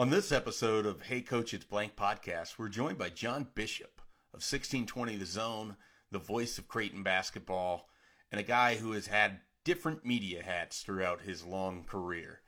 On 0.00 0.08
this 0.08 0.32
episode 0.32 0.86
of 0.86 1.02
Hey 1.02 1.20
Coach, 1.20 1.52
It's 1.52 1.66
Blank 1.66 1.94
podcast, 1.94 2.56
we're 2.56 2.70
joined 2.70 2.96
by 2.96 3.10
John 3.10 3.48
Bishop 3.54 4.00
of 4.32 4.40
1620 4.40 5.16
The 5.16 5.26
Zone, 5.26 5.76
the 6.10 6.18
voice 6.18 6.56
of 6.56 6.68
Creighton 6.68 7.02
basketball, 7.02 7.86
and 8.32 8.40
a 8.40 8.42
guy 8.42 8.76
who 8.76 8.92
has 8.92 9.08
had 9.08 9.40
different 9.62 10.06
media 10.06 10.42
hats 10.42 10.80
throughout 10.80 11.20
his 11.20 11.44
long 11.44 11.84
career. 11.84 12.40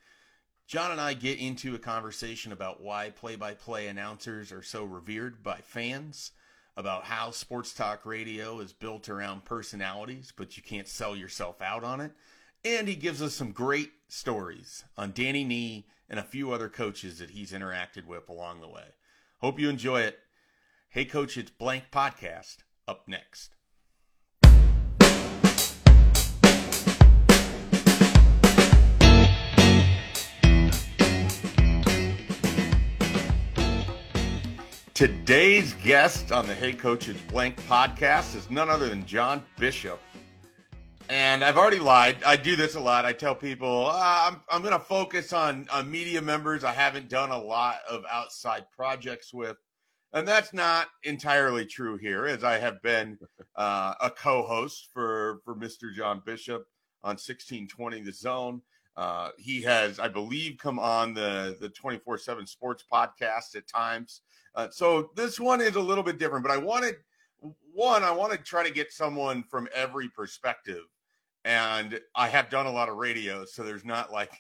John 0.67 0.93
and 0.93 0.99
I 0.99 1.13
get 1.13 1.39
into 1.39 1.75
a 1.75 1.79
conversation 1.79 2.53
about 2.53 2.81
why 2.81 3.11
play 3.11 3.37
by 3.37 3.53
play 3.53 3.87
announcers 3.87 4.51
are 4.51 4.63
so 4.63 4.85
revered 4.85 5.43
by 5.43 5.59
fans, 5.59 6.33
about 6.75 7.05
how 7.05 7.33
sports 7.33 7.75
talk 7.75 8.07
radio 8.07 8.61
is 8.61 8.73
built 8.73 9.11
around 9.11 9.45
personalities, 9.45 10.33
but 10.35 10.57
you 10.57 10.63
can't 10.63 10.89
sell 10.89 11.15
yourself 11.15 11.61
out 11.61 11.85
on 11.85 12.01
it. 12.01 12.13
And 12.65 12.87
he 12.87 12.95
gives 12.95 13.21
us 13.21 13.35
some 13.35 13.51
great 13.51 13.91
stories 14.09 14.85
on 14.97 15.11
Danny 15.11 15.43
Nee 15.43 15.85
and 16.09 16.21
a 16.21 16.23
few 16.23 16.53
other 16.53 16.69
coaches 16.69 17.19
that 17.19 17.31
he's 17.31 17.51
interacted 17.51 18.07
with 18.07 18.29
along 18.29 18.61
the 18.61 18.69
way. 18.69 18.95
Hope 19.39 19.59
you 19.59 19.69
enjoy 19.69 20.03
it. 20.03 20.21
Hey, 20.89 21.05
Coach, 21.05 21.37
it's 21.37 21.51
Blank 21.51 21.87
Podcast 21.91 22.59
up 22.87 23.09
next. 23.09 23.51
Today's 34.95 35.73
guest 35.83 36.31
on 36.31 36.47
the 36.47 36.55
Hey 36.55 36.75
Coach, 36.75 37.09
it's 37.09 37.21
Blank 37.23 37.57
podcast 37.63 38.37
is 38.37 38.49
none 38.51 38.71
other 38.71 38.89
than 38.89 39.05
John 39.05 39.43
Bishop. 39.59 39.99
And 41.09 41.45
I've 41.45 41.57
already 41.57 41.79
lied. 41.79 42.23
I 42.25 42.37
do 42.37 42.57
this 42.57 42.75
a 42.75 42.81
lot. 42.81 43.05
I 43.05 43.13
tell 43.13 43.35
people 43.35 43.89
ah, 43.91 44.29
I'm, 44.29 44.41
I'm 44.49 44.63
going 44.63 44.73
to 44.73 44.85
focus 44.85 45.33
on, 45.33 45.67
on 45.73 45.91
media 45.91 46.23
members 46.23 46.65
I 46.65 46.73
haven't 46.73 47.09
done 47.09 47.31
a 47.31 47.39
lot 47.39 47.77
of 47.89 48.05
outside 48.11 48.65
projects 48.75 49.33
with. 49.33 49.57
And 50.15 50.29
that's 50.29 50.53
not 50.53 50.89
entirely 51.05 51.65
true 51.65 51.97
here, 51.97 52.27
as 52.27 52.45
I 52.45 52.59
have 52.59 52.83
been 52.83 53.19
uh, 53.57 53.95
a 54.01 54.11
co 54.11 54.43
host 54.43 54.89
for, 54.93 55.41
for 55.45 55.55
Mr. 55.55 55.93
John 55.95 56.23
Bishop 56.25 56.67
on 57.03 57.13
1620 57.13 58.03
The 58.03 58.13
Zone. 58.13 58.63
Uh, 58.97 59.31
he 59.39 59.63
has, 59.63 59.99
I 59.99 60.09
believe, 60.09 60.59
come 60.59 60.79
on 60.79 61.15
the 61.15 61.57
the 61.61 61.71
24 61.71 62.19
7 62.19 62.47
sports 62.47 62.85
podcast 62.93 63.57
at 63.57 63.67
times. 63.67 64.21
Uh, 64.55 64.69
so 64.71 65.11
this 65.17 65.41
one 65.41 65.63
is 65.63 65.77
a 65.77 65.81
little 65.81 66.05
bit 66.05 66.19
different, 66.19 66.45
but 66.45 66.53
I 66.53 66.59
wanted 66.59 66.97
one, 67.73 68.03
I 68.03 68.11
want 68.11 68.33
to 68.33 68.39
try 68.39 68.63
to 68.63 68.73
get 68.73 68.93
someone 68.93 69.43
from 69.45 69.69
every 69.75 70.09
perspective. 70.09 70.85
And 71.45 71.99
I 72.15 72.29
have 72.29 72.51
done 72.51 72.67
a 72.67 72.73
lot 72.73 72.89
of 72.89 72.97
radio, 72.97 73.45
so 73.45 73.63
there's 73.63 73.85
not 73.85 74.13
like 74.13 74.31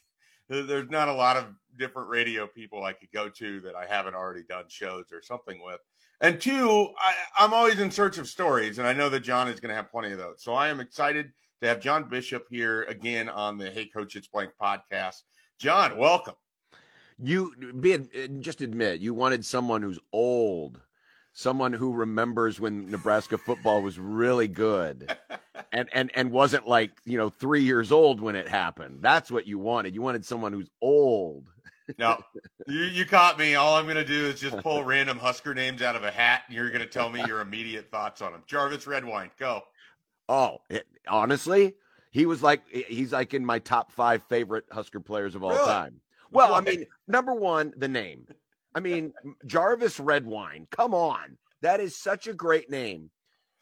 there's 0.49 0.91
not 0.91 1.09
a 1.09 1.13
lot 1.13 1.37
of 1.37 1.47
different 1.79 2.09
radio 2.09 2.47
people 2.47 2.85
I 2.85 2.93
could 2.93 3.11
go 3.13 3.29
to 3.29 3.61
that 3.63 3.75
I 3.75 3.87
haven't 3.87 4.15
already 4.15 4.43
done 4.49 4.65
shows 4.69 5.07
or 5.13 5.23
something 5.23 5.63
with. 5.65 5.81
And 6.21 6.41
two, 6.41 6.89
I, 6.99 7.15
I'm 7.39 7.53
always 7.53 7.81
in 7.81 7.91
search 7.91 8.19
of 8.19 8.29
stories, 8.29 8.79
and 8.79 8.87
I 8.87 8.93
know 8.93 9.09
that 9.09 9.21
John 9.21 9.49
is 9.49 9.59
going 9.59 9.71
to 9.71 9.75
have 9.75 9.91
plenty 9.91 10.13
of 10.13 10.19
those. 10.19 10.43
So 10.43 10.55
I 10.55 10.69
am 10.69 10.79
excited 10.79 11.33
to 11.63 11.69
have 11.69 11.81
John 11.81 12.09
Bishop 12.09 12.47
here 12.51 12.83
again 12.85 13.29
on 13.29 13.59
the 13.59 13.71
Hey 13.71 13.87
Coach 13.87 14.15
It's 14.15 14.29
Blank 14.29 14.53
podcast. 14.61 15.23
John, 15.59 15.97
welcome. 15.97 16.35
You 17.19 17.73
be 17.81 17.99
just 18.41 18.61
admit 18.61 19.01
you 19.01 19.15
wanted 19.15 19.45
someone 19.45 19.83
who's 19.83 19.99
old 20.13 20.81
someone 21.33 21.73
who 21.73 21.93
remembers 21.93 22.61
when 22.61 22.91
Nebraska 22.91 23.39
football 23.39 23.83
was 23.83 23.99
really 23.99 24.49
good 24.49 25.17
and 25.73 25.89
and 25.93 26.11
and 26.15 26.31
wasn't 26.31 26.69
like, 26.69 26.93
you 27.05 27.17
know, 27.17 27.31
3 27.31 27.63
years 27.63 27.91
old 27.91 28.21
when 28.21 28.37
it 28.37 28.49
happened. 28.49 28.99
That's 29.01 29.31
what 29.31 29.47
you 29.47 29.59
wanted. 29.59 29.95
You 29.95 30.03
wanted 30.03 30.25
someone 30.25 30.53
who's 30.53 30.71
old. 30.81 31.49
no. 31.99 32.23
You 32.69 32.83
you 32.85 33.05
caught 33.05 33.39
me. 33.39 33.55
All 33.55 33.77
I'm 33.77 33.85
going 33.85 33.97
to 33.97 34.05
do 34.05 34.27
is 34.27 34.41
just 34.41 34.57
pull 34.59 34.85
random 34.85 35.19
Husker 35.19 35.55
names 35.55 35.83
out 35.83 35.97
of 35.97 36.05
a 36.05 36.11
hat 36.11 36.43
and 36.47 36.57
you're 36.57 36.69
going 36.69 36.81
to 36.81 36.87
tell 36.87 37.11
me 37.11 37.25
your 37.27 37.41
immediate 37.41 37.91
thoughts 37.91 38.23
on 38.23 38.33
them. 38.33 38.43
Jarvis 38.47 38.87
Redwine, 38.87 39.31
go. 39.39 39.63
Oh, 40.29 40.59
it, 40.71 40.87
honestly, 41.09 41.75
he 42.11 42.27
was 42.27 42.43
like 42.43 42.63
he's 42.69 43.13
like 43.13 43.35
in 43.35 43.45
my 43.45 43.59
top 43.59 43.91
5 43.93 44.23
favorite 44.29 44.65
Husker 44.71 45.01
players 45.01 45.35
of 45.35 45.43
all 45.43 45.51
really? 45.51 45.67
time. 45.67 46.01
Well, 46.31 46.55
I 46.55 46.61
mean, 46.61 46.87
number 47.09 47.35
1, 47.35 47.75
the 47.77 47.89
name. 47.89 48.27
I 48.75 48.81
mean, 48.81 49.13
Jarvis 49.47 50.01
Redwine. 50.01 50.67
Come 50.71 50.95
on. 50.95 51.37
That 51.61 51.81
is 51.81 51.97
such 51.97 52.27
a 52.27 52.35
great 52.35 52.71
name. 52.71 53.11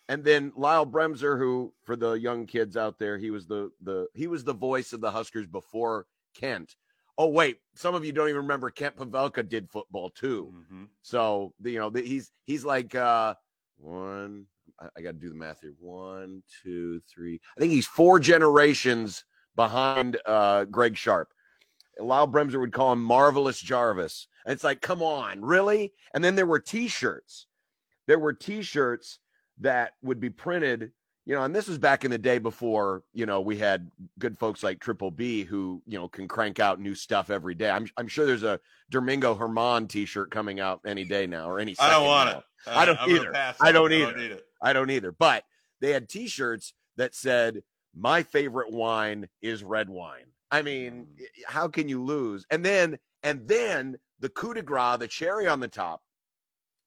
And 0.09 0.25
then 0.25 0.53
Lyle 0.57 0.87
Bremser, 0.87 1.39
who 1.39 1.73
for 1.85 1.95
the 1.95 2.13
young 2.15 2.47
kids 2.47 2.77
out 2.77 2.99
there, 2.99 3.17
he 3.17 3.31
was 3.31 3.47
the 3.47 3.71
the 3.81 4.09
he 4.15 4.27
was 4.27 4.43
the 4.43 4.55
voice 4.55 4.93
of 4.93 5.01
the 5.01 5.11
Huskers 5.11 5.47
before 5.47 6.07
Kent. 6.35 6.75
Oh 7.17 7.29
wait, 7.29 7.59
some 7.75 7.95
of 7.95 8.05
you 8.05 8.13
don't 8.13 8.29
even 8.29 8.43
remember 8.43 8.71
Kent 8.71 8.97
Pavelka 8.97 9.49
did 9.49 9.71
football 9.71 10.11
too. 10.11 10.53
Mm-hmm. 10.57 10.85
So 11.03 11.55
you 11.63 11.79
know 11.79 11.91
he's 11.91 12.33
he's 12.45 12.65
like 12.65 12.95
uh 12.95 13.35
one. 13.77 14.47
I, 14.81 14.89
I 14.97 15.01
got 15.01 15.13
to 15.13 15.19
do 15.19 15.29
the 15.29 15.35
math 15.37 15.61
here. 15.61 15.75
One, 15.79 16.43
two, 16.63 17.01
three. 17.09 17.41
I 17.57 17.61
think 17.61 17.73
he's 17.73 17.87
four 17.87 18.19
generations 18.19 19.25
behind 19.55 20.19
uh 20.27 20.65
Greg 20.65 20.97
Sharpe. 20.97 21.33
Lyle 22.01 22.29
Bremser 22.29 22.61
would 22.61 22.73
call 22.73 22.93
him 22.93 23.03
Marvelous 23.03 23.61
Jarvis. 23.61 24.27
And 24.45 24.53
it's 24.53 24.65
like, 24.65 24.81
come 24.81 25.03
on, 25.03 25.43
really? 25.43 25.93
And 26.15 26.25
then 26.25 26.35
there 26.35 26.47
were 26.47 26.61
T-shirts. 26.61 27.47
There 28.07 28.19
were 28.19 28.33
T-shirts 28.33 29.19
that 29.61 29.93
would 30.03 30.21
be 30.21 30.31
printed, 30.31 30.93
you 31.27 31.35
know, 31.35 31.45
and 31.45 31.55
this 31.55 31.69
was 31.69 31.79
back 31.79 32.05
in 32.05 32.11
the 32.11 32.19
day 32.19 32.39
before, 32.39 33.03
you 33.13 33.27
know, 33.27 33.41
we 33.41 33.57
had 33.59 33.91
good 34.19 34.39
folks 34.39 34.63
like 34.63 34.81
Triple 34.81 35.11
B 35.11 35.45
who, 35.45 35.83
you 35.87 35.99
know, 35.99 36.09
can 36.09 36.27
crank 36.27 36.59
out 36.59 36.81
new 36.81 36.95
stuff 36.95 37.31
every 37.31 37.55
day. 37.55 37.71
I'm, 37.71 37.87
I'm 37.97 38.09
sure 38.09 38.27
there's 38.27 38.43
a 38.43 38.59
Domingo 38.91 39.35
Herman 39.35 39.87
T-shirt 39.87 40.31
coming 40.31 40.61
out 40.61 40.81
any 40.87 41.05
day 41.05 41.27
now 41.27 41.49
or 41.49 41.61
any. 41.61 41.77
I 41.79 41.91
don't 41.91 42.07
want 42.07 42.31
now. 42.31 42.39
it. 42.39 42.45
I 42.67 42.85
don't 42.85 42.99
either. 43.09 43.37
I 43.61 43.73
don't 43.73 43.93
either. 43.93 44.19
I 44.19 44.29
don't, 44.29 44.41
I 44.63 44.73
don't 44.73 44.91
either. 44.91 45.13
But 45.13 45.45
they 45.81 45.93
had 45.93 46.09
T-shirts 46.09 46.75
that 46.97 47.15
said, 47.15 47.63
"My 47.95 48.23
favorite 48.23 48.73
wine 48.73 49.29
is 49.41 49.63
red 49.63 49.89
wine." 49.89 50.27
I 50.51 50.63
mean, 50.63 51.07
how 51.47 51.69
can 51.69 51.89
you 51.89 52.03
lose? 52.03 52.45
And 52.51 52.65
then, 52.65 52.99
and 53.23 53.47
then 53.47 53.97
the 54.19 54.29
coup 54.29 54.55
de 54.55 54.63
grace, 54.63 54.99
the 54.99 55.09
cherry 55.09 55.47
on 55.47 55.61
the 55.61 55.69
top, 55.69 56.03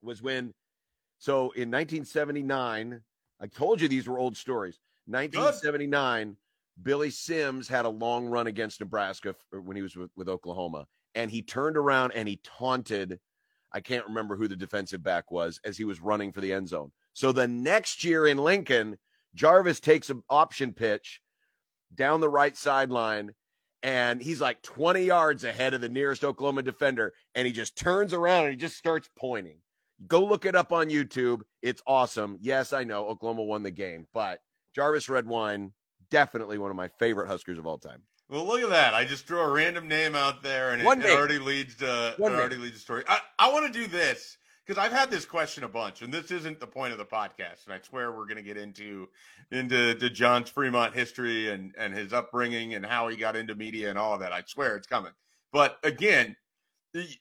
was 0.01 0.21
when. 0.21 0.53
So 1.17 1.51
in 1.51 1.71
1979, 1.71 3.01
I 3.39 3.47
told 3.47 3.79
you 3.79 3.87
these 3.87 4.07
were 4.07 4.19
old 4.19 4.35
stories. 4.35 4.79
1979, 5.05 6.27
Good. 6.27 6.37
Billy 6.83 7.09
Sims 7.09 7.67
had 7.67 7.85
a 7.85 7.89
long 7.89 8.25
run 8.25 8.47
against 8.47 8.79
Nebraska 8.79 9.35
er, 9.53 9.61
when 9.61 9.75
he 9.75 9.81
was 9.81 9.95
with, 9.95 10.11
with 10.15 10.27
Oklahoma, 10.27 10.85
and 11.15 11.31
he 11.31 11.41
turned 11.41 11.77
around 11.77 12.11
and 12.11 12.27
he 12.27 12.39
taunted. 12.43 13.19
I 13.71 13.79
can't 13.79 14.07
remember 14.07 14.35
who 14.35 14.47
the 14.47 14.55
defensive 14.55 15.01
back 15.01 15.31
was 15.31 15.59
as 15.63 15.77
he 15.77 15.83
was 15.83 16.01
running 16.01 16.31
for 16.31 16.41
the 16.41 16.53
end 16.53 16.69
zone. 16.69 16.91
So 17.13 17.31
the 17.31 17.47
next 17.47 18.03
year 18.03 18.27
in 18.27 18.37
Lincoln, 18.37 18.97
Jarvis 19.33 19.79
takes 19.79 20.09
an 20.09 20.23
option 20.29 20.73
pitch 20.73 21.21
down 21.95 22.21
the 22.21 22.29
right 22.29 22.55
sideline 22.55 23.33
and 23.83 24.21
he's 24.21 24.39
like 24.39 24.61
20 24.63 25.03
yards 25.03 25.43
ahead 25.43 25.73
of 25.73 25.81
the 25.81 25.89
nearest 25.89 26.23
Oklahoma 26.23 26.63
defender. 26.63 27.13
And 27.35 27.45
he 27.45 27.51
just 27.51 27.77
turns 27.77 28.13
around 28.13 28.45
and 28.45 28.51
he 28.51 28.57
just 28.57 28.77
starts 28.77 29.09
pointing. 29.17 29.57
Go 30.07 30.23
look 30.23 30.45
it 30.45 30.55
up 30.55 30.71
on 30.71 30.87
YouTube. 30.87 31.41
It's 31.61 31.83
awesome. 31.85 32.37
Yes, 32.41 32.71
I 32.73 32.85
know 32.85 33.05
Oklahoma 33.07 33.43
won 33.43 33.63
the 33.63 33.71
game, 33.71 34.07
but 34.13 34.39
Jarvis 34.73 35.09
Redwine, 35.09 35.73
definitely 36.09 36.57
one 36.57 36.71
of 36.71 36.77
my 36.77 36.87
favorite 36.99 37.27
Huskers 37.27 37.59
of 37.59 37.67
all 37.67 37.77
time. 37.77 38.01
Well, 38.29 38.45
look 38.45 38.61
at 38.61 38.69
that. 38.69 38.93
I 38.93 39.03
just 39.03 39.27
threw 39.27 39.39
a 39.39 39.51
random 39.51 39.87
name 39.87 40.15
out 40.15 40.41
there 40.41 40.71
and 40.71 40.81
it, 40.81 41.05
it 41.05 41.17
already 41.17 41.39
leads 41.39 41.75
to 41.75 42.15
it 42.17 42.21
already 42.21 42.55
leads 42.55 42.77
to 42.77 42.81
story. 42.81 43.03
I, 43.07 43.19
I 43.37 43.51
want 43.51 43.71
to 43.71 43.79
do 43.79 43.85
this 43.85 44.37
because 44.65 44.83
I've 44.83 44.91
had 44.91 45.11
this 45.11 45.25
question 45.25 45.63
a 45.63 45.67
bunch, 45.67 46.01
and 46.01 46.13
this 46.13 46.31
isn't 46.31 46.59
the 46.59 46.67
point 46.67 46.93
of 46.93 46.97
the 46.97 47.05
podcast. 47.05 47.65
And 47.65 47.73
I 47.73 47.79
swear 47.81 48.11
we're 48.11 48.25
going 48.25 48.37
to 48.37 48.43
get 48.43 48.57
into 48.57 49.09
into 49.51 49.93
to 49.95 50.09
John's 50.09 50.49
Fremont 50.49 50.93
history 50.93 51.49
and 51.49 51.73
and 51.77 51.93
his 51.93 52.13
upbringing 52.13 52.73
and 52.73 52.85
how 52.85 53.07
he 53.07 53.17
got 53.17 53.35
into 53.35 53.55
media 53.55 53.89
and 53.89 53.97
all 53.97 54.13
of 54.13 54.19
that. 54.21 54.31
I 54.31 54.43
swear 54.45 54.75
it's 54.75 54.87
coming. 54.87 55.11
But 55.51 55.77
again, 55.83 56.35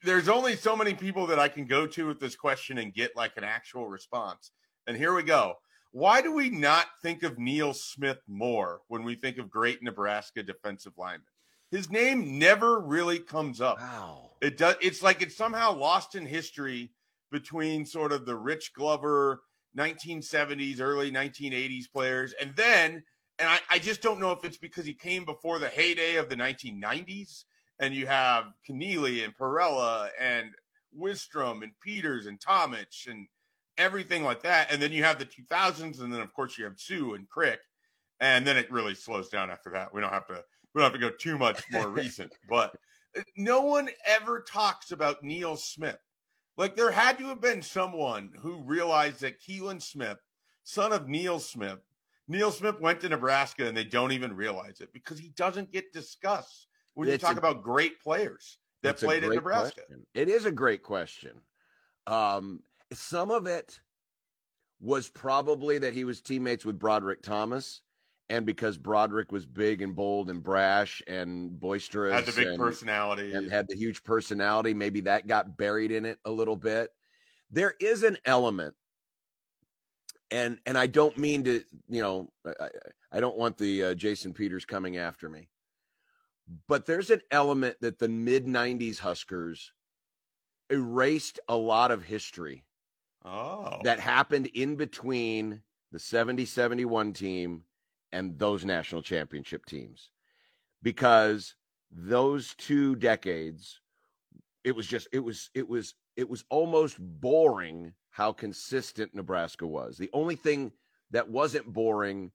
there's 0.02 0.28
only 0.28 0.56
so 0.56 0.76
many 0.76 0.94
people 0.94 1.26
that 1.28 1.38
I 1.38 1.48
can 1.48 1.66
go 1.66 1.86
to 1.86 2.06
with 2.06 2.20
this 2.20 2.36
question 2.36 2.78
and 2.78 2.94
get 2.94 3.16
like 3.16 3.36
an 3.36 3.44
actual 3.44 3.88
response. 3.88 4.52
And 4.86 4.96
here 4.96 5.14
we 5.14 5.22
go. 5.22 5.54
Why 5.92 6.22
do 6.22 6.32
we 6.32 6.48
not 6.48 6.86
think 7.02 7.22
of 7.22 7.38
Neil 7.38 7.74
Smith 7.74 8.20
more 8.26 8.80
when 8.88 9.02
we 9.02 9.14
think 9.14 9.36
of 9.36 9.50
great 9.50 9.82
Nebraska 9.82 10.42
defensive 10.42 10.94
linemen? 10.96 11.26
His 11.70 11.90
name 11.90 12.38
never 12.38 12.80
really 12.80 13.18
comes 13.18 13.60
up. 13.60 13.78
Wow. 13.78 14.30
It 14.40 14.58
does. 14.58 14.76
It's 14.80 15.02
like 15.02 15.22
it's 15.22 15.36
somehow 15.36 15.74
lost 15.74 16.14
in 16.14 16.26
history 16.26 16.90
between 17.32 17.84
sort 17.84 18.12
of 18.12 18.26
the 18.26 18.36
Rich 18.36 18.72
Glover 18.74 19.40
1970s, 19.76 20.80
early 20.80 21.10
1980s 21.10 21.90
players. 21.92 22.34
And 22.40 22.54
then, 22.54 23.02
and 23.38 23.48
I, 23.48 23.58
I 23.70 23.78
just 23.78 24.02
don't 24.02 24.20
know 24.20 24.30
if 24.30 24.44
it's 24.44 24.58
because 24.58 24.86
he 24.86 24.94
came 24.94 25.24
before 25.24 25.58
the 25.58 25.68
heyday 25.68 26.16
of 26.16 26.28
the 26.28 26.36
1990s 26.36 27.44
and 27.80 27.94
you 27.94 28.06
have 28.06 28.44
Keneally 28.68 29.24
and 29.24 29.36
Parrella 29.36 30.10
and 30.20 30.50
Wistrom 30.96 31.62
and 31.62 31.72
Peters 31.82 32.26
and 32.26 32.38
Tomich 32.38 33.08
and 33.08 33.26
everything 33.76 34.22
like 34.22 34.42
that. 34.42 34.70
And 34.70 34.80
then 34.80 34.92
you 34.92 35.04
have 35.04 35.18
the 35.18 35.26
2000s, 35.26 36.00
and 36.00 36.12
then 36.12 36.20
of 36.20 36.32
course 36.32 36.58
you 36.58 36.64
have 36.64 36.78
Suh 36.78 37.14
and 37.14 37.28
Crick, 37.28 37.60
and 38.20 38.46
then 38.46 38.56
it 38.56 38.70
really 38.70 38.94
slows 38.94 39.28
down 39.28 39.50
after 39.50 39.70
that. 39.70 39.92
We 39.92 40.00
don't 40.00 40.12
have 40.12 40.28
to 40.28 40.44
we 40.74 40.80
don't 40.80 40.92
have 40.92 41.00
to 41.00 41.10
go 41.10 41.14
too 41.14 41.38
much 41.38 41.62
more 41.70 41.88
recent, 41.90 42.32
but 42.48 42.74
no 43.36 43.62
one 43.62 43.90
ever 44.06 44.40
talks 44.40 44.92
about 44.92 45.22
Neil 45.22 45.56
Smith. 45.56 45.98
Like 46.62 46.76
there 46.76 46.92
had 46.92 47.18
to 47.18 47.26
have 47.26 47.40
been 47.40 47.60
someone 47.60 48.30
who 48.38 48.62
realized 48.62 49.22
that 49.22 49.40
Keelan 49.42 49.82
Smith, 49.82 50.18
son 50.62 50.92
of 50.92 51.08
Neil 51.08 51.40
Smith, 51.40 51.80
Neil 52.28 52.52
Smith 52.52 52.80
went 52.80 53.00
to 53.00 53.08
Nebraska 53.08 53.66
and 53.66 53.76
they 53.76 53.82
don't 53.82 54.12
even 54.12 54.36
realize 54.36 54.80
it 54.80 54.92
because 54.92 55.18
he 55.18 55.30
doesn't 55.30 55.72
get 55.72 55.92
discussed 55.92 56.68
when 56.94 57.08
it's 57.08 57.20
you 57.20 57.26
talk 57.26 57.34
a, 57.34 57.40
about 57.40 57.64
great 57.64 58.00
players 58.00 58.58
that 58.84 58.96
played 58.96 59.24
in 59.24 59.30
Nebraska. 59.30 59.80
Question. 59.80 60.06
It 60.14 60.28
is 60.28 60.44
a 60.44 60.52
great 60.52 60.84
question. 60.84 61.32
Um, 62.06 62.60
some 62.92 63.32
of 63.32 63.48
it 63.48 63.80
was 64.80 65.08
probably 65.08 65.78
that 65.78 65.94
he 65.94 66.04
was 66.04 66.20
teammates 66.20 66.64
with 66.64 66.78
Broderick 66.78 67.22
Thomas 67.22 67.80
and 68.28 68.46
because 68.46 68.78
Broderick 68.78 69.32
was 69.32 69.46
big 69.46 69.82
and 69.82 69.94
bold 69.94 70.30
and 70.30 70.42
brash 70.42 71.02
and 71.06 71.58
boisterous, 71.58 72.14
had 72.14 72.26
the 72.26 72.32
big 72.32 72.46
and, 72.48 72.58
personality, 72.58 73.32
and 73.32 73.50
had 73.50 73.66
the 73.68 73.76
huge 73.76 74.02
personality, 74.04 74.74
maybe 74.74 75.00
that 75.02 75.26
got 75.26 75.56
buried 75.56 75.92
in 75.92 76.04
it 76.04 76.18
a 76.24 76.30
little 76.30 76.56
bit. 76.56 76.90
There 77.50 77.74
is 77.80 78.02
an 78.02 78.16
element, 78.24 78.74
and 80.30 80.58
and 80.66 80.78
I 80.78 80.86
don't 80.86 81.18
mean 81.18 81.44
to, 81.44 81.62
you 81.88 82.02
know, 82.02 82.32
I, 82.46 82.68
I 83.12 83.20
don't 83.20 83.36
want 83.36 83.58
the 83.58 83.84
uh, 83.84 83.94
Jason 83.94 84.32
Peters 84.32 84.64
coming 84.64 84.96
after 84.96 85.28
me, 85.28 85.48
but 86.68 86.86
there's 86.86 87.10
an 87.10 87.20
element 87.30 87.76
that 87.80 87.98
the 87.98 88.08
mid 88.08 88.46
'90s 88.46 88.98
Huskers 88.98 89.72
erased 90.70 91.38
a 91.48 91.56
lot 91.56 91.90
of 91.90 92.02
history. 92.02 92.64
Oh. 93.24 93.78
That 93.84 94.00
happened 94.00 94.46
in 94.54 94.74
between 94.76 95.62
the 95.92 95.98
70 95.98 96.44
71 96.46 97.12
team 97.12 97.62
and 98.12 98.38
those 98.38 98.64
national 98.64 99.02
championship 99.02 99.64
teams 99.66 100.10
because 100.82 101.54
those 101.90 102.54
two 102.56 102.96
decades 102.96 103.80
it 104.64 104.74
was 104.74 104.86
just 104.86 105.08
it 105.12 105.18
was 105.18 105.50
it 105.54 105.68
was 105.68 105.94
it 106.16 106.28
was 106.28 106.44
almost 106.50 106.96
boring 106.98 107.92
how 108.10 108.32
consistent 108.32 109.14
Nebraska 109.14 109.66
was. 109.66 109.96
The 109.96 110.10
only 110.12 110.36
thing 110.36 110.72
that 111.10 111.28
wasn't 111.28 111.72
boring 111.72 112.30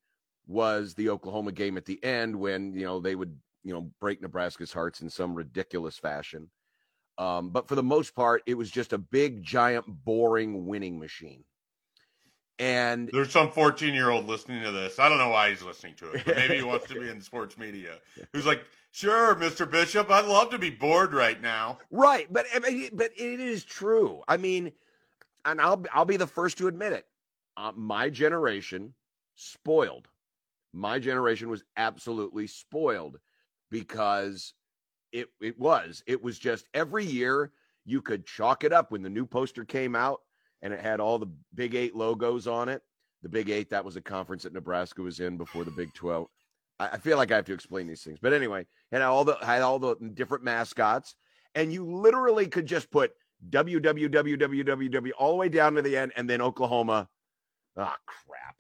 was 0.48 0.94
the 0.94 1.10
Oklahoma 1.10 1.52
game 1.52 1.78
at 1.78 1.86
the 1.86 2.04
end 2.04 2.36
when 2.36 2.74
you 2.74 2.86
know 2.86 3.00
they 3.00 3.16
would 3.16 3.38
you 3.64 3.74
know 3.74 3.90
break 4.00 4.22
Nebraska's 4.22 4.74
hearts 4.74 5.02
in 5.02 5.10
some 5.10 5.36
ridiculous 5.36 5.98
fashion. 5.98 6.50
Um, 7.18 7.50
but 7.50 7.68
for 7.68 7.76
the 7.76 7.84
most 7.84 8.14
part, 8.14 8.44
it 8.46 8.54
was 8.54 8.70
just 8.70 8.94
a 8.94 8.98
big, 8.98 9.42
giant, 9.42 9.86
boring 9.88 10.68
winning 10.68 11.00
machine. 11.00 11.44
And 12.60 13.10
there's 13.14 13.32
some 13.32 13.52
14 13.52 13.94
year 13.94 14.10
old 14.10 14.26
listening 14.26 14.64
to 14.64 14.72
this. 14.72 14.98
I 14.98 15.10
don't 15.10 15.20
know 15.20 15.30
why 15.30 15.50
he's 15.50 15.62
listening 15.62 15.94
to 15.96 16.12
it, 16.12 16.26
but 16.26 16.36
maybe 16.36 16.58
he 16.58 16.64
wants 16.64 16.88
to 16.88 17.00
be 17.00 17.08
in 17.08 17.22
sports 17.22 17.58
media. 17.58 18.00
Who's 18.34 18.48
like, 18.48 18.66
sure, 18.92 19.36
Mr. 19.36 19.70
Bishop, 19.70 20.10
I'd 20.10 20.26
love 20.26 20.50
to 20.52 20.58
be 20.58 20.72
bored 20.72 21.14
right 21.14 21.40
now. 21.40 21.78
Right, 21.92 22.32
but 22.32 22.48
but 22.94 23.12
it 23.16 23.40
is 23.40 23.64
true. 23.64 24.24
I 24.28 24.38
mean, 24.38 24.72
and 25.46 25.62
I'll 25.62 25.84
I'll 25.94 26.06
be 26.06 26.18
the 26.18 26.28
first 26.28 26.58
to 26.58 26.68
admit 26.68 26.94
it. 26.94 27.06
Uh, 27.56 27.74
my 27.76 28.10
generation 28.10 28.94
spoiled. 29.36 30.08
My 30.74 31.00
generation 31.00 31.50
was 31.50 31.64
absolutely 31.76 32.48
spoiled 32.48 33.20
because 33.70 34.54
it 35.12 35.30
it 35.40 35.60
was 35.60 36.04
it 36.08 36.24
was 36.24 36.40
just 36.40 36.68
every 36.74 37.06
year 37.06 37.52
you 37.86 38.02
could 38.02 38.26
chalk 38.26 38.64
it 38.64 38.74
up 38.74 38.92
when 38.92 39.02
the 39.02 39.10
new 39.10 39.26
poster 39.26 39.64
came 39.64 39.96
out 39.96 40.22
and 40.62 40.74
it 40.74 40.80
had 40.80 41.00
all 41.00 41.20
the 41.20 41.32
Big 41.54 41.76
Eight 41.76 41.96
logos 41.96 42.48
on 42.48 42.70
it. 42.70 42.82
The 43.24 43.30
Big 43.30 43.50
Eight, 43.50 43.70
that 43.70 43.86
was 43.86 43.96
a 43.96 44.02
conference 44.02 44.44
that 44.44 44.54
Nebraska 44.54 45.02
was 45.02 45.20
in 45.20 45.38
before 45.38 45.64
the 45.64 45.72
Big 45.72 45.94
12. 45.94 46.28
I, 46.80 46.88
I 46.90 46.98
feel 46.98 47.18
like 47.18 47.32
I 47.32 47.36
have 47.36 47.46
to 47.46 47.54
explain 47.54 47.88
these 47.88 48.04
things. 48.04 48.20
But 48.22 48.34
anyway, 48.34 48.66
had 48.92 49.02
all 49.02 49.26
the 49.26 49.38
had 49.42 49.62
all 49.62 49.80
the 49.80 49.96
different 50.14 50.44
mascots, 50.44 51.16
and 51.56 51.72
you 51.72 51.86
literally 51.86 52.48
could 52.48 52.66
just 52.66 52.92
put 52.92 53.12
www 53.50 55.12
all 55.18 55.32
the 55.32 55.36
way 55.36 55.50
down 55.50 55.76
to 55.76 55.82
the 55.82 55.98
end, 55.98 56.12
and 56.16 56.30
then 56.30 56.42
Oklahoma. 56.42 57.08
Ah, 57.78 57.96
oh, 57.96 58.02
crap. 58.06 58.56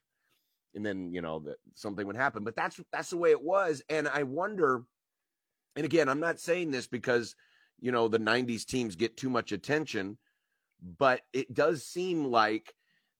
And 0.76 0.86
then 0.86 1.12
you 1.12 1.22
know 1.22 1.40
that 1.40 1.58
something 1.74 2.06
would 2.06 2.16
happen. 2.16 2.44
But 2.44 2.56
that's 2.56 2.80
that's 2.92 3.10
the 3.10 3.18
way 3.18 3.32
it 3.32 3.42
was. 3.42 3.82
And 3.90 4.08
I 4.08 4.24
wonder, 4.24 4.84
and 5.76 5.86
again, 5.86 6.10
I'm 6.10 6.20
not 6.20 6.40
saying 6.40 6.72
this 6.72 6.88
because 6.88 7.36
you 7.80 7.92
know 7.92 8.08
the 8.08 8.20
90s 8.20 8.66
teams 8.66 8.96
get 8.96 9.18
too 9.18 9.30
much 9.30 9.52
attention 9.52 10.18
but 10.82 11.22
it 11.34 11.54
does 11.54 11.84
seem 11.84 12.26
like 12.26 12.74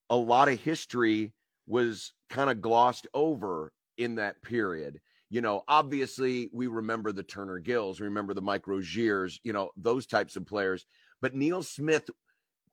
a 0.10 0.16
lot 0.16 0.50
of 0.50 0.60
history 0.60 1.34
was 1.68 2.14
kind 2.30 2.50
of 2.50 2.62
glossed 2.62 3.08
over 3.14 3.74
in 3.98 4.16
that 4.16 4.42
period. 4.42 5.00
You 5.30 5.42
know, 5.42 5.64
obviously 5.68 6.50
we 6.54 6.68
remember 6.68 7.12
the 7.12 7.24
Turner 7.24 7.60
Gills, 7.60 8.00
we 8.00 8.06
remember 8.06 8.34
the 8.34 8.42
Mike 8.42 8.68
Roziers, 8.68 9.40
you 9.44 9.52
know, 9.52 9.72
those 9.76 10.06
types 10.06 10.36
of 10.36 10.46
players. 10.46 10.86
But 11.22 11.36
Neil 11.36 11.64
Smith, 11.64 12.10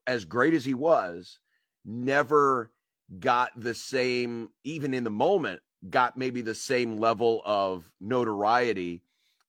as 0.07 0.25
great 0.25 0.55
as 0.55 0.65
he 0.65 0.75
was, 0.75 1.41
never 1.85 2.71
got 3.19 3.51
the 3.57 3.75
same, 3.75 4.51
even 4.63 4.95
in 4.95 5.03
the 5.03 5.11
moment, 5.11 5.61
got 5.91 6.17
maybe 6.17 6.43
the 6.43 6.55
same 6.55 6.99
level 6.99 7.43
of 7.45 7.91
notoriety 8.01 9.03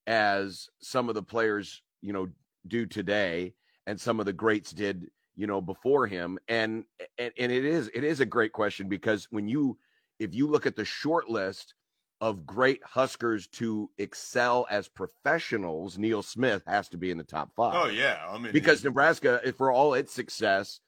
as 0.07 0.69
some 0.81 1.07
of 1.07 1.15
the 1.15 1.23
players, 1.23 1.81
you 2.01 2.13
know, 2.13 2.27
do 2.67 2.85
today 2.85 3.53
and 3.85 3.99
some 3.99 4.19
of 4.19 4.25
the 4.25 4.33
greats 4.33 4.71
did 4.71 5.09
you 5.35 5.47
know, 5.47 5.61
before 5.61 6.07
him. 6.07 6.39
And, 6.47 6.85
and 7.17 7.31
and 7.37 7.51
it 7.51 7.65
is 7.65 7.89
it 7.93 8.03
is 8.03 8.19
a 8.19 8.25
great 8.25 8.53
question 8.53 8.87
because 8.87 9.27
when 9.31 9.47
you 9.47 9.77
if 10.19 10.33
you 10.33 10.47
look 10.47 10.65
at 10.65 10.75
the 10.75 10.85
short 10.85 11.29
list 11.29 11.73
of 12.21 12.45
great 12.45 12.81
Huskers 12.83 13.47
to 13.47 13.89
excel 13.97 14.65
as 14.69 14.87
professionals, 14.87 15.97
Neil 15.97 16.23
Smith 16.23 16.63
has 16.65 16.87
to 16.89 16.97
be 16.97 17.11
in 17.11 17.17
the 17.17 17.23
top 17.23 17.51
five. 17.55 17.73
Oh 17.75 17.87
yeah, 17.87 18.19
I 18.29 18.37
mean 18.37 18.53
because 18.53 18.83
Nebraska, 18.83 19.41
for 19.57 19.71
all 19.71 19.93
its 19.93 20.13
success, 20.13 20.79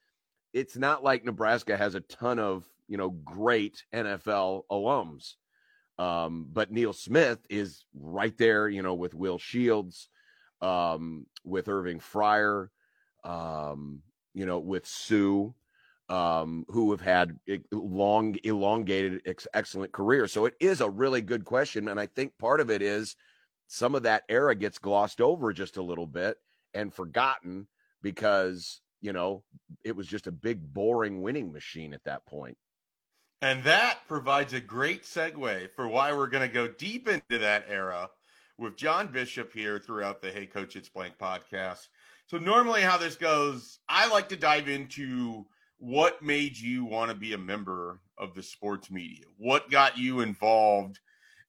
it's 0.54 0.78
not 0.78 1.04
like 1.04 1.26
Nebraska 1.26 1.76
has 1.76 1.96
a 1.96 2.02
ton 2.02 2.40
of 2.40 2.66
you 2.88 2.98
know 2.98 3.10
great 3.10 3.84
NFL 3.94 4.64
alums. 4.72 5.34
Um, 6.00 6.48
but 6.54 6.72
Neil 6.72 6.94
Smith 6.94 7.40
is 7.50 7.84
right 7.96 8.38
there, 8.38 8.70
you 8.70 8.84
know, 8.84 8.94
with 8.94 9.16
Will 9.16 9.40
Shields, 9.40 10.10
um, 10.62 11.26
with 11.44 11.68
Irving 11.68 12.00
Fryar. 12.00 12.70
um, 13.24 14.04
you 14.38 14.46
know, 14.46 14.60
with 14.60 14.86
Suh, 14.86 15.48
um, 16.10 16.64
who 16.70 16.92
have 16.92 17.02
had 17.02 17.40
long, 17.72 18.36
elongated, 18.44 19.22
ex- 19.26 19.48
excellent 19.52 19.92
careers. 19.92 20.32
So 20.32 20.46
it 20.46 20.54
is 20.60 20.80
a 20.80 20.90
really 20.90 21.22
good 21.22 21.44
question. 21.44 21.88
And 21.88 22.00
I 22.00 22.06
think 22.06 22.38
part 22.38 22.62
of 22.62 22.70
it 22.70 22.84
is 22.84 23.16
some 23.68 23.96
of 23.96 24.04
that 24.04 24.24
era 24.30 24.54
gets 24.54 24.78
glossed 24.78 25.22
over 25.22 25.52
just 25.54 25.78
a 25.78 25.82
little 25.82 26.06
bit 26.06 26.38
and 26.76 26.94
forgotten 26.94 27.68
because, 28.04 28.80
you 29.02 29.12
know, 29.12 29.44
it 29.84 29.96
was 29.96 30.06
just 30.06 30.28
a 30.28 30.32
big, 30.32 30.72
boring 30.72 31.24
winning 31.24 31.52
machine 31.52 31.96
at 31.96 32.04
that 32.06 32.24
point. 32.28 32.58
And 33.42 33.64
that 33.64 34.00
provides 34.08 34.54
a 34.54 34.62
great 34.62 35.02
segue 35.02 35.72
for 35.72 35.88
why 35.88 36.14
we're 36.14 36.28
going 36.28 36.48
to 36.48 36.54
go 36.54 36.68
deep 36.68 37.08
into 37.08 37.40
that 37.40 37.66
era 37.68 38.12
with 38.58 38.76
John 38.76 39.08
Bishop 39.08 39.54
here 39.54 39.80
throughout 39.80 40.22
the 40.22 40.32
Hey 40.32 40.46
Coach 40.46 40.76
It's 40.76 40.90
Blank 40.90 41.18
podcast. 41.20 41.88
So 42.26 42.38
normally 42.38 42.82
how 42.82 42.98
this 42.98 43.16
goes, 43.16 43.80
I 43.88 44.10
like 44.10 44.30
to 44.30 44.36
dive 44.36 44.68
into 44.68 45.46
what 45.80 46.22
made 46.22 46.58
you 46.58 46.86
want 46.86 47.12
to 47.12 47.18
be 47.18 47.34
a 47.34 47.38
member 47.38 48.02
of 48.18 48.34
the 48.34 48.42
sports 48.42 48.90
media? 48.90 49.26
What 49.38 49.70
got 49.70 49.98
you 49.98 50.22
involved 50.22 51.00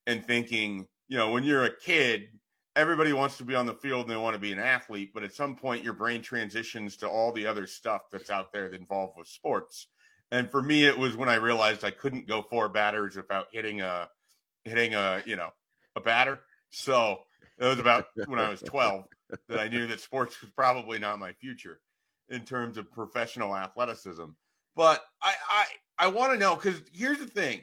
in 0.05 0.21
thinking, 0.21 0.87
you 1.07 1.17
know, 1.17 1.31
when 1.31 1.43
you're 1.43 1.65
a 1.65 1.75
kid, 1.75 2.29
everybody 2.75 3.11
wants 3.11 3.37
to 3.37 3.43
be 3.43 3.55
on 3.55 3.65
the 3.65 3.73
field 3.73 4.03
and 4.03 4.11
they 4.11 4.21
want 4.21 4.35
to 4.35 4.39
be 4.39 4.51
an 4.51 4.59
athlete, 4.59 5.11
but 5.13 5.23
at 5.23 5.33
some 5.33 5.55
point 5.55 5.83
your 5.83 5.93
brain 5.93 6.21
transitions 6.21 6.95
to 6.97 7.09
all 7.09 7.31
the 7.31 7.47
other 7.47 7.65
stuff 7.65 8.03
that's 8.11 8.29
out 8.29 8.53
there 8.53 8.69
that 8.69 8.79
involved 8.79 9.17
with 9.17 9.27
sports. 9.27 9.87
And 10.31 10.49
for 10.49 10.61
me, 10.61 10.85
it 10.85 10.97
was 10.97 11.17
when 11.17 11.27
I 11.27 11.35
realized 11.35 11.83
I 11.83 11.91
couldn't 11.91 12.27
go 12.27 12.43
four 12.43 12.69
batters 12.69 13.15
without 13.15 13.47
hitting 13.51 13.81
a 13.81 14.09
hitting 14.63 14.93
a 14.93 15.23
you 15.25 15.35
know 15.35 15.49
a 15.95 16.01
batter. 16.01 16.39
So 16.69 17.19
it 17.57 17.65
was 17.65 17.79
about 17.79 18.07
when 18.27 18.39
I 18.39 18.49
was 18.49 18.61
12 18.61 19.05
that 19.47 19.59
I 19.59 19.67
knew 19.67 19.87
that 19.87 19.99
sports 19.99 20.39
was 20.41 20.49
probably 20.51 20.99
not 20.99 21.19
my 21.19 21.33
future 21.33 21.79
in 22.29 22.41
terms 22.41 22.77
of 22.77 22.91
professional 22.91 23.55
athleticism. 23.55 24.25
But 24.75 25.03
I 25.21 25.33
I, 25.49 25.65
I 25.97 26.07
want 26.07 26.33
to 26.33 26.39
know 26.39 26.55
because 26.55 26.81
here's 26.93 27.19
the 27.19 27.25
thing. 27.25 27.61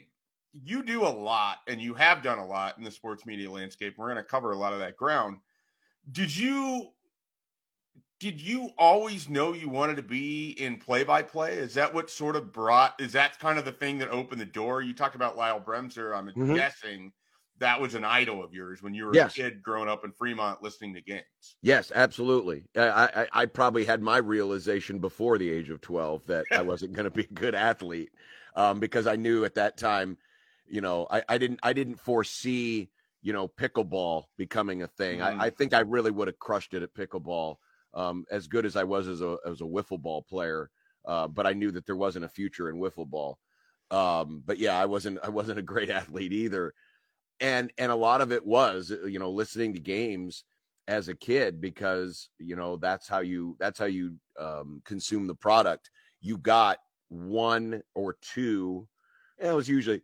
You 0.53 0.83
do 0.83 1.03
a 1.03 1.09
lot 1.09 1.57
and 1.67 1.81
you 1.81 1.93
have 1.93 2.23
done 2.23 2.39
a 2.39 2.45
lot 2.45 2.77
in 2.77 2.83
the 2.83 2.91
sports 2.91 3.25
media 3.25 3.49
landscape. 3.49 3.95
We're 3.97 4.07
going 4.07 4.17
to 4.17 4.23
cover 4.23 4.51
a 4.51 4.57
lot 4.57 4.73
of 4.73 4.79
that 4.79 4.97
ground. 4.97 5.37
Did 6.11 6.35
you 6.35 6.89
did 8.19 8.41
you 8.41 8.71
always 8.77 9.29
know 9.29 9.53
you 9.53 9.69
wanted 9.69 9.95
to 9.97 10.03
be 10.03 10.51
in 10.51 10.77
play 10.77 11.03
by 11.03 11.21
play? 11.21 11.53
Is 11.53 11.75
that 11.75 11.93
what 11.93 12.09
sort 12.09 12.35
of 12.35 12.51
brought 12.51 12.99
is 12.99 13.11
that 13.13 13.39
kind 13.39 13.59
of 13.59 13.65
the 13.65 13.71
thing 13.71 13.99
that 13.99 14.09
opened 14.09 14.41
the 14.41 14.45
door? 14.45 14.81
You 14.81 14.93
talked 14.93 15.15
about 15.15 15.37
Lyle 15.37 15.59
Bremser, 15.61 16.15
I'm 16.15 16.27
mm-hmm. 16.27 16.55
guessing 16.55 17.11
that 17.59 17.81
was 17.81 17.95
an 17.95 18.03
idol 18.03 18.43
of 18.43 18.53
yours 18.53 18.81
when 18.81 18.93
you 18.93 19.05
were 19.05 19.13
yes. 19.13 19.33
a 19.33 19.35
kid 19.35 19.63
growing 19.63 19.89
up 19.89 20.05
in 20.05 20.11
Fremont 20.11 20.61
listening 20.61 20.93
to 20.93 21.01
games. 21.01 21.23
Yes, 21.61 21.91
absolutely. 21.93 22.63
I, 22.75 22.89
I, 22.89 23.27
I 23.33 23.45
probably 23.45 23.85
had 23.85 24.01
my 24.01 24.17
realization 24.17 24.99
before 24.99 25.37
the 25.37 25.49
age 25.49 25.69
of 25.69 25.81
12 25.81 26.27
that 26.27 26.45
I 26.51 26.61
wasn't 26.63 26.93
going 26.93 27.05
to 27.05 27.11
be 27.11 27.23
a 27.23 27.33
good 27.33 27.55
athlete 27.55 28.09
um, 28.55 28.79
because 28.79 29.07
I 29.07 29.15
knew 29.15 29.45
at 29.45 29.55
that 29.55 29.77
time, 29.77 30.17
you 30.67 30.81
know, 30.81 31.07
I, 31.09 31.23
I 31.29 31.37
didn't 31.37 31.59
I 31.63 31.73
didn't 31.73 31.99
foresee 31.99 32.89
you 33.21 33.33
know, 33.33 33.47
pickleball 33.47 34.23
becoming 34.37 34.83
a 34.83 34.87
thing. 34.87 35.19
Mm. 35.19 35.23
I, 35.23 35.45
I, 35.47 35.49
think 35.49 35.73
I 35.73 35.79
really 35.79 36.11
would 36.11 36.27
have 36.27 36.39
crushed 36.39 36.73
it 36.73 36.83
at 36.83 36.93
pickleball. 36.93 37.57
Um, 37.93 38.25
as 38.31 38.47
good 38.47 38.65
as 38.65 38.75
I 38.75 38.83
was 38.83 39.07
as 39.07 39.21
a 39.21 39.37
as 39.45 39.61
a 39.61 39.65
wiffle 39.65 39.99
ball 39.99 40.21
player, 40.21 40.69
uh, 41.05 41.27
but 41.27 41.47
I 41.47 41.53
knew 41.53 41.71
that 41.71 41.85
there 41.85 41.95
wasn't 41.95 42.25
a 42.25 42.29
future 42.29 42.69
in 42.69 42.79
wiffle 42.79 43.05
ball. 43.05 43.39
Um, 43.89 44.43
but 44.45 44.59
yeah, 44.59 44.79
I 44.79 44.85
wasn't 44.85 45.19
I 45.23 45.29
wasn't 45.29 45.59
a 45.59 45.63
great 45.63 45.89
athlete 45.99 46.31
either, 46.31 46.73
and 47.39 47.71
and 47.77 47.91
a 47.91 47.95
lot 47.95 48.21
of 48.21 48.31
it 48.31 48.45
was 48.45 48.91
you 49.05 49.19
know 49.19 49.31
listening 49.31 49.73
to 49.73 49.79
games 49.79 50.43
as 50.87 51.09
a 51.09 51.15
kid 51.15 51.59
because 51.59 52.29
you 52.39 52.55
know 52.55 52.77
that's 52.77 53.07
how 53.07 53.19
you 53.19 53.55
that's 53.59 53.79
how 53.79 53.85
you 53.85 54.15
um, 54.39 54.81
consume 54.85 55.27
the 55.27 55.35
product. 55.35 55.89
You 56.21 56.37
got 56.37 56.77
one 57.09 57.81
or 57.93 58.17
two. 58.21 58.87
it 59.37 59.51
was 59.53 59.69
usually 59.69 60.01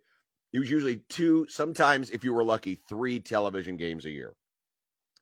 it 0.51 0.59
was 0.59 0.69
usually 0.69 0.97
two, 1.09 1.47
sometimes 1.49 2.11
if 2.11 2.23
you 2.23 2.31
were 2.33 2.43
lucky, 2.43 2.79
three 2.87 3.19
television 3.19 3.75
games 3.75 4.05
a 4.05 4.11
year. 4.11 4.35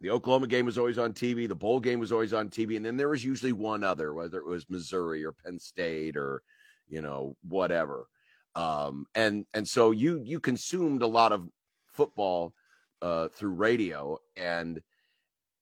The 0.01 0.10
Oklahoma 0.10 0.48
game 0.48 0.65
was 0.65 0.77
always 0.77 0.98
on 0.98 1.13
TV, 1.13 1.48
the 1.48 1.56
bowl 1.56 1.80
game 1.80 2.00
was 2.00 2.12
always 2.12 2.34
on 2.34 2.50
TV, 2.50 2.75
and 2.75 2.86
then 2.86 2.98
there 2.98 3.08
was 3.08 3.24
usually 3.24 3.53
one 3.53 3.84
other, 3.84 4.13
whether 4.13 4.39
it 4.39 4.48
was 4.48 4.70
Missouri 4.70 5.24
or 5.24 5.32
Penn 5.32 5.60
State 5.60 6.18
or 6.18 6.41
you 6.89 7.01
know 7.01 7.36
whatever. 7.48 8.08
Um, 8.56 9.06
and 9.15 9.46
and 9.53 9.65
so 9.65 9.91
you 9.91 10.22
you 10.24 10.39
consumed 10.39 11.01
a 11.01 11.08
lot 11.08 11.32
of 11.32 11.48
football 11.94 12.54
uh, 13.02 13.28
through 13.30 13.52
radio, 13.52 14.18
and 14.36 14.82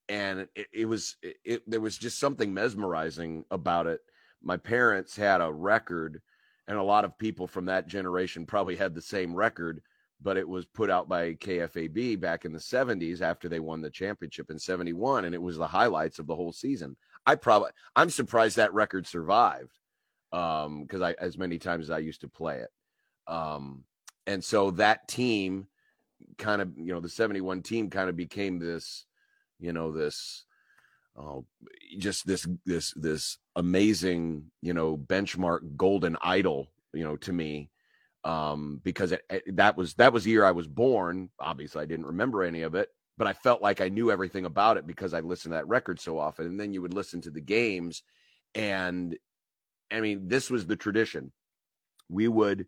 and 0.08 0.48
it, 0.56 0.68
it 0.74 0.86
was 0.86 1.16
it, 1.22 1.38
it, 1.44 1.70
there 1.70 1.82
was 1.82 1.98
just 1.98 2.20
something 2.20 2.54
mesmerizing 2.54 3.46
about 3.52 3.88
it. 3.88 4.02
My 4.42 4.58
parents 4.58 5.16
had 5.16 5.42
a 5.42 5.52
record 5.52 6.22
and 6.68 6.78
a 6.78 6.84
lot 6.84 7.04
of 7.04 7.18
people 7.18 7.48
from 7.48 7.66
that 7.66 7.88
generation 7.88 8.46
probably 8.46 8.76
had 8.76 8.94
the 8.94 9.02
same 9.02 9.34
record 9.34 9.82
but 10.22 10.38
it 10.38 10.48
was 10.48 10.66
put 10.66 10.90
out 10.90 11.08
by 11.08 11.34
KFAB 11.36 12.20
back 12.20 12.44
in 12.44 12.52
the 12.52 12.60
70s 12.60 13.22
after 13.22 13.48
they 13.48 13.60
won 13.60 13.82
the 13.82 13.90
championship 13.90 14.52
in 14.52 14.60
71 14.60 15.26
and 15.26 15.34
it 15.34 15.42
was 15.42 15.58
the 15.58 15.68
highlights 15.68 16.20
of 16.20 16.28
the 16.28 16.36
whole 16.36 16.52
season. 16.52 16.98
I 17.26 17.36
probably 17.36 17.72
I'm 17.96 18.10
surprised 18.10 18.58
that 18.58 18.74
record 18.74 19.08
survived 19.08 19.72
um 20.32 20.84
because 20.84 21.02
I 21.02 21.16
as 21.20 21.38
many 21.38 21.58
times 21.58 21.86
as 21.86 21.92
I 21.92 22.00
used 22.00 22.22
to 22.22 22.28
play 22.28 22.60
it. 22.60 22.70
Um 23.28 23.84
and 24.28 24.44
so 24.44 24.72
that 24.72 25.08
team 25.08 25.68
kind 26.38 26.62
of 26.62 26.72
you 26.78 26.94
know 26.94 27.00
the 27.00 27.10
71 27.10 27.62
team 27.62 27.90
kind 27.90 28.10
of 28.10 28.16
became 28.16 28.60
this 28.60 29.06
you 29.60 29.74
know 29.74 29.92
this 29.92 30.46
oh 31.18 31.46
just 31.98 32.26
this 32.26 32.48
this 32.66 32.94
this 32.96 33.38
amazing 33.56 34.46
you 34.62 34.74
know 34.74 34.98
benchmark 34.98 35.76
golden 35.76 36.18
idol 36.22 36.68
you 36.94 37.04
know 37.04 37.18
to 37.18 37.34
me 37.34 37.70
um 38.24 38.82
because 38.84 39.12
it, 39.12 39.22
it, 39.30 39.56
that 39.56 39.78
was 39.78 39.94
that 39.96 40.14
was 40.14 40.24
the 40.24 40.32
year 40.32 40.46
I 40.46 40.52
was 40.52 40.68
born. 40.68 41.30
Obviously 41.40 41.82
I 41.82 41.86
didn't 41.86 42.08
remember 42.08 42.44
any 42.44 42.64
of 42.64 42.76
it 42.76 42.90
but 43.18 43.28
I 43.28 43.34
felt 43.34 43.62
like 43.62 43.82
I 43.82 43.90
knew 43.90 44.12
everything 44.12 44.46
about 44.46 44.78
it 44.78 44.88
because 44.88 45.14
I 45.14 45.20
listened 45.20 45.52
to 45.52 45.58
that 45.58 45.68
record 45.68 46.00
so 46.00 46.18
often. 46.18 46.46
And 46.46 46.58
then 46.58 46.72
you 46.72 46.82
would 46.82 46.94
listen 46.94 47.20
to 47.22 47.30
the 47.30 47.42
games 47.42 48.02
and 48.56 49.18
I 49.92 50.00
mean 50.00 50.28
this 50.28 50.50
was 50.50 50.66
the 50.66 50.78
tradition. 50.78 51.32
We 52.10 52.28
would 52.28 52.66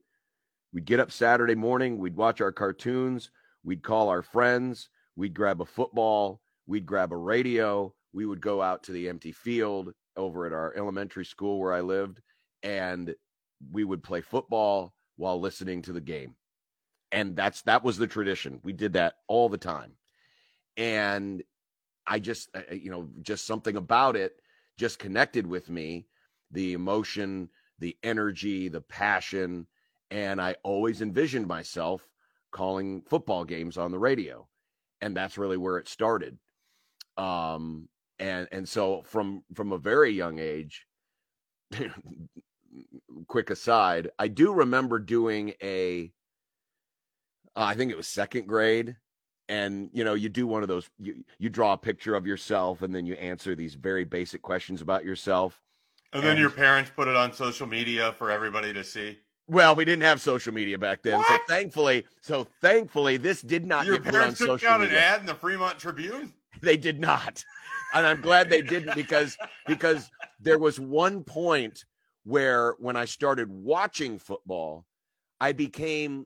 we'd 0.74 0.86
get 0.86 1.00
up 1.00 1.12
Saturday 1.12 1.56
morning 1.56 1.98
we'd 1.98 2.16
watch 2.16 2.42
our 2.42 2.52
cartoons 2.52 3.32
we'd 3.64 3.84
call 3.84 4.10
our 4.10 4.22
friends 4.22 4.90
we'd 5.16 5.34
grab 5.34 5.62
a 5.62 5.66
football 5.66 6.42
we'd 6.68 6.86
grab 6.86 7.12
a 7.12 7.18
radio 7.18 7.94
we 8.14 8.26
would 8.26 8.42
go 8.42 8.62
out 8.62 8.84
to 8.84 8.92
the 8.92 9.08
empty 9.08 9.32
field 9.32 9.94
over 10.18 10.46
at 10.46 10.54
our 10.54 10.74
elementary 10.76 11.26
school 11.26 11.60
where 11.60 11.74
I 11.74 11.82
lived, 11.82 12.22
and 12.64 13.16
we 13.72 13.84
would 13.84 14.04
play 14.04 14.22
football 14.22 14.94
while 15.16 15.40
listening 15.40 15.82
to 15.84 15.94
the 15.94 16.02
game. 16.02 16.36
And 17.12 17.36
that's 17.36 17.62
that 17.64 17.84
was 17.84 17.98
the 17.98 18.08
tradition. 18.08 18.60
We 18.64 18.74
did 18.74 18.94
that 18.94 19.16
all 19.28 19.50
the 19.50 19.58
time. 19.58 19.94
And 20.78 21.44
I 22.08 22.20
just 22.20 22.50
you 22.72 22.92
know, 22.92 23.10
just 23.22 23.46
something 23.46 23.76
about 23.76 24.16
it 24.16 24.34
just 24.78 25.00
connected 25.00 25.46
with 25.46 25.70
me, 25.70 26.08
the 26.50 26.74
emotion, 26.74 27.50
the 27.80 27.96
energy, 28.04 28.68
the 28.68 28.82
passion, 28.82 29.68
and 30.10 30.42
I 30.42 30.56
always 30.64 31.02
envisioned 31.02 31.48
myself 31.48 32.08
calling 32.52 33.02
football 33.10 33.44
games 33.46 33.78
on 33.78 33.92
the 33.92 34.00
radio. 34.00 34.48
And 35.02 35.16
that's 35.16 35.38
really 35.38 35.58
where 35.58 35.78
it 35.78 35.88
started. 35.88 36.38
Um, 37.18 37.90
and 38.22 38.48
and 38.52 38.70
so 38.70 39.02
from 39.02 39.44
from 39.54 39.72
a 39.74 39.78
very 39.78 40.12
young 40.12 40.40
age 40.40 40.86
quick 43.28 43.50
aside 43.50 44.10
i 44.20 44.28
do 44.28 44.54
remember 44.54 45.00
doing 45.00 45.54
a 45.62 46.12
uh, 47.54 47.64
I 47.64 47.76
think 47.76 47.92
it 47.92 47.98
was 47.98 48.08
second 48.08 48.48
grade 48.48 48.96
and 49.50 49.90
you 49.92 50.06
know 50.06 50.14
you 50.14 50.30
do 50.30 50.48
one 50.48 50.62
of 50.62 50.70
those 50.70 50.90
you, 51.00 51.26
you 51.38 51.50
draw 51.50 51.74
a 51.74 51.78
picture 51.78 52.16
of 52.16 52.26
yourself 52.26 52.82
and 52.82 52.96
then 52.96 53.06
you 53.06 53.16
answer 53.16 53.56
these 53.56 53.74
very 53.74 54.06
basic 54.06 54.42
questions 54.42 54.82
about 54.82 55.04
yourself 55.04 55.62
and 56.14 56.24
then 56.24 56.38
your 56.38 56.50
parents 56.50 56.92
put 56.96 57.10
it 57.10 57.16
on 57.16 57.34
social 57.34 57.68
media 57.68 58.14
for 58.14 58.32
everybody 58.32 58.72
to 58.72 58.84
see 58.84 59.18
well, 59.52 59.76
we 59.76 59.86
didn't 59.86 60.04
have 60.04 60.22
social 60.22 60.54
media 60.54 60.78
back 60.78 61.04
then, 61.04 61.18
what? 61.18 61.28
so 61.28 61.38
thankfully, 61.48 62.06
so 62.22 62.48
thankfully, 62.62 63.18
this 63.18 63.42
did 63.42 63.66
not. 63.66 63.86
Your 63.86 64.00
parents 64.00 64.40
took 64.40 64.64
out 64.64 64.82
media. 64.82 64.98
an 64.98 65.04
ad 65.04 65.20
in 65.20 65.26
the 65.28 65.36
Fremont 65.36 65.78
Tribune. 65.78 66.34
They 66.62 66.78
did 66.78 67.00
not 67.00 67.44
and 67.94 68.08
I'm 68.08 68.22
glad 68.22 68.50
they 68.50 68.62
didn't 68.62 68.96
because 68.96 69.38
because 69.68 70.10
there 70.40 70.60
was 70.60 70.80
one 70.80 71.24
point 71.24 71.86
where 72.24 72.76
when 72.80 72.96
I 72.96 73.06
started 73.06 73.50
watching 73.50 74.20
football, 74.20 74.86
I 75.40 75.52
became 75.52 76.26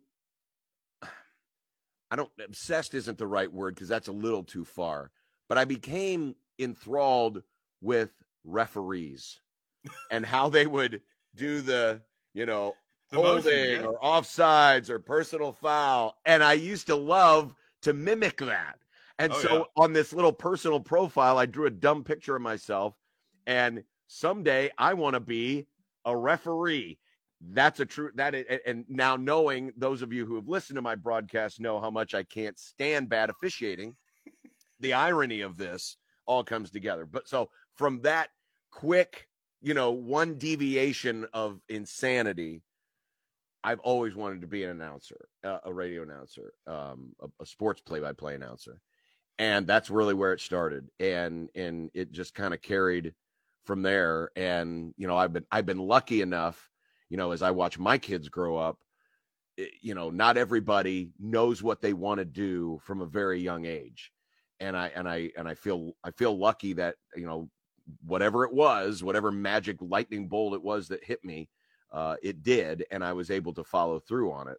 I 2.11 2.15
don't 2.15 2.29
obsessed 2.43 2.93
isn't 2.93 3.17
the 3.17 3.27
right 3.27 3.51
word 3.51 3.75
because 3.75 3.87
that's 3.89 4.07
a 4.07 4.13
little 4.13 4.43
too 4.43 4.65
far, 4.65 5.11
but 5.49 5.57
I 5.57 5.65
became 5.65 6.35
enthralled 6.59 7.43
with 7.81 8.11
referees 8.43 9.39
and 10.11 10.25
how 10.25 10.49
they 10.49 10.67
would 10.67 11.01
do 11.35 11.61
the, 11.61 12.01
you 12.33 12.45
know, 12.45 12.75
the 13.11 13.17
holding 13.17 13.43
motion, 13.43 13.81
yeah. 13.81 13.85
or 13.85 13.99
offsides 13.99 14.89
or 14.89 14.99
personal 14.99 15.53
foul. 15.53 16.15
And 16.25 16.43
I 16.43 16.53
used 16.53 16.87
to 16.87 16.95
love 16.95 17.53
to 17.83 17.93
mimic 17.93 18.37
that. 18.37 18.77
And 19.19 19.31
oh, 19.31 19.39
so 19.39 19.57
yeah. 19.57 19.83
on 19.83 19.93
this 19.93 20.13
little 20.13 20.33
personal 20.33 20.79
profile, 20.79 21.37
I 21.37 21.45
drew 21.45 21.67
a 21.67 21.71
dumb 21.71 22.03
picture 22.03 22.35
of 22.35 22.41
myself. 22.41 22.95
And 23.47 23.83
someday 24.07 24.71
I 24.77 24.93
want 24.93 25.13
to 25.13 25.19
be 25.19 25.67
a 26.03 26.15
referee. 26.15 26.99
That's 27.41 27.79
a 27.79 27.85
true 27.85 28.11
that 28.15 28.33
is, 28.33 28.45
and 28.65 28.85
now 28.87 29.15
knowing 29.15 29.71
those 29.77 30.01
of 30.01 30.11
you 30.11 30.25
who 30.25 30.35
have 30.35 30.47
listened 30.47 30.77
to 30.77 30.81
my 30.81 30.95
broadcast 30.95 31.59
know 31.59 31.79
how 31.79 31.91
much 31.91 32.13
I 32.13 32.23
can't 32.23 32.57
stand 32.57 33.09
bad 33.09 33.29
officiating. 33.29 33.95
the 34.79 34.93
irony 34.93 35.41
of 35.41 35.57
this 35.57 35.97
all 36.25 36.43
comes 36.43 36.71
together. 36.71 37.05
But 37.05 37.27
so 37.27 37.49
from 37.75 38.01
that 38.01 38.29
quick, 38.71 39.27
you 39.61 39.73
know, 39.73 39.91
one 39.91 40.37
deviation 40.37 41.27
of 41.33 41.59
insanity, 41.69 42.61
I've 43.65 43.79
always 43.79 44.15
wanted 44.15 44.41
to 44.41 44.47
be 44.47 44.63
an 44.63 44.69
announcer, 44.69 45.27
uh, 45.43 45.57
a 45.63 45.73
radio 45.73 46.03
announcer, 46.03 46.53
um, 46.67 47.13
a, 47.21 47.27
a 47.41 47.45
sports 47.45 47.81
play-by-play 47.81 48.35
announcer 48.35 48.79
and 49.37 49.67
that's 49.67 49.89
really 49.89 50.13
where 50.13 50.33
it 50.33 50.39
started 50.39 50.87
and 50.99 51.49
and 51.55 51.89
it 51.93 52.11
just 52.11 52.33
kind 52.33 52.53
of 52.53 52.61
carried 52.61 53.13
from 53.65 53.81
there 53.81 54.29
and 54.35 54.93
you 54.97 55.07
know 55.07 55.17
i've 55.17 55.33
been 55.33 55.45
i've 55.51 55.65
been 55.65 55.79
lucky 55.79 56.21
enough 56.21 56.69
you 57.09 57.17
know 57.17 57.31
as 57.31 57.41
i 57.41 57.51
watch 57.51 57.77
my 57.77 57.97
kids 57.97 58.29
grow 58.29 58.57
up 58.57 58.77
it, 59.57 59.63
eh, 59.63 59.77
you 59.81 59.95
know 59.95 60.09
not 60.09 60.37
everybody 60.37 61.11
knows 61.19 61.61
what 61.61 61.81
they 61.81 61.93
want 61.93 62.19
to 62.19 62.25
do 62.25 62.79
from 62.83 63.01
a 63.01 63.05
very 63.05 63.39
young 63.41 63.65
age 63.65 64.11
and 64.59 64.77
i 64.77 64.87
and 64.95 65.07
i 65.07 65.29
and 65.37 65.47
i 65.47 65.55
feel 65.55 65.93
i 66.03 66.11
feel 66.11 66.37
lucky 66.37 66.73
that 66.73 66.95
you 67.15 67.25
know 67.25 67.49
whatever 68.05 68.45
it 68.45 68.53
was 68.53 69.03
whatever 69.03 69.31
magic 69.31 69.77
lightning 69.81 70.27
bolt 70.27 70.53
it 70.53 70.63
was 70.63 70.87
that 70.87 71.03
hit 71.03 71.23
me 71.23 71.49
uh, 71.95 72.15
it 72.21 72.43
did 72.43 72.85
and 72.91 73.03
i 73.03 73.11
was 73.11 73.31
able 73.31 73.53
to 73.53 73.63
follow 73.63 73.99
through 73.99 74.31
on 74.31 74.47
it 74.47 74.57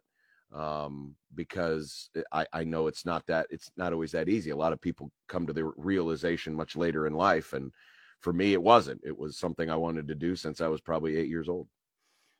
um, 0.53 1.15
because 1.35 2.09
I, 2.31 2.45
I 2.53 2.63
know 2.63 2.87
it's 2.87 3.05
not 3.05 3.25
that 3.27 3.47
it's 3.49 3.71
not 3.75 3.93
always 3.93 4.11
that 4.13 4.29
easy. 4.29 4.51
A 4.51 4.55
lot 4.55 4.73
of 4.73 4.81
people 4.81 5.11
come 5.27 5.45
to 5.47 5.53
the 5.53 5.65
realization 5.75 6.53
much 6.53 6.75
later 6.75 7.05
in 7.07 7.13
life, 7.13 7.53
and 7.53 7.71
for 8.21 8.33
me, 8.33 8.53
it 8.53 8.61
wasn't. 8.61 9.01
It 9.03 9.17
was 9.17 9.37
something 9.37 9.69
I 9.69 9.75
wanted 9.75 10.07
to 10.07 10.15
do 10.15 10.35
since 10.35 10.61
I 10.61 10.67
was 10.67 10.81
probably 10.81 11.17
eight 11.17 11.29
years 11.29 11.49
old. 11.49 11.67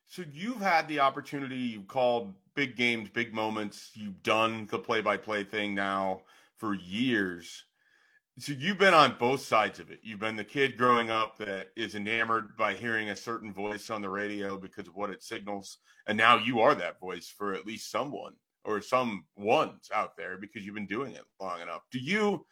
So 0.06 0.24
you've 0.32 0.60
had 0.60 0.88
the 0.88 1.00
opportunity. 1.00 1.56
You 1.56 1.82
called 1.82 2.32
big 2.54 2.76
games, 2.76 3.10
big 3.10 3.34
moments. 3.34 3.90
You've 3.94 4.22
done 4.22 4.66
the 4.70 4.78
play-by-play 4.78 5.44
thing 5.44 5.74
now 5.74 6.22
for 6.56 6.74
years 6.74 7.64
so 8.38 8.52
you've 8.52 8.78
been 8.78 8.94
on 8.94 9.16
both 9.18 9.40
sides 9.40 9.80
of 9.80 9.90
it. 9.90 10.00
You've 10.02 10.20
been 10.20 10.36
the 10.36 10.44
kid 10.44 10.76
growing 10.76 11.10
up 11.10 11.38
that 11.38 11.68
is 11.76 11.94
enamored 11.94 12.56
by 12.56 12.74
hearing 12.74 13.10
a 13.10 13.16
certain 13.16 13.52
voice 13.52 13.90
on 13.90 14.02
the 14.02 14.08
radio 14.08 14.56
because 14.58 14.88
of 14.88 14.96
what 14.96 15.10
it 15.10 15.22
signals, 15.22 15.78
and 16.06 16.16
now 16.16 16.38
you 16.38 16.60
are 16.60 16.74
that 16.74 17.00
voice 17.00 17.28
for 17.28 17.54
at 17.54 17.66
least 17.66 17.90
someone 17.90 18.34
or 18.64 18.80
some 18.80 19.24
ones 19.36 19.90
out 19.94 20.16
there 20.16 20.36
because 20.36 20.64
you've 20.64 20.74
been 20.74 20.86
doing 20.86 21.12
it 21.14 21.24
long 21.40 21.60
enough. 21.60 21.82
Do 21.90 21.98
you? 21.98 22.46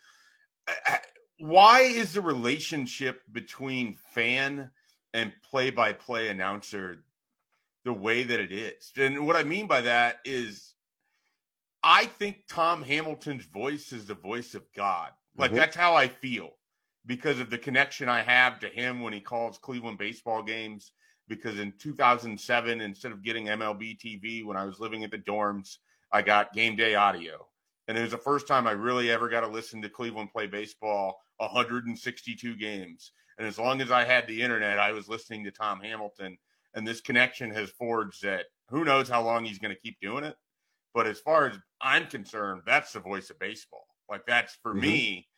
Uh, 0.66 0.72
uh, 0.88 0.96
why 1.38 1.80
is 1.80 2.14
the 2.14 2.22
relationship 2.22 3.20
between 3.30 3.96
fan 4.14 4.70
and 5.12 5.32
play-by-play 5.50 6.28
announcer 6.28 7.04
the 7.84 7.92
way 7.92 8.22
that 8.22 8.40
it 8.40 8.50
is? 8.50 8.90
And 8.96 9.26
what 9.26 9.36
I 9.36 9.44
mean 9.44 9.66
by 9.66 9.82
that 9.82 10.20
is 10.24 10.74
I 11.82 12.06
think 12.06 12.44
Tom 12.48 12.82
Hamilton's 12.82 13.44
voice 13.44 13.92
is 13.92 14.06
the 14.06 14.14
voice 14.14 14.54
of 14.54 14.64
God. 14.74 15.10
Like 15.36 15.50
mm-hmm. 15.50 15.58
that's 15.58 15.76
how 15.76 15.94
I 15.94 16.08
feel 16.08 16.50
because 17.06 17.40
of 17.40 17.50
the 17.50 17.58
connection 17.58 18.08
I 18.08 18.22
have 18.22 18.58
to 18.60 18.68
him 18.68 19.00
when 19.00 19.12
he 19.12 19.20
calls 19.20 19.58
Cleveland 19.58 19.98
baseball 19.98 20.42
games. 20.42 20.92
Because 21.28 21.58
in 21.58 21.72
2007, 21.78 22.80
instead 22.80 23.10
of 23.10 23.22
getting 23.22 23.46
MLB 23.46 23.98
TV 23.98 24.44
when 24.44 24.56
I 24.56 24.64
was 24.64 24.78
living 24.78 25.02
at 25.02 25.10
the 25.10 25.18
dorms, 25.18 25.78
I 26.12 26.22
got 26.22 26.52
game 26.52 26.76
day 26.76 26.94
audio. 26.94 27.48
And 27.88 27.98
it 27.98 28.02
was 28.02 28.12
the 28.12 28.18
first 28.18 28.46
time 28.46 28.66
I 28.66 28.72
really 28.72 29.10
ever 29.10 29.28
got 29.28 29.40
to 29.40 29.48
listen 29.48 29.82
to 29.82 29.88
Cleveland 29.88 30.30
play 30.32 30.46
baseball 30.46 31.20
162 31.38 32.56
games. 32.56 33.12
And 33.38 33.46
as 33.46 33.58
long 33.58 33.80
as 33.80 33.90
I 33.90 34.04
had 34.04 34.26
the 34.26 34.40
internet, 34.40 34.78
I 34.78 34.92
was 34.92 35.08
listening 35.08 35.44
to 35.44 35.50
Tom 35.50 35.80
Hamilton. 35.80 36.38
And 36.74 36.86
this 36.86 37.00
connection 37.00 37.50
has 37.50 37.70
forged 37.70 38.22
that 38.22 38.46
who 38.68 38.84
knows 38.84 39.08
how 39.08 39.22
long 39.22 39.44
he's 39.44 39.58
going 39.58 39.74
to 39.74 39.80
keep 39.80 39.98
doing 40.00 40.24
it. 40.24 40.36
But 40.94 41.06
as 41.06 41.20
far 41.20 41.48
as 41.48 41.58
I'm 41.80 42.06
concerned, 42.06 42.62
that's 42.66 42.92
the 42.92 43.00
voice 43.00 43.30
of 43.30 43.38
baseball. 43.38 43.86
Like 44.08 44.26
that's 44.26 44.54
for 44.62 44.72
mm-hmm. 44.72 44.80
me, 44.80 45.28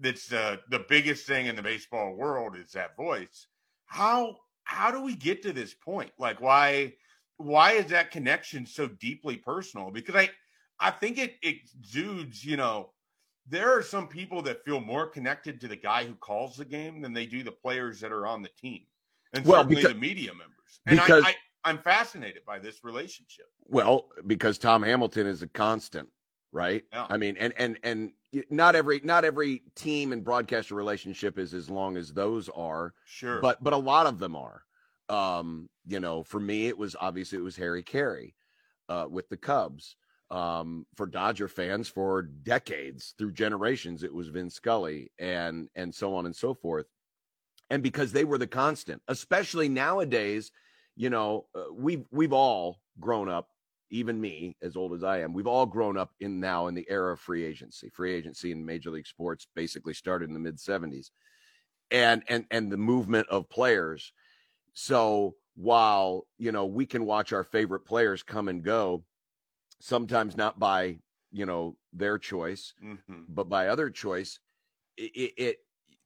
that's 0.00 0.26
the 0.28 0.60
the 0.70 0.84
biggest 0.88 1.26
thing 1.26 1.46
in 1.46 1.56
the 1.56 1.62
baseball 1.62 2.14
world 2.14 2.56
is 2.56 2.72
that 2.72 2.96
voice. 2.96 3.46
How 3.86 4.36
how 4.64 4.90
do 4.90 5.02
we 5.02 5.14
get 5.14 5.42
to 5.42 5.52
this 5.52 5.74
point? 5.74 6.10
Like 6.18 6.40
why 6.40 6.94
why 7.38 7.72
is 7.72 7.86
that 7.86 8.10
connection 8.10 8.66
so 8.66 8.88
deeply 8.88 9.36
personal? 9.36 9.90
Because 9.90 10.16
I 10.16 10.30
I 10.78 10.90
think 10.90 11.18
it 11.18 11.36
exudes, 11.42 12.44
you 12.44 12.56
know, 12.56 12.90
there 13.48 13.76
are 13.76 13.82
some 13.82 14.08
people 14.08 14.42
that 14.42 14.64
feel 14.64 14.80
more 14.80 15.06
connected 15.06 15.60
to 15.60 15.68
the 15.68 15.76
guy 15.76 16.04
who 16.04 16.14
calls 16.14 16.56
the 16.56 16.64
game 16.64 17.00
than 17.00 17.12
they 17.12 17.26
do 17.26 17.42
the 17.42 17.52
players 17.52 18.00
that 18.00 18.12
are 18.12 18.26
on 18.26 18.42
the 18.42 18.50
team. 18.60 18.82
And 19.32 19.44
well, 19.44 19.60
certainly 19.60 19.76
because, 19.76 19.92
the 19.92 19.98
media 19.98 20.30
members. 20.32 20.80
And 20.86 20.98
because, 20.98 21.24
I, 21.24 21.28
I, 21.28 21.34
I'm 21.64 21.78
fascinated 21.78 22.42
by 22.46 22.58
this 22.58 22.82
relationship. 22.84 23.46
Well, 23.64 24.08
because 24.26 24.58
Tom 24.58 24.82
Hamilton 24.82 25.26
is 25.26 25.42
a 25.42 25.48
constant, 25.48 26.08
right? 26.52 26.84
Yeah. 26.92 27.06
I 27.08 27.16
mean, 27.16 27.36
and 27.38 27.52
and 27.56 27.78
and 27.82 28.12
not 28.50 28.74
every 28.74 29.00
not 29.04 29.24
every 29.24 29.62
team 29.74 30.12
and 30.12 30.24
broadcaster 30.24 30.74
relationship 30.74 31.38
is 31.38 31.54
as 31.54 31.70
long 31.70 31.96
as 31.96 32.12
those 32.12 32.48
are. 32.50 32.94
Sure. 33.06 33.40
But 33.40 33.62
but 33.62 33.72
a 33.72 33.78
lot 33.78 34.06
of 34.06 34.18
them 34.18 34.36
are. 34.36 34.62
Um, 35.08 35.68
you 35.86 36.00
know, 36.00 36.22
for 36.22 36.40
me, 36.40 36.66
it 36.66 36.76
was 36.76 36.96
obviously 37.00 37.38
it 37.38 37.42
was 37.42 37.56
Harry 37.56 37.82
Caray 37.82 38.34
uh, 38.88 39.06
with 39.08 39.28
the 39.28 39.36
Cubs. 39.36 39.96
Um, 40.28 40.86
for 40.96 41.06
Dodger 41.06 41.46
fans 41.46 41.88
for 41.88 42.22
decades 42.22 43.14
through 43.16 43.30
generations, 43.30 44.02
it 44.02 44.12
was 44.12 44.26
Vin 44.26 44.50
Scully 44.50 45.12
and 45.20 45.68
and 45.76 45.94
so 45.94 46.14
on 46.16 46.26
and 46.26 46.34
so 46.34 46.52
forth. 46.52 46.86
And 47.70 47.82
because 47.82 48.12
they 48.12 48.24
were 48.24 48.38
the 48.38 48.46
constant, 48.46 49.02
especially 49.08 49.68
nowadays 49.68 50.50
you 50.96 51.10
know, 51.10 51.46
uh, 51.54 51.64
we've 51.72 52.04
we've 52.10 52.32
all 52.32 52.80
grown 52.98 53.28
up, 53.28 53.50
even 53.90 54.20
me, 54.20 54.56
as 54.62 54.76
old 54.76 54.92
as 54.92 55.04
I 55.04 55.20
am, 55.20 55.32
we've 55.32 55.46
all 55.46 55.66
grown 55.66 55.96
up 55.96 56.10
in 56.20 56.40
now 56.40 56.66
in 56.66 56.74
the 56.74 56.86
era 56.88 57.12
of 57.12 57.20
free 57.20 57.44
agency. 57.44 57.88
Free 57.90 58.14
agency 58.14 58.52
in 58.52 58.64
Major 58.64 58.90
League 58.90 59.06
Sports 59.06 59.46
basically 59.54 59.94
started 59.94 60.28
in 60.28 60.34
the 60.34 60.40
mid 60.40 60.56
'70s, 60.56 61.10
and 61.90 62.22
and 62.28 62.46
and 62.50 62.70
the 62.70 62.76
movement 62.76 63.28
of 63.28 63.48
players. 63.48 64.12
So 64.72 65.36
while 65.54 66.26
you 66.38 66.52
know 66.52 66.66
we 66.66 66.86
can 66.86 67.04
watch 67.06 67.32
our 67.32 67.44
favorite 67.44 67.86
players 67.86 68.22
come 68.22 68.48
and 68.48 68.62
go, 68.62 69.04
sometimes 69.80 70.36
not 70.36 70.58
by 70.58 70.98
you 71.30 71.46
know 71.46 71.76
their 71.92 72.18
choice, 72.18 72.74
mm-hmm. 72.82 73.22
but 73.28 73.48
by 73.48 73.68
other 73.68 73.90
choice, 73.90 74.40
it, 74.96 75.32
it 75.36 75.56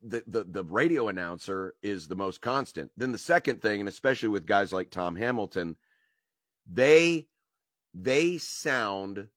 the, 0.02 0.22
the 0.26 0.44
the 0.44 0.64
radio 0.64 1.08
announcer 1.08 1.75
is 1.82 2.08
the 2.08 2.16
most 2.16 2.40
constant. 2.40 2.90
Then 2.96 3.12
the 3.12 3.18
second 3.18 3.62
thing, 3.62 3.80
and 3.80 3.88
especially 3.88 4.28
with 4.28 4.46
guys 4.46 4.72
like 4.72 4.90
Tom 4.90 5.16
Hamilton, 5.16 5.76
they 6.70 7.26
they 7.94 8.38
sound 8.38 9.28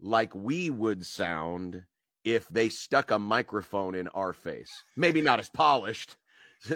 like 0.00 0.34
we 0.34 0.70
would 0.70 1.04
sound 1.04 1.82
if 2.24 2.48
they 2.48 2.68
stuck 2.68 3.10
a 3.10 3.18
microphone 3.18 3.94
in 3.94 4.08
our 4.08 4.32
face. 4.32 4.70
Maybe 4.96 5.20
not 5.20 5.38
as 5.38 5.50
polished, 5.50 6.16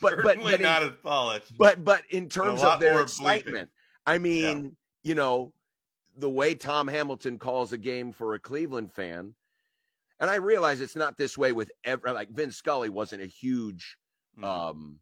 but 0.00 0.22
but, 0.22 0.38
not 0.38 0.60
in, 0.60 0.88
as 0.88 0.94
polished. 1.02 1.56
But 1.58 1.84
but 1.84 2.02
in 2.10 2.28
terms 2.28 2.62
of 2.62 2.80
their 2.80 3.00
excitement, 3.00 3.68
bleeping. 3.68 4.12
I 4.12 4.18
mean, 4.18 4.64
yeah. 4.64 4.70
you 5.02 5.14
know, 5.14 5.52
the 6.16 6.30
way 6.30 6.54
Tom 6.54 6.88
Hamilton 6.88 7.38
calls 7.38 7.72
a 7.72 7.78
game 7.78 8.12
for 8.12 8.34
a 8.34 8.38
Cleveland 8.38 8.92
fan 8.92 9.34
and 10.20 10.28
I 10.30 10.36
realize 10.36 10.80
it's 10.80 10.96
not 10.96 11.16
this 11.16 11.36
way 11.36 11.52
with 11.52 11.70
every 11.84 12.12
like 12.12 12.30
Vince 12.30 12.56
Scully 12.56 12.90
wasn't 12.90 13.22
a 13.22 13.26
huge 13.26 13.96
mm-hmm. 14.38 14.44
um 14.44 14.98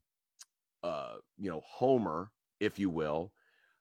uh 0.82 1.16
you 1.36 1.50
know 1.50 1.60
homer 1.66 2.30
if 2.60 2.78
you 2.78 2.88
will 2.88 3.32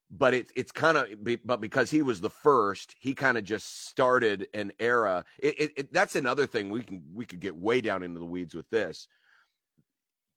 but 0.09 0.33
it, 0.33 0.51
it's 0.55 0.71
kind 0.71 0.97
of 0.97 1.07
but 1.45 1.59
because 1.59 1.91
he 1.91 2.01
was 2.01 2.21
the 2.21 2.29
first 2.29 2.95
he 2.99 3.13
kind 3.13 3.37
of 3.37 3.43
just 3.43 3.87
started 3.87 4.47
an 4.53 4.71
era. 4.79 5.25
It, 5.39 5.59
it, 5.59 5.71
it, 5.77 5.93
that's 5.93 6.15
another 6.15 6.47
thing 6.47 6.69
we 6.69 6.83
can 6.83 7.03
we 7.13 7.25
could 7.25 7.39
get 7.39 7.55
way 7.55 7.81
down 7.81 8.03
into 8.03 8.19
the 8.19 8.25
weeds 8.25 8.55
with 8.55 8.69
this. 8.69 9.07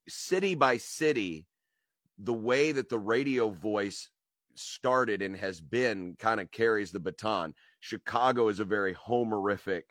City 0.08 0.54
by 0.54 0.76
city 0.76 1.46
the 2.18 2.34
way 2.34 2.72
that 2.72 2.88
the 2.88 2.98
radio 2.98 3.48
voice 3.48 4.10
started 4.54 5.22
and 5.22 5.36
has 5.36 5.60
been 5.60 6.16
kind 6.18 6.40
of 6.40 6.50
carries 6.50 6.90
the 6.90 7.00
baton. 7.00 7.54
Chicago 7.78 8.48
is 8.48 8.60
a 8.60 8.64
very 8.64 8.94
homerific 8.94 9.82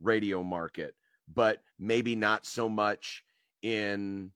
radio 0.00 0.42
market, 0.42 0.94
but 1.34 1.60
maybe 1.78 2.14
not 2.14 2.46
so 2.46 2.68
much 2.68 3.24
in 3.62 4.30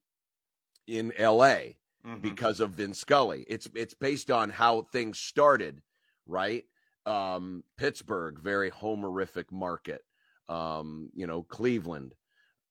in 0.89 1.13
LA 1.19 1.59
mm-hmm. 2.07 2.21
because 2.21 2.61
of 2.61 2.71
Vin 2.71 2.95
Scully. 2.95 3.45
It's 3.49 3.69
it's 3.75 3.95
based 3.95 4.31
on 4.31 4.51
how 4.51 4.83
things 4.83 5.19
started, 5.19 5.81
right? 6.27 6.65
Um, 7.07 7.65
Pittsburgh, 7.77 8.39
very 8.41 8.71
homerific 8.71 9.51
market. 9.51 10.03
Um, 10.49 11.11
you 11.15 11.27
know, 11.27 11.43
Cleveland. 11.43 12.15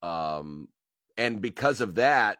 Um, 0.04 0.68
and 1.18 1.42
because 1.42 1.82
of 1.82 1.96
that, 1.96 2.38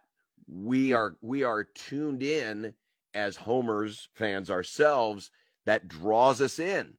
we 0.48 0.94
are 0.94 1.16
we 1.22 1.44
are 1.44 1.64
tuned 1.64 2.24
in 2.24 2.74
as 3.14 3.36
homers 3.36 4.10
fans 4.16 4.50
ourselves 4.50 5.32
that 5.66 5.88
draws 5.88 6.42
us 6.42 6.60
in. 6.60 6.94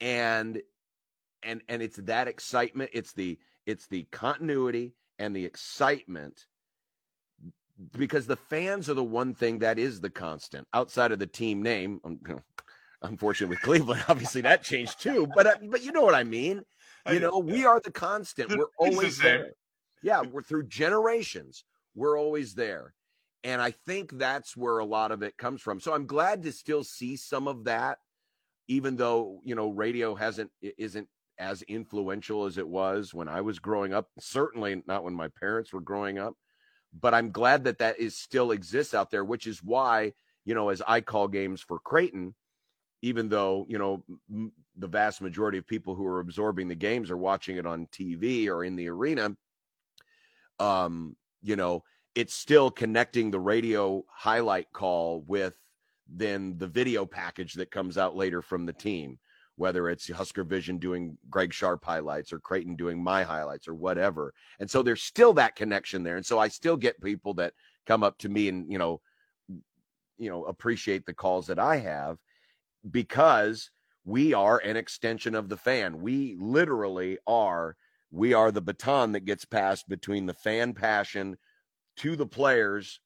And 0.00 0.60
and 1.42 1.62
and 1.68 1.82
it's 1.82 1.96
that 1.98 2.28
excitement 2.28 2.90
it's 2.92 3.12
the 3.12 3.38
it's 3.66 3.86
the 3.86 4.04
continuity 4.10 4.94
and 5.18 5.34
the 5.34 5.44
excitement 5.44 6.46
because 7.96 8.26
the 8.26 8.36
fans 8.36 8.88
are 8.88 8.94
the 8.94 9.04
one 9.04 9.34
thing 9.34 9.58
that 9.58 9.78
is 9.78 10.00
the 10.00 10.10
constant 10.10 10.66
outside 10.74 11.12
of 11.12 11.18
the 11.18 11.26
team 11.26 11.62
name. 11.62 12.00
Unfortunately 13.02 13.56
with 13.56 13.62
cleveland 13.62 14.04
obviously 14.08 14.40
that 14.42 14.62
changed 14.62 15.00
too 15.00 15.26
but 15.34 15.44
uh, 15.44 15.56
but 15.68 15.82
you 15.82 15.90
know 15.90 16.02
what 16.02 16.14
i 16.14 16.22
mean? 16.22 16.62
You 17.10 17.18
know 17.18 17.38
we 17.38 17.64
are 17.64 17.80
the 17.80 17.90
constant. 17.90 18.56
We're 18.56 18.66
always 18.78 19.18
there. 19.18 19.52
Yeah 20.02 20.22
we're 20.22 20.42
through 20.42 20.68
generations 20.68 21.64
we're 21.94 22.18
always 22.18 22.54
there. 22.54 22.94
And 23.44 23.60
i 23.60 23.72
think 23.72 24.18
that's 24.18 24.56
where 24.56 24.78
a 24.78 24.84
lot 24.84 25.10
of 25.10 25.22
it 25.22 25.36
comes 25.36 25.60
from. 25.60 25.80
So 25.80 25.92
i'm 25.92 26.06
glad 26.06 26.42
to 26.44 26.52
still 26.52 26.84
see 26.84 27.16
some 27.16 27.48
of 27.48 27.64
that 27.64 27.98
even 28.68 28.96
though 28.96 29.40
you 29.44 29.56
know 29.56 29.70
radio 29.70 30.14
hasn't 30.14 30.50
isn't 30.60 31.08
as 31.38 31.62
influential 31.62 32.44
as 32.44 32.58
it 32.58 32.68
was 32.68 33.12
when 33.12 33.28
I 33.28 33.40
was 33.40 33.58
growing 33.58 33.92
up. 33.92 34.08
Certainly 34.18 34.84
not 34.86 35.02
when 35.02 35.14
my 35.14 35.28
parents 35.40 35.72
were 35.72 35.80
growing 35.80 36.18
up. 36.18 36.34
But 36.98 37.14
I'm 37.14 37.30
glad 37.30 37.64
that 37.64 37.78
that 37.78 37.98
is 37.98 38.16
still 38.16 38.50
exists 38.50 38.94
out 38.94 39.10
there, 39.10 39.24
which 39.24 39.46
is 39.46 39.62
why 39.62 40.12
you 40.44 40.54
know 40.54 40.68
as 40.68 40.82
I 40.86 41.00
call 41.00 41.28
games 41.28 41.60
for 41.60 41.78
Creighton, 41.78 42.34
even 43.02 43.28
though 43.28 43.66
you 43.68 43.78
know 43.78 44.04
m- 44.30 44.52
the 44.76 44.88
vast 44.88 45.20
majority 45.20 45.58
of 45.58 45.66
people 45.66 45.94
who 45.94 46.06
are 46.06 46.20
absorbing 46.20 46.68
the 46.68 46.74
games 46.74 47.10
are 47.10 47.16
watching 47.16 47.56
it 47.56 47.66
on 47.66 47.86
TV 47.86 48.48
or 48.48 48.64
in 48.64 48.76
the 48.76 48.88
arena. 48.88 49.36
Um, 50.58 51.16
you 51.42 51.56
know, 51.56 51.82
it's 52.14 52.34
still 52.34 52.70
connecting 52.70 53.30
the 53.30 53.40
radio 53.40 54.04
highlight 54.08 54.72
call 54.72 55.22
with 55.26 55.54
then 56.08 56.56
the 56.58 56.66
video 56.66 57.06
package 57.06 57.54
that 57.54 57.70
comes 57.70 57.96
out 57.96 58.16
later 58.16 58.42
from 58.42 58.66
the 58.66 58.72
team 58.72 59.18
whether 59.62 59.88
it's 59.88 60.10
Husker 60.10 60.42
Vision 60.42 60.78
doing 60.78 61.16
Greg 61.30 61.52
Sharpe 61.52 61.84
highlights 61.84 62.32
or 62.32 62.40
Creighton 62.40 62.74
doing 62.74 63.00
my 63.00 63.22
highlights 63.22 63.68
or 63.68 63.74
whatever. 63.76 64.34
And 64.58 64.68
so 64.68 64.82
there's 64.82 65.04
still 65.04 65.32
that 65.34 65.54
connection 65.54 66.02
there. 66.02 66.16
And 66.16 66.26
so 66.26 66.40
I 66.40 66.48
still 66.48 66.76
get 66.76 67.00
people 67.00 67.34
that 67.34 67.54
come 67.86 68.02
up 68.02 68.18
to 68.18 68.28
me 68.28 68.48
and, 68.48 68.68
you 68.68 68.76
know, 68.76 69.00
you 70.18 70.30
know, 70.30 70.42
appreciate 70.46 71.06
the 71.06 71.14
calls 71.14 71.46
that 71.46 71.60
I 71.60 71.76
have 71.76 72.18
because 72.90 73.70
we 74.04 74.34
are 74.34 74.58
an 74.58 74.76
extension 74.76 75.36
of 75.36 75.48
the 75.48 75.56
fan. 75.56 76.02
We 76.02 76.34
literally 76.40 77.18
are 77.28 77.76
we 78.10 78.34
are 78.34 78.50
the 78.50 78.60
baton 78.60 79.12
that 79.12 79.26
gets 79.26 79.44
passed 79.44 79.88
between 79.88 80.26
the 80.26 80.34
fan 80.34 80.74
passion 80.74 81.38
to 81.98 82.16
the 82.16 82.26
players. 82.26 82.98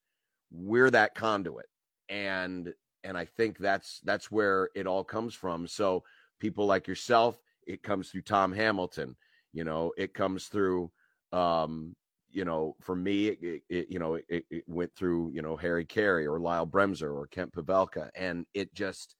We're 0.51 0.91
that 0.91 1.15
conduit. 1.15 1.67
And 2.09 2.73
and 3.05 3.19
I 3.19 3.27
think 3.27 3.59
that's 3.59 4.01
that's 4.05 4.31
where 4.31 4.71
it 4.75 4.87
all 4.87 5.05
comes 5.05 5.35
from. 5.35 5.67
So 5.69 6.03
people 6.39 6.67
like 6.67 6.87
yourself. 6.87 7.41
It 7.67 7.83
comes 7.83 8.11
through 8.11 8.23
Tom 8.23 8.53
Hamilton. 8.53 9.17
You 9.53 9.65
know, 9.65 9.93
it 9.97 10.15
comes 10.15 10.47
through, 10.47 10.91
um, 11.33 11.97
you 12.31 12.45
know, 12.45 12.77
for 12.81 12.95
me, 12.95 13.29
it, 13.29 13.63
it 13.69 13.87
you 13.91 13.99
know, 13.99 14.15
it, 14.15 14.45
it, 14.51 14.65
went 14.67 14.95
through, 14.95 15.31
you 15.33 15.43
know, 15.43 15.57
Harry 15.57 15.85
Caray 15.85 16.27
or 16.27 16.39
Lyle 16.39 16.67
Bremser 16.67 17.15
or 17.15 17.27
Kent 17.27 17.53
Pavelka. 17.53 18.11
And 18.15 18.47
it 18.53 18.75
just, 18.75 19.17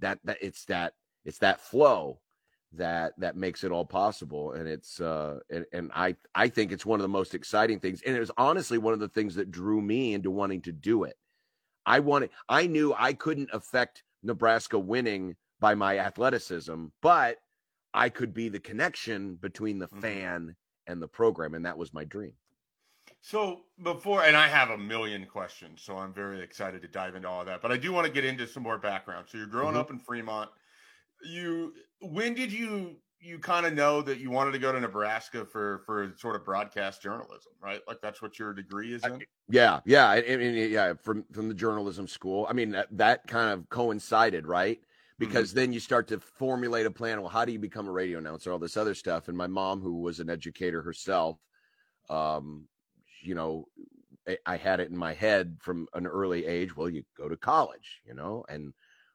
that, 0.00 0.18
that 0.24 0.38
it's 0.42 0.64
that, 0.66 0.92
it's 1.24 1.38
that 1.38 1.60
flow 1.60 2.20
that 2.72 3.14
that 3.18 3.36
makes 3.36 3.64
it 3.64 3.72
all 3.72 3.84
possible 3.84 4.52
and 4.52 4.68
it's 4.68 5.00
uh 5.00 5.38
and, 5.50 5.64
and 5.72 5.90
i 5.94 6.14
i 6.34 6.48
think 6.48 6.70
it's 6.70 6.84
one 6.84 7.00
of 7.00 7.02
the 7.02 7.08
most 7.08 7.34
exciting 7.34 7.80
things 7.80 8.02
and 8.02 8.14
it 8.14 8.20
was 8.20 8.30
honestly 8.36 8.76
one 8.76 8.92
of 8.92 9.00
the 9.00 9.08
things 9.08 9.34
that 9.34 9.50
drew 9.50 9.80
me 9.80 10.12
into 10.12 10.30
wanting 10.30 10.60
to 10.60 10.70
do 10.70 11.04
it 11.04 11.16
i 11.86 11.98
wanted 11.98 12.28
i 12.48 12.66
knew 12.66 12.94
i 12.98 13.12
couldn't 13.14 13.48
affect 13.54 14.02
nebraska 14.22 14.78
winning 14.78 15.34
by 15.60 15.74
my 15.74 15.98
athleticism 15.98 16.86
but 17.02 17.38
i 17.94 18.08
could 18.08 18.34
be 18.34 18.48
the 18.48 18.60
connection 18.60 19.36
between 19.36 19.78
the 19.78 19.88
Mhm. 19.90 20.02
fan 20.02 20.56
and 20.86 21.02
the 21.02 21.08
program 21.08 21.54
and 21.54 21.66
that 21.66 21.78
was 21.78 21.92
my 21.94 22.04
dream 22.04 22.34
So 23.20 23.64
before, 23.82 24.22
and 24.22 24.36
I 24.36 24.48
have 24.48 24.70
a 24.70 24.78
million 24.78 25.26
questions, 25.26 25.82
so 25.82 25.96
I'm 25.98 26.12
very 26.14 26.40
excited 26.40 26.82
to 26.82 26.88
dive 26.88 27.14
into 27.14 27.28
all 27.28 27.40
of 27.40 27.46
that. 27.46 27.60
But 27.62 27.72
I 27.72 27.76
do 27.76 27.92
want 27.92 28.06
to 28.06 28.12
get 28.12 28.24
into 28.24 28.46
some 28.46 28.62
more 28.62 28.78
background. 28.78 29.28
So 29.28 29.38
you're 29.38 29.46
growing 29.46 29.76
Mhm. 29.76 29.76
up 29.76 29.90
in 29.90 29.98
Fremont. 29.98 30.50
You, 31.22 31.74
when 32.00 32.34
did 32.34 32.52
you 32.52 33.02
you 33.20 33.38
kind 33.38 33.66
of 33.66 33.74
know 33.74 34.02
that 34.02 34.18
you 34.20 34.30
wanted 34.30 34.52
to 34.52 34.60
go 34.60 34.72
to 34.72 34.80
Nebraska 34.80 35.46
for 35.46 35.80
for 35.86 36.14
sort 36.18 36.36
of 36.36 36.44
broadcast 36.44 37.02
journalism, 37.02 37.52
right? 37.60 37.82
Like 37.88 38.00
that's 38.02 38.22
what 38.22 38.38
your 38.38 38.54
degree 38.54 38.92
is 38.94 39.06
in. 39.06 39.24
Yeah, 39.50 39.80
yeah, 39.86 40.06
I, 40.08 40.16
I 40.18 40.36
mean, 40.36 40.70
yeah, 40.70 40.92
from 40.94 41.24
from 41.32 41.48
the 41.48 41.54
journalism 41.54 42.06
school. 42.06 42.46
I 42.48 42.52
mean, 42.52 42.70
that, 42.70 42.88
that 42.98 43.26
kind 43.26 43.50
of 43.58 43.68
coincided, 43.70 44.46
right? 44.46 44.80
Because 45.18 45.52
then 45.52 45.72
you 45.72 45.80
start 45.80 46.06
to 46.08 46.20
formulate 46.20 46.86
a 46.86 46.90
plan. 46.90 47.20
Well, 47.20 47.30
how 47.30 47.44
do 47.44 47.52
you 47.52 47.58
become 47.58 47.88
a 47.88 47.92
radio 47.92 48.18
announcer? 48.18 48.52
All 48.52 48.58
this 48.58 48.76
other 48.76 48.94
stuff. 48.94 49.28
And 49.28 49.36
my 49.36 49.48
mom, 49.48 49.80
who 49.80 50.00
was 50.00 50.20
an 50.20 50.30
educator 50.30 50.80
herself, 50.80 51.38
um, 52.08 52.68
you 53.20 53.34
know, 53.34 53.66
I, 54.28 54.38
I 54.46 54.56
had 54.56 54.80
it 54.80 54.90
in 54.90 54.96
my 54.96 55.14
head 55.14 55.56
from 55.60 55.88
an 55.94 56.06
early 56.06 56.46
age. 56.46 56.76
Well, 56.76 56.88
you 56.88 57.02
go 57.16 57.28
to 57.28 57.36
college, 57.36 58.00
you 58.06 58.14
know, 58.14 58.44
and 58.48 58.72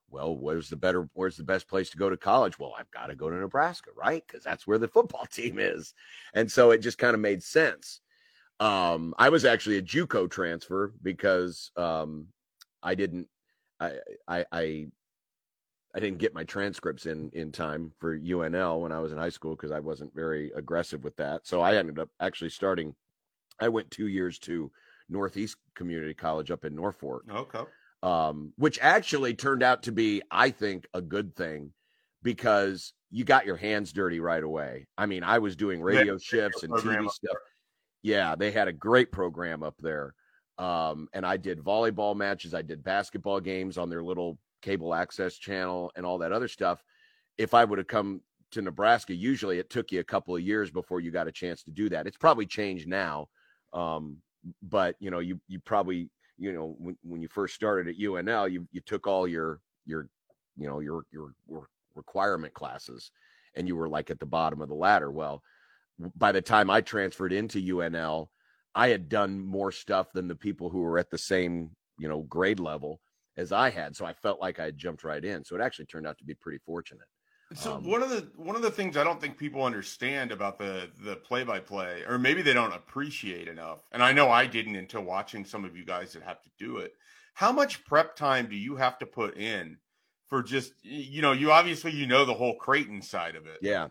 well, 0.09 0.37
where's 0.37 0.69
the 0.69 0.75
better? 0.75 1.09
Where's 1.13 1.37
the 1.37 1.43
best 1.43 1.67
place 1.67 1.89
to 1.89 1.97
go 1.97 2.09
to 2.09 2.17
college? 2.17 2.59
Well, 2.59 2.75
I've 2.77 2.91
got 2.91 3.07
to 3.07 3.15
go 3.15 3.29
to 3.29 3.35
Nebraska, 3.35 3.89
right? 3.97 4.23
Because 4.25 4.43
that's 4.43 4.67
where 4.67 4.77
the 4.77 4.87
football 4.87 5.25
team 5.31 5.57
is. 5.57 5.93
And 6.33 6.51
so 6.51 6.71
it 6.71 6.79
just 6.79 6.97
kind 6.97 7.15
of 7.15 7.19
made 7.19 7.41
sense. 7.41 8.01
Um, 8.59 9.15
I 9.17 9.29
was 9.29 9.43
actually 9.43 9.77
a 9.77 9.81
JUCO 9.81 10.29
transfer 10.29 10.93
because 11.01 11.71
um, 11.75 12.27
I 12.83 12.93
didn't, 12.95 13.27
I, 13.79 13.93
I, 14.27 14.45
I, 14.51 14.85
I 15.95 15.99
didn't 15.99 16.17
get 16.17 16.33
my 16.33 16.43
transcripts 16.43 17.05
in 17.05 17.29
in 17.33 17.51
time 17.51 17.91
for 17.99 18.17
UNL 18.17 18.81
when 18.81 18.91
I 18.91 18.99
was 18.99 19.11
in 19.11 19.17
high 19.17 19.29
school 19.29 19.55
because 19.55 19.71
I 19.71 19.79
wasn't 19.79 20.13
very 20.15 20.51
aggressive 20.55 21.03
with 21.03 21.15
that. 21.17 21.45
So 21.45 21.61
I 21.61 21.75
ended 21.75 21.99
up 21.99 22.09
actually 22.19 22.49
starting. 22.49 22.95
I 23.59 23.69
went 23.69 23.91
two 23.91 24.07
years 24.07 24.39
to 24.39 24.71
Northeast 25.09 25.57
Community 25.75 26.13
College 26.13 26.49
up 26.49 26.65
in 26.65 26.75
Norfolk, 26.75 27.23
Okay. 27.29 27.63
um, 28.01 28.53
which 28.57 28.79
actually 28.81 29.35
turned 29.35 29.61
out 29.61 29.83
to 29.83 29.91
be, 29.91 30.23
I 30.31 30.49
think, 30.49 30.87
a 30.93 31.01
good 31.01 31.35
thing 31.35 31.71
because 32.23 32.93
you 33.11 33.23
got 33.23 33.45
your 33.45 33.57
hands 33.57 33.93
dirty 33.93 34.19
right 34.19 34.43
away. 34.43 34.87
I 34.97 35.05
mean, 35.05 35.23
I 35.23 35.37
was 35.37 35.55
doing 35.55 35.81
radio 35.81 36.17
shifts 36.17 36.63
and 36.63 36.73
TV 36.73 37.07
stuff. 37.11 37.37
Yeah, 38.01 38.35
they 38.35 38.49
had 38.51 38.67
a 38.67 38.73
great 38.73 39.11
program 39.11 39.61
up 39.61 39.75
there. 39.79 40.15
Um, 40.57 41.07
and 41.13 41.25
I 41.25 41.37
did 41.37 41.59
volleyball 41.59 42.15
matches, 42.15 42.53
I 42.55 42.63
did 42.63 42.83
basketball 42.83 43.39
games 43.39 43.77
on 43.77 43.89
their 43.89 44.03
little 44.03 44.39
cable 44.63 44.95
access 44.95 45.35
channel 45.35 45.91
and 45.95 46.05
all 46.05 46.17
that 46.19 46.31
other 46.31 46.47
stuff. 46.47 46.83
If 47.37 47.53
I 47.53 47.63
would 47.63 47.77
have 47.77 47.87
come 47.87 48.21
to 48.51 48.61
Nebraska, 48.61 49.13
usually 49.13 49.59
it 49.59 49.69
took 49.69 49.91
you 49.91 49.99
a 49.99 50.03
couple 50.03 50.35
of 50.35 50.41
years 50.41 50.71
before 50.71 50.99
you 50.99 51.11
got 51.11 51.27
a 51.27 51.31
chance 51.31 51.63
to 51.63 51.71
do 51.71 51.89
that. 51.89 52.07
It's 52.07 52.17
probably 52.17 52.47
changed 52.47 52.87
now. 52.87 53.27
Um, 53.73 54.17
but 54.61 54.95
you 54.99 55.11
know, 55.11 55.19
you 55.19 55.39
you 55.47 55.59
probably, 55.59 56.09
you 56.37 56.53
know, 56.53 56.75
when, 56.79 56.97
when 57.03 57.21
you 57.21 57.27
first 57.27 57.53
started 57.53 57.87
at 57.87 58.01
UNL, 58.01 58.51
you 58.51 58.67
you 58.71 58.81
took 58.81 59.05
all 59.05 59.27
your 59.27 59.59
your 59.85 60.07
you 60.57 60.67
know 60.67 60.79
your 60.79 61.03
your, 61.11 61.33
requirement 61.95 62.51
classes 62.55 63.11
and 63.55 63.67
you 63.67 63.75
were 63.75 63.87
like 63.87 64.09
at 64.09 64.19
the 64.19 64.25
bottom 64.25 64.61
of 64.61 64.67
the 64.67 64.73
ladder. 64.73 65.11
Well, 65.11 65.43
by 66.15 66.31
the 66.31 66.41
time 66.41 66.71
I 66.71 66.81
transferred 66.81 67.31
into 67.31 67.61
UNL, 67.61 68.29
I 68.73 68.87
had 68.87 69.09
done 69.09 69.39
more 69.39 69.71
stuff 69.71 70.11
than 70.11 70.27
the 70.27 70.35
people 70.35 70.71
who 70.71 70.79
were 70.79 70.97
at 70.97 71.11
the 71.11 71.19
same, 71.19 71.69
you 71.99 72.09
know, 72.09 72.21
grade 72.21 72.59
level 72.59 72.99
as 73.37 73.51
I 73.51 73.69
had. 73.69 73.95
So 73.95 74.05
I 74.05 74.13
felt 74.13 74.39
like 74.39 74.59
I 74.59 74.65
had 74.65 74.77
jumped 74.77 75.03
right 75.03 75.23
in. 75.23 75.43
So 75.43 75.55
it 75.55 75.61
actually 75.61 75.85
turned 75.85 76.07
out 76.07 76.17
to 76.19 76.23
be 76.25 76.33
pretty 76.35 76.59
fortunate. 76.65 77.07
So 77.55 77.75
Um, 77.75 77.83
one 77.83 78.01
of 78.01 78.09
the 78.09 78.31
one 78.35 78.55
of 78.55 78.61
the 78.63 78.71
things 78.71 78.97
I 78.97 79.03
don't 79.03 79.21
think 79.21 79.37
people 79.37 79.63
understand 79.63 80.31
about 80.31 80.57
the 80.57 80.89
the 81.03 81.17
play 81.17 81.43
by 81.43 81.59
play, 81.59 82.03
or 82.07 82.17
maybe 82.17 82.41
they 82.41 82.53
don't 82.53 82.73
appreciate 82.73 83.47
enough, 83.47 83.87
and 83.91 84.01
I 84.01 84.11
know 84.11 84.29
I 84.31 84.47
didn't 84.47 84.75
until 84.75 85.03
watching 85.03 85.45
some 85.45 85.63
of 85.63 85.75
you 85.77 85.85
guys 85.85 86.13
that 86.13 86.23
have 86.23 86.41
to 86.41 86.49
do 86.57 86.77
it. 86.77 86.93
How 87.35 87.51
much 87.51 87.83
prep 87.85 88.15
time 88.15 88.47
do 88.47 88.55
you 88.55 88.75
have 88.77 88.97
to 88.99 89.05
put 89.05 89.37
in 89.37 89.77
for 90.29 90.41
just 90.41 90.73
you 90.83 91.21
know 91.21 91.31
you 91.31 91.51
obviously 91.51 91.91
you 91.91 92.07
know 92.07 92.25
the 92.25 92.33
whole 92.33 92.57
Creighton 92.57 93.01
side 93.03 93.35
of 93.35 93.45
it, 93.45 93.59
Yeah. 93.61 93.89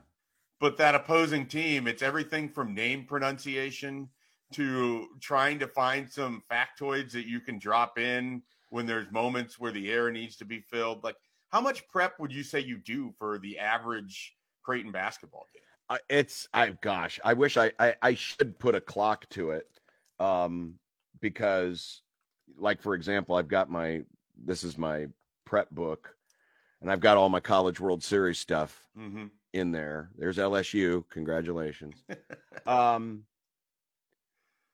but 0.58 0.76
that 0.78 0.94
opposing 0.96 1.46
team, 1.46 1.86
it's 1.86 2.02
everything 2.02 2.48
from 2.48 2.74
name 2.74 3.04
pronunciation 3.06 4.08
to 4.54 5.08
trying 5.20 5.58
to 5.60 5.68
find 5.68 6.10
some 6.10 6.42
factoids 6.50 7.12
that 7.12 7.26
you 7.28 7.40
can 7.40 7.58
drop 7.58 7.98
in 7.98 8.42
when 8.72 8.86
there's 8.86 9.10
moments 9.12 9.58
where 9.60 9.70
the 9.70 9.90
air 9.92 10.10
needs 10.10 10.34
to 10.36 10.46
be 10.46 10.60
filled. 10.60 11.04
Like, 11.04 11.16
how 11.50 11.60
much 11.60 11.86
prep 11.88 12.18
would 12.18 12.32
you 12.32 12.42
say 12.42 12.58
you 12.60 12.78
do 12.78 13.12
for 13.18 13.38
the 13.38 13.58
average 13.58 14.34
Creighton 14.62 14.90
basketball 14.90 15.46
game? 15.52 15.62
I 15.90 15.98
it's 16.08 16.48
I 16.54 16.70
gosh, 16.80 17.20
I 17.22 17.34
wish 17.34 17.58
I, 17.58 17.70
I 17.78 17.94
I 18.00 18.14
should 18.14 18.58
put 18.58 18.74
a 18.74 18.80
clock 18.80 19.28
to 19.30 19.50
it. 19.50 19.68
Um 20.18 20.76
because 21.20 22.00
like 22.56 22.80
for 22.80 22.94
example, 22.94 23.36
I've 23.36 23.48
got 23.48 23.68
my 23.70 24.02
this 24.42 24.64
is 24.64 24.78
my 24.78 25.06
prep 25.44 25.68
book 25.70 26.16
and 26.80 26.90
I've 26.90 27.00
got 27.00 27.18
all 27.18 27.28
my 27.28 27.40
college 27.40 27.78
world 27.78 28.02
series 28.02 28.38
stuff 28.38 28.88
Mm-hmm. 28.98 29.26
in 29.52 29.70
there. 29.70 30.10
There's 30.16 30.38
LSU. 30.38 31.04
Congratulations. 31.10 32.02
um, 32.66 33.24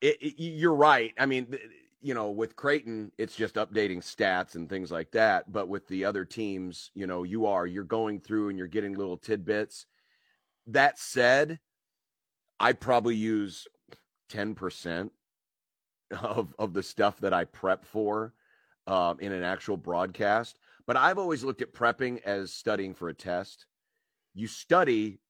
it, 0.00 0.16
it- 0.22 0.38
you're 0.40 0.74
right. 0.74 1.12
I 1.18 1.26
mean, 1.26 1.58
you 2.00 2.14
know, 2.14 2.30
with 2.30 2.56
Creighton, 2.56 3.10
it's 3.18 3.34
just 3.34 3.56
updating 3.56 3.98
stats 3.98 4.54
and 4.54 4.68
things 4.68 4.90
like 4.92 5.10
that. 5.12 5.50
But 5.50 5.68
with 5.68 5.88
the 5.88 6.04
other 6.04 6.24
teams, 6.24 6.90
you 6.94 7.06
know, 7.06 7.24
you 7.24 7.46
are 7.46 7.66
you're 7.66 7.84
going 7.84 8.20
through 8.20 8.50
and 8.50 8.58
you're 8.58 8.68
getting 8.68 8.94
little 8.94 9.16
tidbits. 9.16 9.86
That 10.66 10.98
said, 10.98 11.58
I 12.60 12.72
probably 12.72 13.16
use 13.16 13.66
ten 14.28 14.54
percent 14.54 15.12
of 16.22 16.54
of 16.58 16.72
the 16.72 16.82
stuff 16.82 17.18
that 17.20 17.34
I 17.34 17.44
prep 17.44 17.84
for 17.84 18.34
um, 18.86 19.18
in 19.20 19.32
an 19.32 19.42
actual 19.42 19.76
broadcast. 19.76 20.58
But 20.86 20.96
I've 20.96 21.18
always 21.18 21.44
looked 21.44 21.62
at 21.62 21.74
prepping 21.74 22.22
as 22.22 22.52
studying 22.52 22.94
for 22.94 23.08
a 23.08 23.14
test. 23.14 23.66
You 24.34 24.46
study 24.46 25.20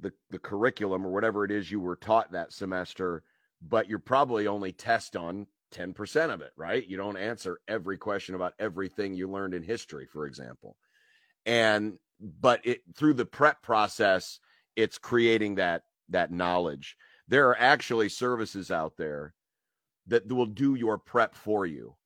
the 0.00 0.12
the 0.30 0.38
curriculum 0.38 1.06
or 1.06 1.10
whatever 1.10 1.44
it 1.44 1.50
is 1.50 1.70
you 1.70 1.80
were 1.80 1.96
taught 1.96 2.32
that 2.32 2.52
semester, 2.52 3.22
but 3.62 3.88
you're 3.88 3.98
probably 3.98 4.46
only 4.46 4.72
test 4.72 5.16
on 5.16 5.46
10% 5.72 6.32
of 6.32 6.40
it, 6.40 6.52
right? 6.56 6.86
You 6.86 6.96
don't 6.96 7.16
answer 7.16 7.60
every 7.66 7.98
question 7.98 8.34
about 8.34 8.54
everything 8.58 9.14
you 9.14 9.30
learned 9.30 9.54
in 9.54 9.62
history, 9.62 10.06
for 10.06 10.26
example. 10.26 10.76
And 11.46 11.98
but 12.20 12.60
it 12.64 12.82
through 12.94 13.14
the 13.14 13.26
prep 13.26 13.62
process, 13.62 14.38
it's 14.76 14.98
creating 14.98 15.56
that 15.56 15.82
that 16.10 16.30
knowledge. 16.30 16.96
There 17.28 17.48
are 17.48 17.58
actually 17.58 18.08
services 18.08 18.70
out 18.70 18.96
there 18.96 19.34
that 20.06 20.30
will 20.30 20.46
do 20.46 20.74
your 20.74 20.98
prep 20.98 21.34
for 21.34 21.66
you. 21.66 21.96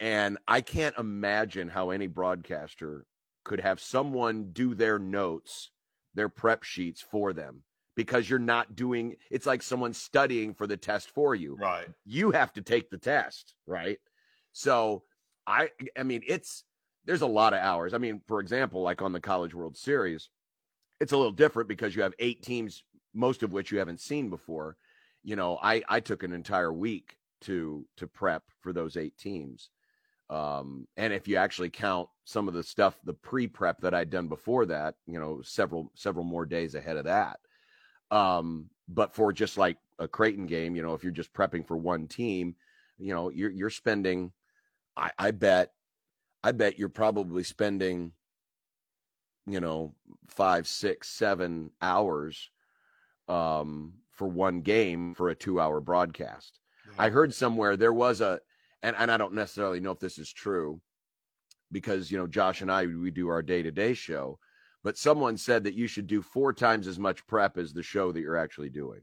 And 0.00 0.38
I 0.48 0.60
can't 0.60 0.96
imagine 0.98 1.68
how 1.68 1.90
any 1.90 2.06
broadcaster 2.06 3.06
could 3.44 3.60
have 3.60 3.80
someone 3.80 4.52
do 4.52 4.74
their 4.74 4.98
notes, 4.98 5.70
their 6.14 6.28
prep 6.28 6.62
sheets 6.62 7.00
for 7.00 7.32
them 7.32 7.62
because 7.94 8.28
you're 8.28 8.38
not 8.38 8.74
doing 8.74 9.16
it's 9.30 9.46
like 9.46 9.62
someone 9.62 9.92
studying 9.92 10.54
for 10.54 10.66
the 10.66 10.76
test 10.76 11.10
for 11.10 11.34
you. 11.34 11.56
Right. 11.56 11.88
You 12.04 12.30
have 12.30 12.52
to 12.54 12.62
take 12.62 12.90
the 12.90 12.98
test, 12.98 13.54
right? 13.66 13.98
So 14.52 15.02
I 15.46 15.70
I 15.98 16.02
mean 16.02 16.22
it's 16.26 16.64
there's 17.04 17.22
a 17.22 17.26
lot 17.26 17.52
of 17.52 17.60
hours. 17.60 17.94
I 17.94 17.98
mean, 17.98 18.20
for 18.28 18.40
example, 18.40 18.82
like 18.82 19.02
on 19.02 19.12
the 19.12 19.20
College 19.20 19.54
World 19.54 19.76
Series, 19.76 20.30
it's 21.00 21.12
a 21.12 21.16
little 21.16 21.32
different 21.32 21.68
because 21.68 21.96
you 21.96 22.02
have 22.02 22.14
eight 22.18 22.42
teams, 22.42 22.84
most 23.12 23.42
of 23.42 23.52
which 23.52 23.72
you 23.72 23.78
haven't 23.78 24.00
seen 24.00 24.30
before. 24.30 24.76
You 25.24 25.36
know, 25.36 25.58
I 25.62 25.82
I 25.88 26.00
took 26.00 26.22
an 26.22 26.32
entire 26.32 26.72
week 26.72 27.16
to 27.42 27.86
to 27.96 28.06
prep 28.06 28.44
for 28.60 28.72
those 28.72 28.96
eight 28.96 29.16
teams. 29.18 29.70
Um, 30.30 30.86
and 30.96 31.12
if 31.12 31.28
you 31.28 31.36
actually 31.36 31.68
count 31.68 32.08
some 32.24 32.48
of 32.48 32.54
the 32.54 32.62
stuff, 32.62 32.98
the 33.04 33.12
pre-prep 33.12 33.80
that 33.82 33.92
I'd 33.92 34.08
done 34.08 34.28
before 34.28 34.64
that, 34.66 34.94
you 35.06 35.20
know, 35.20 35.42
several 35.42 35.92
several 35.94 36.24
more 36.24 36.46
days 36.46 36.74
ahead 36.74 36.96
of 36.96 37.04
that. 37.04 37.38
Um, 38.12 38.70
but 38.88 39.14
for 39.14 39.32
just 39.32 39.58
like 39.58 39.78
a 39.98 40.06
Creighton 40.06 40.46
game, 40.46 40.76
you 40.76 40.82
know, 40.82 40.94
if 40.94 41.02
you're 41.02 41.10
just 41.10 41.32
prepping 41.32 41.66
for 41.66 41.76
one 41.76 42.06
team, 42.06 42.54
you 42.98 43.14
know, 43.14 43.30
you're 43.30 43.50
you're 43.50 43.70
spending, 43.70 44.32
I, 44.96 45.10
I 45.18 45.30
bet, 45.30 45.72
I 46.44 46.52
bet 46.52 46.78
you're 46.78 46.88
probably 46.88 47.42
spending, 47.42 48.12
you 49.46 49.60
know, 49.60 49.94
five, 50.28 50.68
six, 50.68 51.08
seven 51.08 51.70
hours 51.80 52.50
um 53.28 53.94
for 54.10 54.28
one 54.28 54.60
game 54.60 55.14
for 55.14 55.30
a 55.30 55.34
two 55.34 55.58
hour 55.58 55.80
broadcast. 55.80 56.58
I 56.98 57.08
heard 57.08 57.32
somewhere 57.32 57.76
there 57.76 57.92
was 57.92 58.20
a, 58.20 58.40
and, 58.82 58.94
and 58.98 59.10
I 59.10 59.16
don't 59.16 59.32
necessarily 59.32 59.80
know 59.80 59.92
if 59.92 60.00
this 60.00 60.18
is 60.18 60.30
true 60.30 60.80
because, 61.70 62.10
you 62.10 62.18
know, 62.18 62.26
Josh 62.26 62.60
and 62.60 62.70
I, 62.70 62.84
we 62.84 63.10
do 63.10 63.28
our 63.28 63.40
day 63.40 63.62
to 63.62 63.70
day 63.70 63.94
show, 63.94 64.38
but 64.82 64.98
someone 64.98 65.36
said 65.36 65.64
that 65.64 65.74
you 65.74 65.86
should 65.86 66.06
do 66.06 66.22
four 66.22 66.52
times 66.52 66.86
as 66.86 66.98
much 66.98 67.26
prep 67.26 67.56
as 67.56 67.72
the 67.72 67.82
show 67.82 68.12
that 68.12 68.20
you're 68.20 68.36
actually 68.36 68.70
doing. 68.70 69.00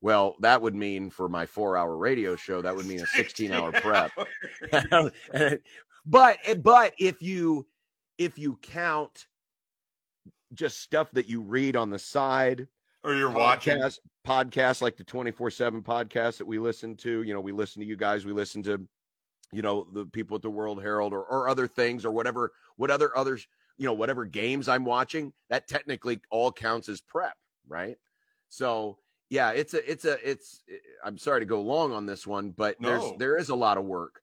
Well, 0.00 0.36
that 0.40 0.60
would 0.60 0.74
mean 0.74 1.08
for 1.08 1.28
my 1.30 1.46
four 1.46 1.76
hour 1.76 1.96
radio 1.96 2.36
show, 2.36 2.60
that 2.60 2.76
would 2.76 2.86
mean 2.86 3.00
a 3.00 3.06
16 3.16 3.52
hour 3.52 3.72
prep. 3.72 4.12
but 6.06 6.38
eh, 6.44 6.54
but 6.54 6.92
if 6.98 7.22
you 7.22 7.66
if 8.18 8.38
you 8.38 8.58
count 8.62 9.26
just 10.52 10.80
stuff 10.80 11.10
that 11.12 11.28
you 11.28 11.40
read 11.40 11.74
on 11.74 11.90
the 11.90 11.98
side 11.98 12.68
or 13.02 13.14
you're 13.14 13.30
podcast, 13.30 13.98
watching 14.26 14.52
podcasts 14.52 14.82
like 14.82 14.96
the 14.96 15.04
24-7 15.04 15.82
podcast 15.82 16.38
that 16.38 16.46
we 16.46 16.58
listen 16.58 16.96
to, 16.96 17.22
you 17.22 17.34
know, 17.34 17.40
we 17.40 17.52
listen 17.52 17.80
to 17.80 17.86
you 17.86 17.96
guys, 17.96 18.24
we 18.24 18.32
listen 18.32 18.62
to, 18.62 18.80
you 19.52 19.62
know, 19.62 19.86
the 19.92 20.06
people 20.06 20.36
at 20.36 20.42
the 20.42 20.50
World 20.50 20.82
Herald 20.82 21.12
or, 21.12 21.24
or 21.24 21.48
other 21.48 21.66
things 21.66 22.04
or 22.04 22.12
whatever, 22.12 22.52
what 22.76 22.90
other 22.90 23.16
others, 23.16 23.46
you 23.78 23.86
know, 23.86 23.92
whatever 23.92 24.24
games 24.24 24.68
I'm 24.68 24.84
watching, 24.84 25.32
that 25.50 25.68
technically 25.68 26.20
all 26.30 26.52
counts 26.52 26.88
as 26.88 27.00
prep, 27.00 27.34
right? 27.68 27.96
So 28.48 28.98
yeah, 29.30 29.50
it's 29.50 29.74
a, 29.74 29.90
it's 29.90 30.04
a, 30.04 30.28
it's. 30.28 30.62
I'm 31.04 31.18
sorry 31.18 31.40
to 31.40 31.46
go 31.46 31.60
long 31.60 31.92
on 31.92 32.06
this 32.06 32.26
one, 32.26 32.50
but 32.50 32.80
no. 32.80 32.88
there's 32.88 33.12
there 33.18 33.36
is 33.36 33.48
a 33.48 33.54
lot 33.54 33.78
of 33.78 33.84
work 33.84 34.20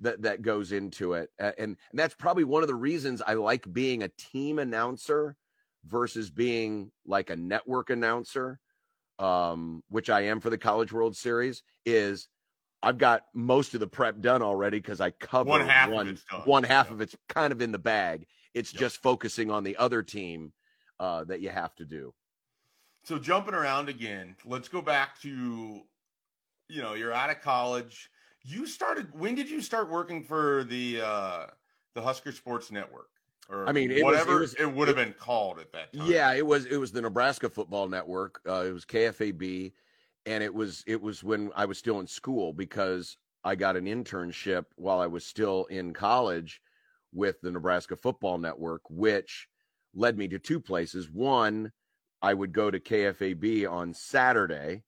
that 0.00 0.22
that 0.22 0.42
goes 0.42 0.72
into 0.72 1.12
it, 1.12 1.30
and 1.38 1.54
and 1.58 1.76
that's 1.94 2.14
probably 2.14 2.44
one 2.44 2.62
of 2.62 2.68
the 2.68 2.74
reasons 2.74 3.22
I 3.24 3.34
like 3.34 3.72
being 3.72 4.02
a 4.02 4.08
team 4.08 4.58
announcer 4.58 5.36
versus 5.86 6.30
being 6.30 6.90
like 7.06 7.30
a 7.30 7.36
network 7.36 7.90
announcer, 7.90 8.58
um, 9.18 9.82
which 9.90 10.10
I 10.10 10.22
am 10.22 10.40
for 10.40 10.50
the 10.50 10.58
College 10.58 10.92
World 10.92 11.16
Series. 11.16 11.62
Is 11.86 12.28
I've 12.82 12.98
got 12.98 13.22
most 13.34 13.74
of 13.74 13.80
the 13.80 13.86
prep 13.86 14.20
done 14.20 14.42
already 14.42 14.78
because 14.78 15.00
I 15.00 15.10
cover 15.10 15.50
one 15.50 15.66
half 15.66 15.90
one, 15.90 16.08
of 16.08 16.14
it's 16.14 16.24
one 16.46 16.64
half 16.64 16.88
yeah. 16.88 16.94
of 16.94 17.00
it's 17.00 17.16
kind 17.28 17.52
of 17.52 17.60
in 17.60 17.72
the 17.72 17.78
bag. 17.78 18.26
It's 18.54 18.72
yep. 18.72 18.80
just 18.80 19.02
focusing 19.02 19.50
on 19.50 19.64
the 19.64 19.76
other 19.76 20.02
team 20.02 20.52
uh, 21.00 21.24
that 21.24 21.40
you 21.40 21.50
have 21.50 21.74
to 21.76 21.84
do. 21.84 22.14
So 23.04 23.18
jumping 23.18 23.54
around 23.54 23.88
again, 23.88 24.36
let's 24.44 24.68
go 24.68 24.82
back 24.82 25.20
to, 25.22 25.80
you 26.68 26.82
know, 26.82 26.94
you're 26.94 27.12
out 27.12 27.30
of 27.30 27.40
college. 27.40 28.10
You 28.42 28.66
started. 28.66 29.08
When 29.12 29.34
did 29.34 29.48
you 29.48 29.60
start 29.60 29.90
working 29.90 30.22
for 30.22 30.64
the 30.64 31.00
uh, 31.02 31.46
the 31.94 32.02
Husker 32.02 32.32
Sports 32.32 32.70
Network? 32.70 33.08
Or 33.48 33.66
I 33.66 33.72
mean, 33.72 34.02
whatever 34.02 34.40
was, 34.40 34.54
it, 34.54 34.60
was, 34.60 34.70
it 34.70 34.76
would 34.76 34.88
have 34.88 34.96
been 34.96 35.14
called 35.18 35.58
at 35.58 35.72
that 35.72 35.92
time. 35.92 36.10
Yeah, 36.10 36.34
it 36.34 36.46
was. 36.46 36.66
It 36.66 36.76
was 36.76 36.92
the 36.92 37.00
Nebraska 37.00 37.48
Football 37.48 37.88
Network. 37.88 38.40
Uh, 38.46 38.64
it 38.66 38.72
was 38.72 38.84
KFAB, 38.84 39.72
and 40.26 40.44
it 40.44 40.52
was 40.52 40.84
it 40.86 41.00
was 41.00 41.24
when 41.24 41.50
I 41.56 41.64
was 41.64 41.78
still 41.78 42.00
in 42.00 42.06
school 42.06 42.52
because 42.52 43.16
I 43.44 43.54
got 43.54 43.76
an 43.76 43.86
internship 43.86 44.66
while 44.76 45.00
I 45.00 45.06
was 45.06 45.24
still 45.24 45.64
in 45.66 45.94
college 45.94 46.60
with 47.12 47.40
the 47.40 47.50
Nebraska 47.50 47.96
Football 47.96 48.38
Network, 48.38 48.82
which 48.88 49.48
led 49.94 50.16
me 50.16 50.28
to 50.28 50.38
two 50.38 50.60
places. 50.60 51.10
One 51.10 51.72
I 52.20 52.34
would 52.34 52.52
go 52.52 52.70
to 52.70 52.80
KFAB 52.80 53.70
on 53.70 53.94
Saturday. 53.94 54.82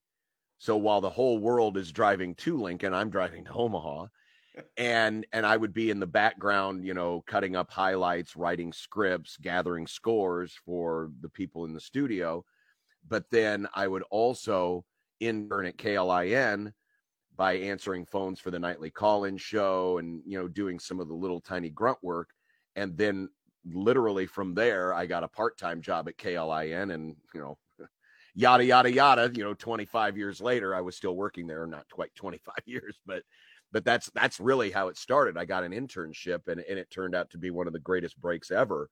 So 0.59 0.77
while 0.77 1.01
the 1.01 1.11
whole 1.11 1.39
world 1.39 1.77
is 1.77 1.93
driving 1.93 2.35
to 2.37 2.61
Lincoln, 2.61 2.93
I'm 2.93 3.11
driving 3.11 3.45
to 3.45 3.53
Omaha. 3.53 4.07
And 4.77 5.25
and 5.33 5.47
I 5.47 5.57
would 5.57 5.73
be 5.73 5.91
in 5.91 6.01
the 6.01 6.09
background, 6.09 6.85
you 6.85 6.93
know, 6.93 7.23
cutting 7.27 7.55
up 7.55 7.71
highlights, 7.71 8.35
writing 8.35 8.73
scripts, 8.73 9.37
gathering 9.41 9.87
scores 9.87 10.59
for 10.67 11.13
the 11.21 11.29
people 11.29 11.65
in 11.65 11.73
the 11.73 11.81
studio. 11.81 12.45
But 13.09 13.31
then 13.31 13.69
I 13.75 13.87
would 13.87 14.03
also 14.11 14.85
intern 15.21 15.67
at 15.67 15.79
KLIN 15.79 16.73
by 17.41 17.55
answering 17.55 18.05
phones 18.05 18.39
for 18.39 18.51
the 18.51 18.59
nightly 18.59 18.91
call-in 18.91 19.39
show 19.39 19.97
and 19.97 20.21
you 20.27 20.39
know 20.39 20.47
doing 20.47 20.79
some 20.79 21.01
of 21.01 21.09
the 21.09 21.15
little 21.15 21.41
tiny 21.41 21.71
grunt 21.71 21.99
work 22.03 22.29
and 22.77 22.97
then 22.99 23.31
literally 23.65 24.27
from 24.27 24.55
there, 24.55 24.95
I 24.95 25.07
got 25.07 25.25
a 25.25 25.29
part 25.29 25.59
time 25.59 25.83
job 25.83 26.09
at 26.09 26.17
KLIN 26.17 26.95
and, 26.95 27.17
you 27.35 27.41
know, 27.41 27.59
yada, 28.35 28.65
yada, 28.65 28.93
yada. 28.93 29.31
You 29.35 29.45
know, 29.45 29.55
25 29.55 30.17
years 30.17 30.41
later, 30.41 30.75
I 30.75 30.81
was 30.81 30.97
still 30.97 31.17
working 31.17 31.47
there, 31.47 31.67
not 31.67 31.89
quite 31.91 32.15
25 32.17 32.55
years, 32.67 32.99
but. 33.07 33.23
But 33.73 33.85
that's 33.85 34.11
that's 34.17 34.41
really 34.41 34.73
how 34.73 34.89
it 34.89 34.97
started. 34.97 35.39
I 35.39 35.45
got 35.45 35.63
an 35.63 35.71
internship, 35.71 36.49
and, 36.49 36.59
and 36.59 36.77
it 36.77 36.91
turned 36.91 37.15
out 37.15 37.31
to 37.31 37.39
be 37.39 37.53
one 37.53 37.69
of 37.69 37.73
the 37.73 37.79
greatest 37.79 38.21
breaks 38.21 38.51
ever. 38.51 38.91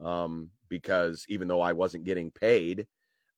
Um, 0.00 0.50
because 0.68 1.26
even 1.28 1.48
though 1.48 1.60
I 1.60 1.72
wasn't 1.72 2.04
getting 2.04 2.30
paid, 2.30 2.86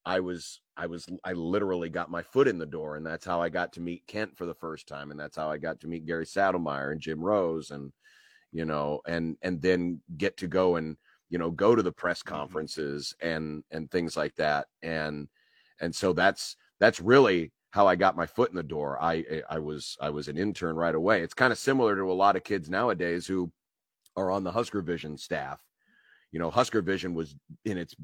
I 0.05 0.21
was 0.21 0.61
I 0.77 0.87
was 0.87 1.07
I 1.25 1.33
literally 1.33 1.89
got 1.89 2.11
my 2.11 2.23
foot 2.23 2.49
in 2.49 2.59
the 2.59 2.67
door, 2.67 2.97
and 2.97 3.05
that's 3.05 3.25
how 3.25 3.43
I 3.43 3.49
got 3.49 3.73
to 3.75 3.81
meet 3.81 4.07
Kent 4.07 4.37
for 4.37 4.47
the 4.47 4.55
first 4.55 4.87
time, 4.87 5.11
and 5.11 5.21
that's 5.21 5.37
how 5.37 5.51
I 5.51 5.59
got 5.59 5.81
to 5.81 5.89
meet 5.89 6.07
Gary 6.07 6.27
Sadlemyer 6.27 6.93
and 6.93 7.01
Jim 7.01 7.21
Rose 7.21 7.71
and 7.71 7.93
you 8.53 8.65
know, 8.65 9.01
and 9.07 9.37
and 9.43 9.61
then 9.61 10.01
get 10.17 10.37
to 10.39 10.47
go 10.47 10.77
and 10.77 10.97
you 11.31 11.39
know 11.39 11.51
go 11.51 11.75
to 11.75 11.83
the 11.83 11.93
press 11.93 12.23
mm-hmm. 12.23 12.35
conferences 12.35 13.15
and 13.21 13.65
and 13.71 13.91
things 13.91 14.17
like 14.17 14.35
that, 14.37 14.67
and 14.83 15.29
and 15.81 15.95
so 15.95 16.13
that's 16.13 16.57
that's 16.79 17.01
really 17.01 17.53
how 17.71 17.87
I 17.87 17.97
got 17.97 18.17
my 18.17 18.27
foot 18.27 18.51
in 18.51 18.57
the 18.57 18.63
door. 18.63 18.99
I 19.01 19.43
I 19.49 19.59
was 19.59 19.97
I 20.01 20.11
was 20.11 20.29
an 20.29 20.39
intern 20.39 20.77
right 20.77 20.95
away. 20.95 21.23
It's 21.23 21.35
kind 21.35 21.53
of 21.53 21.59
similar 21.59 21.97
to 21.97 22.13
a 22.13 22.13
lot 22.13 22.37
of 22.37 22.45
kids 22.45 22.69
nowadays 22.69 23.27
who 23.27 23.51
are 24.17 24.31
on 24.31 24.45
the 24.45 24.53
Husker 24.53 24.83
Vision 24.83 25.17
staff. 25.17 25.61
You 26.31 26.39
know, 26.39 26.51
Husker 26.51 26.83
Vision 26.83 27.15
was 27.15 27.35
in 27.65 27.79
its 27.79 27.95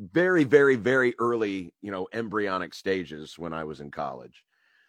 very 0.00 0.44
very 0.44 0.76
very 0.76 1.14
early, 1.18 1.72
you 1.82 1.90
know, 1.90 2.08
embryonic 2.12 2.74
stages 2.74 3.38
when 3.38 3.52
I 3.52 3.64
was 3.64 3.80
in 3.80 3.90
college 3.90 4.44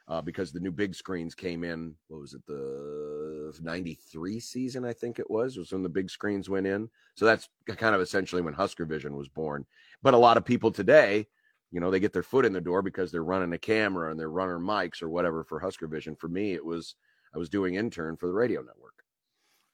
uh, 0.08 0.21
because 0.21 0.52
the 0.52 0.60
new 0.60 0.71
big 0.71 0.93
screens 0.93 1.34
came 1.34 1.63
in. 1.63 1.95
What 2.10 2.19
was 2.19 2.34
it? 2.34 2.45
The 2.45 3.58
93 3.62 4.39
season, 4.39 4.84
I 4.86 4.91
think 4.91 5.19
it 5.19 5.30
was, 5.30 5.58
was 5.58 5.71
when 5.71 5.84
the 5.84 5.89
big 5.89 6.10
screens 6.10 6.50
went 6.50 6.67
in. 6.67 6.89
So 7.15 7.26
that's 7.26 7.47
kind 7.78 7.95
of 7.95 8.02
essentially 8.02 8.41
when 8.41 8.54
Husker 8.54 8.86
Vision 8.86 9.15
was 9.15 9.30
born. 9.30 9.65
But 10.02 10.13
a 10.13 10.17
lot 10.17 10.36
of 10.36 10.43
people 10.45 10.69
today, 10.69 11.28
you 11.71 11.80
know, 11.80 11.89
they 11.89 12.02
get 12.02 12.12
their 12.12 12.24
foot 12.24 12.45
in 12.45 12.52
the 12.52 12.60
door 12.60 12.82
because 12.82 13.10
they're 13.10 13.24
running 13.24 13.54
a 13.54 13.58
camera 13.58 14.12
and 14.12 14.19
they're 14.19 14.30
running 14.30 14.65
mics 14.65 15.02
or 15.02 15.10
whatever 15.10 15.45
for 15.45 15.60
Husker 15.60 15.88
Vision. 15.88 16.15
For 16.15 16.28
me, 16.28 16.54
it 16.54 16.65
was, 16.65 16.95
I 17.34 17.38
was 17.38 17.50
doing 17.50 17.76
intern 17.76 18.17
for 18.17 18.28
the 18.28 18.34
radio 18.34 18.62
network. 18.62 19.04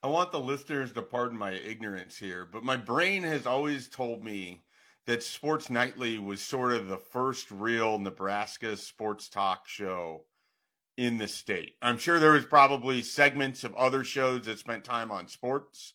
I 0.03 0.07
want 0.07 0.31
the 0.31 0.39
listeners 0.39 0.93
to 0.93 1.01
pardon 1.01 1.37
my 1.37 1.53
ignorance 1.53 2.15
here, 2.15 2.47
but 2.51 2.63
my 2.63 2.77
brain 2.77 3.23
has 3.23 3.47
always 3.47 3.87
told 3.87 4.23
me 4.23 4.61
that 5.07 5.23
Sports 5.23 5.69
Nightly 5.69 6.19
was 6.19 6.41
sort 6.41 6.73
of 6.73 6.87
the 6.87 6.97
first 6.97 7.49
real 7.49 7.97
Nebraska 7.97 8.75
sports 8.75 9.29
talk 9.29 9.67
show 9.67 10.25
in 10.97 11.17
the 11.17 11.29
state. 11.29 11.75
I'm 11.81 11.97
sure 11.97 12.19
there 12.19 12.33
was 12.33 12.45
probably 12.45 13.01
segments 13.01 13.63
of 13.63 13.73
other 13.75 14.03
shows 14.03 14.45
that 14.45 14.59
spent 14.59 14.83
time 14.83 15.09
on 15.09 15.29
sports, 15.29 15.93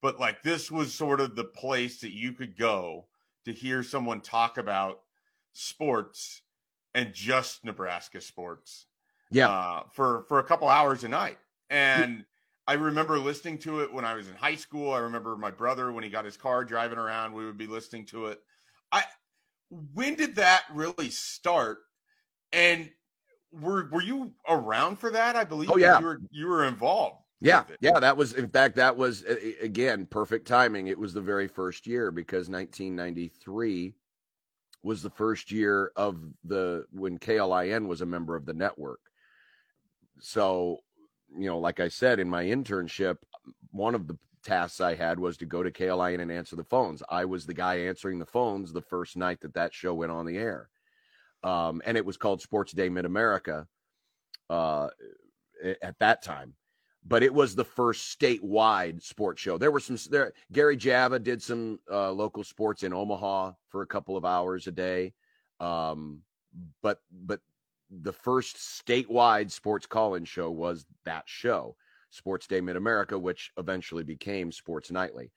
but 0.00 0.20
like 0.20 0.42
this 0.42 0.70
was 0.70 0.94
sort 0.94 1.20
of 1.20 1.34
the 1.34 1.44
place 1.44 2.00
that 2.00 2.12
you 2.12 2.32
could 2.32 2.56
go 2.56 3.06
to 3.44 3.52
hear 3.52 3.82
someone 3.82 4.20
talk 4.20 4.56
about 4.56 5.00
sports 5.52 6.42
and 6.94 7.12
just 7.12 7.64
Nebraska 7.64 8.20
sports. 8.20 8.86
Yeah. 9.32 9.48
Uh, 9.48 9.82
for 9.90 10.26
for 10.28 10.38
a 10.38 10.44
couple 10.44 10.68
hours 10.68 11.02
a 11.02 11.08
night. 11.08 11.38
And 11.70 12.24
I 12.66 12.74
remember 12.74 13.18
listening 13.18 13.58
to 13.58 13.80
it 13.80 13.92
when 13.92 14.04
I 14.04 14.14
was 14.14 14.28
in 14.28 14.34
high 14.34 14.54
school. 14.54 14.92
I 14.92 14.98
remember 14.98 15.36
my 15.36 15.50
brother 15.50 15.92
when 15.92 16.04
he 16.04 16.10
got 16.10 16.24
his 16.24 16.36
car 16.36 16.64
driving 16.64 16.98
around, 16.98 17.34
we 17.34 17.44
would 17.44 17.58
be 17.58 17.66
listening 17.66 18.06
to 18.06 18.26
it. 18.26 18.40
I 18.90 19.02
when 19.70 20.14
did 20.14 20.36
that 20.36 20.62
really 20.72 21.10
start? 21.10 21.78
And 22.52 22.90
were 23.52 23.88
were 23.90 24.02
you 24.02 24.32
around 24.48 24.98
for 24.98 25.10
that? 25.10 25.36
I 25.36 25.44
believe. 25.44 25.70
Oh 25.70 25.76
yeah, 25.76 25.98
you 25.98 26.04
were 26.04 26.20
you 26.30 26.48
were 26.48 26.64
involved. 26.64 27.18
Yeah, 27.40 27.64
yeah, 27.80 28.00
that 28.00 28.16
was 28.16 28.32
in 28.32 28.48
fact 28.48 28.76
that 28.76 28.96
was 28.96 29.24
again 29.60 30.06
perfect 30.06 30.46
timing. 30.46 30.86
It 30.86 30.98
was 30.98 31.12
the 31.12 31.20
very 31.20 31.48
first 31.48 31.86
year 31.86 32.10
because 32.10 32.48
1993 32.48 33.94
was 34.82 35.02
the 35.02 35.10
first 35.10 35.50
year 35.50 35.92
of 35.96 36.18
the 36.44 36.86
when 36.90 37.18
KLIN 37.18 37.86
was 37.86 38.00
a 38.00 38.06
member 38.06 38.36
of 38.36 38.46
the 38.46 38.54
network. 38.54 39.00
So 40.20 40.80
you 41.36 41.46
know, 41.46 41.58
like 41.58 41.80
I 41.80 41.88
said, 41.88 42.20
in 42.20 42.28
my 42.28 42.44
internship, 42.44 43.16
one 43.70 43.94
of 43.94 44.06
the 44.06 44.16
tasks 44.44 44.80
I 44.80 44.94
had 44.94 45.18
was 45.18 45.36
to 45.38 45.46
go 45.46 45.62
to 45.62 45.70
KLIN 45.70 46.20
and 46.20 46.30
answer 46.30 46.56
the 46.56 46.64
phones. 46.64 47.02
I 47.08 47.24
was 47.24 47.46
the 47.46 47.54
guy 47.54 47.76
answering 47.80 48.18
the 48.18 48.26
phones 48.26 48.72
the 48.72 48.82
first 48.82 49.16
night 49.16 49.40
that 49.40 49.54
that 49.54 49.74
show 49.74 49.94
went 49.94 50.12
on 50.12 50.26
the 50.26 50.36
air. 50.36 50.68
Um, 51.42 51.82
and 51.84 51.96
it 51.96 52.04
was 52.04 52.16
called 52.16 52.40
Sports 52.40 52.72
Day 52.72 52.88
Mid 52.88 53.04
America 53.04 53.66
uh, 54.48 54.88
at 55.82 55.98
that 55.98 56.22
time. 56.22 56.54
But 57.06 57.22
it 57.22 57.34
was 57.34 57.54
the 57.54 57.64
first 57.64 58.18
statewide 58.18 59.02
sports 59.02 59.42
show. 59.42 59.58
There 59.58 59.70
were 59.70 59.80
some 59.80 59.98
there. 60.10 60.32
Gary 60.52 60.74
Java 60.76 61.18
did 61.18 61.42
some 61.42 61.78
uh, 61.90 62.10
local 62.10 62.42
sports 62.44 62.82
in 62.82 62.94
Omaha 62.94 63.52
for 63.68 63.82
a 63.82 63.86
couple 63.86 64.16
of 64.16 64.24
hours 64.24 64.66
a 64.68 64.72
day, 64.72 65.12
um, 65.60 66.22
but 66.82 67.00
but 67.12 67.40
the 68.02 68.12
first 68.12 68.56
statewide 68.56 69.50
sports 69.50 69.86
call-in 69.86 70.24
show 70.24 70.50
was 70.50 70.86
that 71.04 71.24
show, 71.26 71.76
Sports 72.10 72.46
Day 72.46 72.60
Mid 72.60 72.76
America, 72.76 73.18
which 73.18 73.50
eventually 73.56 74.04
became 74.04 74.52
Sports 74.52 74.90
Nightly. 74.90 75.32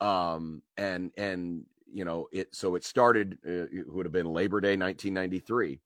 Um, 0.00 0.62
and 0.76 1.10
and 1.16 1.64
you 1.92 2.04
know 2.04 2.28
it. 2.32 2.54
So 2.54 2.74
it 2.74 2.84
started. 2.84 3.38
Uh, 3.46 3.66
it 3.72 3.92
would 3.92 4.06
have 4.06 4.12
been 4.12 4.26
Labor 4.26 4.60
Day, 4.60 4.76
1993. 4.76 5.80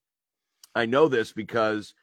I 0.75 0.85
know 0.85 1.07
this 1.07 1.31
because 1.31 1.93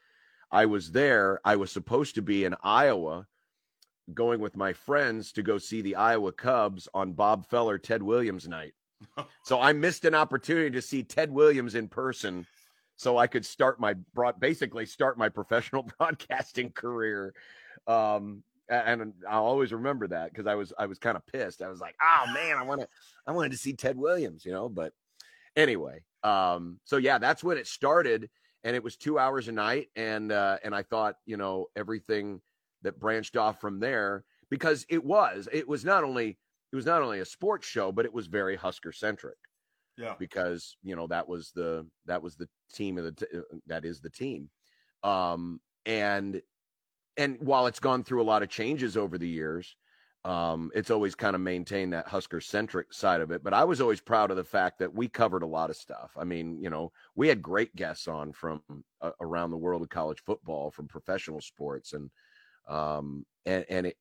I 0.51 0.67
was 0.67 0.93
there. 0.93 1.41
I 1.45 1.57
was 1.57 1.71
supposed 1.71 2.15
to 2.15 2.23
be 2.23 2.45
in 2.45 2.55
Iowa 2.63 3.27
going 4.15 4.41
with 4.41 4.57
my 4.57 4.73
friends 4.73 5.33
to 5.33 5.43
go 5.43 5.59
see 5.59 5.83
the 5.83 5.97
Iowa 5.97 6.33
Cubs 6.33 6.89
on 6.95 7.13
Bob 7.13 7.47
Feller 7.47 7.79
Ted 7.79 8.03
Williams 8.03 8.49
night. 8.49 8.73
so 9.45 9.61
I 9.61 9.73
missed 9.73 10.05
an 10.05 10.15
opportunity 10.15 10.71
to 10.71 10.83
see 10.83 11.03
Ted 11.03 11.31
Williams 11.31 11.75
in 11.75 11.89
person 11.89 12.47
so 12.99 13.17
I 13.17 13.29
could 13.29 13.47
start 13.47 13.79
my 13.81 13.95
broad 14.13 14.41
basically 14.41 14.85
start 14.85 15.17
my 15.17 15.29
professional 15.41 15.89
broadcasting 15.99 16.71
career. 16.73 17.33
Um, 17.87 18.43
and 18.69 19.15
I'll 19.27 19.45
always 19.45 19.73
remember 19.73 20.09
that 20.09 20.31
because 20.31 20.47
I 20.47 20.55
was 20.55 20.75
I 20.79 20.85
was 20.85 20.99
kind 20.99 21.17
of 21.17 21.27
pissed. 21.27 21.63
I 21.63 21.69
was 21.69 21.81
like, 21.81 21.95
oh 22.03 22.31
man, 22.35 22.59
I 22.59 22.65
want 22.65 22.83
to 22.83 22.89
I 23.27 23.33
wanted 23.33 23.53
to 23.53 23.59
see 23.59 23.73
Ted 23.73 23.97
Williams, 23.97 24.45
you 24.45 24.53
know. 24.53 24.69
But 24.69 24.93
anyway, 25.57 26.01
um, 26.23 26.79
so 26.85 26.99
yeah, 26.99 27.17
that's 27.17 27.43
when 27.43 27.57
it 27.57 27.67
started, 27.67 28.29
and 28.65 28.77
it 28.77 28.85
was 28.85 28.97
two 28.97 29.19
hours 29.19 29.49
a 29.49 29.53
night, 29.53 29.89
and 29.97 30.31
uh, 30.31 30.59
and 30.63 30.75
I 30.75 30.83
thought, 30.83 31.15
you 31.25 31.39
know, 31.39 31.69
everything 31.77 32.43
that 32.83 33.01
branched 33.01 33.39
off 33.39 33.59
from 33.59 33.81
there 33.81 34.25
because 34.51 34.85
it 34.91 35.03
was 35.03 35.49
it 35.51 35.67
was 35.67 35.83
not 35.83 36.05
only 36.05 36.37
it 36.71 36.77
was 36.77 36.85
not 36.85 37.01
only 37.01 37.21
a 37.21 37.25
sports 37.25 37.67
show, 37.67 37.91
but 37.91 38.05
it 38.05 38.13
was 38.13 38.27
very 38.27 38.57
Husker 38.57 38.93
centric. 38.93 39.39
Yeah, 39.99 40.17
because 40.19 40.77
you 40.83 40.97
know 40.97 41.07
that 41.09 41.29
was 41.29 41.53
the 41.53 41.89
that 42.07 42.23
was 42.23 42.37
the 42.37 42.49
team 42.73 42.99
of 42.99 43.05
the 43.05 43.13
t- 43.13 43.39
uh, 43.39 43.57
that 43.67 43.85
is 43.85 44.01
the 44.01 44.11
team, 44.11 44.51
um, 45.03 45.61
and 45.87 46.43
and 47.17 47.41
while 47.41 47.67
it's 47.67 47.81
gone 47.81 48.05
through 48.05 48.23
a 48.23 48.25
lot 48.25 48.43
of 48.43 48.49
changes 48.49 48.97
over 48.97 49.19
the 49.19 49.29
years, 49.29 49.77
um, 50.25 50.71
it's 50.75 50.91
always 50.91 51.15
kind 51.15 51.35
of 51.35 51.43
maintained 51.43 51.93
that 51.93 52.09
Husker 52.09 52.41
centric 52.41 52.93
side 52.93 53.21
of 53.21 53.31
it. 53.33 53.43
But 53.43 53.55
I 53.55 53.65
was 53.65 53.81
always 53.81 54.01
proud 54.01 54.31
of 54.31 54.37
the 54.37 54.45
fact 54.45 54.79
that 54.79 54.95
we 54.95 55.09
covered 55.09 55.43
a 55.43 55.47
lot 55.49 55.71
of 55.71 55.77
stuff. 55.77 56.13
I 56.17 56.25
mean, 56.25 56.61
you 56.63 56.71
know, 56.71 56.93
we 57.17 57.29
had 57.29 57.43
great 57.43 57.75
guests 57.75 58.07
on 58.09 58.33
from 58.33 58.63
uh, 59.01 59.13
around 59.21 59.51
the 59.51 59.59
world 59.59 59.83
of 59.83 59.89
college 59.89 60.23
football, 60.23 60.71
from 60.71 60.89
professional 60.89 61.41
sports, 61.41 61.93
and 61.93 62.11
um, 62.69 63.27
and 63.47 63.65
and 63.69 63.87
it 63.89 63.99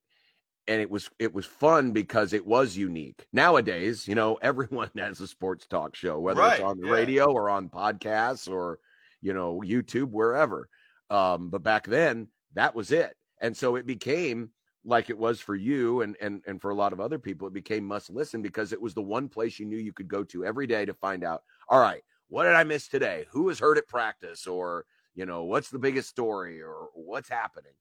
and 0.67 0.81
it 0.81 0.89
was 0.89 1.09
it 1.19 1.33
was 1.33 1.45
fun 1.45 1.91
because 1.91 2.33
it 2.33 2.45
was 2.45 2.75
unique. 2.75 3.25
Nowadays, 3.33 4.07
you 4.07 4.15
know, 4.15 4.35
everyone 4.41 4.91
has 4.97 5.19
a 5.19 5.27
sports 5.27 5.65
talk 5.67 5.95
show, 5.95 6.19
whether 6.19 6.41
right, 6.41 6.53
it's 6.53 6.63
on 6.63 6.79
the 6.79 6.87
yeah. 6.87 6.93
radio 6.93 7.31
or 7.31 7.49
on 7.49 7.69
podcasts 7.69 8.51
or 8.51 8.79
you 9.21 9.33
know 9.33 9.61
YouTube, 9.65 10.11
wherever. 10.11 10.69
Um, 11.09 11.49
but 11.49 11.63
back 11.63 11.87
then, 11.87 12.27
that 12.53 12.75
was 12.75 12.91
it. 12.91 13.15
And 13.39 13.55
so 13.55 13.75
it 13.75 13.85
became 13.85 14.49
like 14.83 15.09
it 15.09 15.17
was 15.17 15.39
for 15.39 15.55
you 15.55 16.01
and 16.01 16.15
and 16.21 16.41
and 16.47 16.61
for 16.61 16.71
a 16.71 16.75
lot 16.75 16.93
of 16.93 16.99
other 16.99 17.19
people, 17.19 17.47
it 17.47 17.53
became 17.53 17.85
must 17.85 18.09
listen 18.09 18.41
because 18.41 18.73
it 18.73 18.81
was 18.81 18.93
the 18.93 19.01
one 19.01 19.29
place 19.29 19.59
you 19.59 19.65
knew 19.65 19.77
you 19.77 19.93
could 19.93 20.07
go 20.07 20.23
to 20.25 20.45
every 20.45 20.67
day 20.67 20.85
to 20.85 20.93
find 20.93 21.23
out, 21.23 21.43
all 21.69 21.79
right, 21.79 22.01
what 22.29 22.43
did 22.43 22.53
I 22.53 22.63
miss 22.63 22.87
today? 22.87 23.25
Who 23.31 23.47
has 23.49 23.59
heard 23.59 23.77
at 23.77 23.87
practice? 23.87 24.47
Or, 24.47 24.85
you 25.15 25.25
know, 25.25 25.43
what's 25.43 25.69
the 25.69 25.79
biggest 25.79 26.09
story 26.09 26.61
or 26.61 26.89
what's 26.93 27.29
happening? 27.29 27.73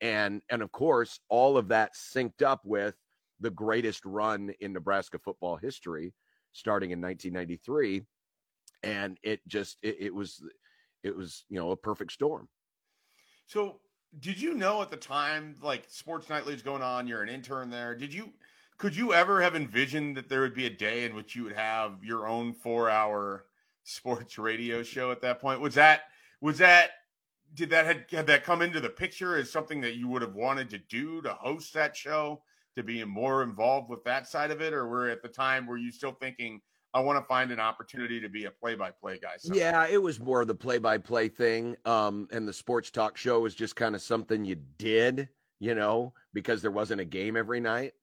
And 0.00 0.42
and 0.50 0.62
of 0.62 0.72
course, 0.72 1.20
all 1.28 1.56
of 1.56 1.68
that 1.68 1.94
synced 1.94 2.42
up 2.42 2.60
with 2.64 2.94
the 3.40 3.50
greatest 3.50 4.04
run 4.04 4.52
in 4.60 4.72
Nebraska 4.72 5.18
football 5.18 5.56
history, 5.56 6.14
starting 6.52 6.90
in 6.90 7.00
1993. 7.00 8.02
And 8.82 9.18
it 9.22 9.40
just 9.46 9.78
it, 9.82 9.96
it 10.00 10.14
was 10.14 10.42
it 11.02 11.16
was, 11.16 11.44
you 11.48 11.58
know, 11.58 11.70
a 11.70 11.76
perfect 11.76 12.12
storm. 12.12 12.48
So 13.46 13.80
did 14.18 14.40
you 14.40 14.54
know 14.54 14.82
at 14.82 14.90
the 14.90 14.96
time, 14.96 15.56
like 15.62 15.84
Sports 15.88 16.28
Nightly 16.28 16.54
is 16.54 16.62
going 16.62 16.82
on, 16.82 17.06
you're 17.06 17.22
an 17.22 17.28
intern 17.28 17.70
there. 17.70 17.94
Did 17.94 18.12
you, 18.12 18.30
could 18.78 18.96
you 18.96 19.12
ever 19.12 19.42
have 19.42 19.54
envisioned 19.54 20.16
that 20.16 20.28
there 20.28 20.40
would 20.40 20.54
be 20.54 20.66
a 20.66 20.70
day 20.70 21.04
in 21.04 21.14
which 21.14 21.36
you 21.36 21.44
would 21.44 21.54
have 21.54 22.02
your 22.02 22.26
own 22.26 22.52
four 22.52 22.88
hour 22.90 23.44
sports 23.84 24.38
radio 24.38 24.82
show 24.82 25.10
at 25.10 25.20
that 25.20 25.40
point? 25.40 25.60
Was 25.60 25.74
that, 25.74 26.02
was 26.40 26.58
that, 26.58 26.90
did 27.54 27.70
that 27.70 27.86
had, 27.86 28.04
had 28.10 28.26
that 28.26 28.44
come 28.44 28.62
into 28.62 28.80
the 28.80 28.90
picture 28.90 29.36
as 29.36 29.50
something 29.50 29.80
that 29.80 29.94
you 29.94 30.08
would 30.08 30.22
have 30.22 30.34
wanted 30.34 30.70
to 30.70 30.78
do 30.78 31.22
to 31.22 31.30
host 31.30 31.72
that 31.74 31.96
show, 31.96 32.42
to 32.76 32.82
be 32.82 33.04
more 33.04 33.42
involved 33.42 33.88
with 33.88 34.02
that 34.04 34.26
side 34.26 34.50
of 34.50 34.60
it? 34.60 34.72
Or 34.72 34.88
were 34.88 35.08
at 35.08 35.22
the 35.22 35.28
time, 35.28 35.66
were 35.66 35.78
you 35.78 35.92
still 35.92 36.16
thinking, 36.20 36.60
I 36.92 37.00
want 37.00 37.18
to 37.18 37.26
find 37.26 37.50
an 37.50 37.58
opportunity 37.58 38.20
to 38.20 38.28
be 38.28 38.44
a 38.44 38.50
play-by-play 38.50 39.18
guy. 39.20 39.32
Someday. 39.38 39.58
Yeah, 39.58 39.86
it 39.88 40.00
was 40.00 40.20
more 40.20 40.42
of 40.42 40.46
the 40.46 40.54
play-by-play 40.54 41.28
thing, 41.30 41.76
um, 41.84 42.28
and 42.30 42.46
the 42.46 42.52
sports 42.52 42.90
talk 42.90 43.16
show 43.16 43.40
was 43.40 43.54
just 43.54 43.74
kind 43.74 43.96
of 43.96 44.02
something 44.02 44.44
you 44.44 44.56
did, 44.78 45.28
you 45.58 45.74
know, 45.74 46.12
because 46.32 46.62
there 46.62 46.70
wasn't 46.70 47.00
a 47.00 47.04
game 47.04 47.36
every 47.36 47.58
night. 47.58 47.94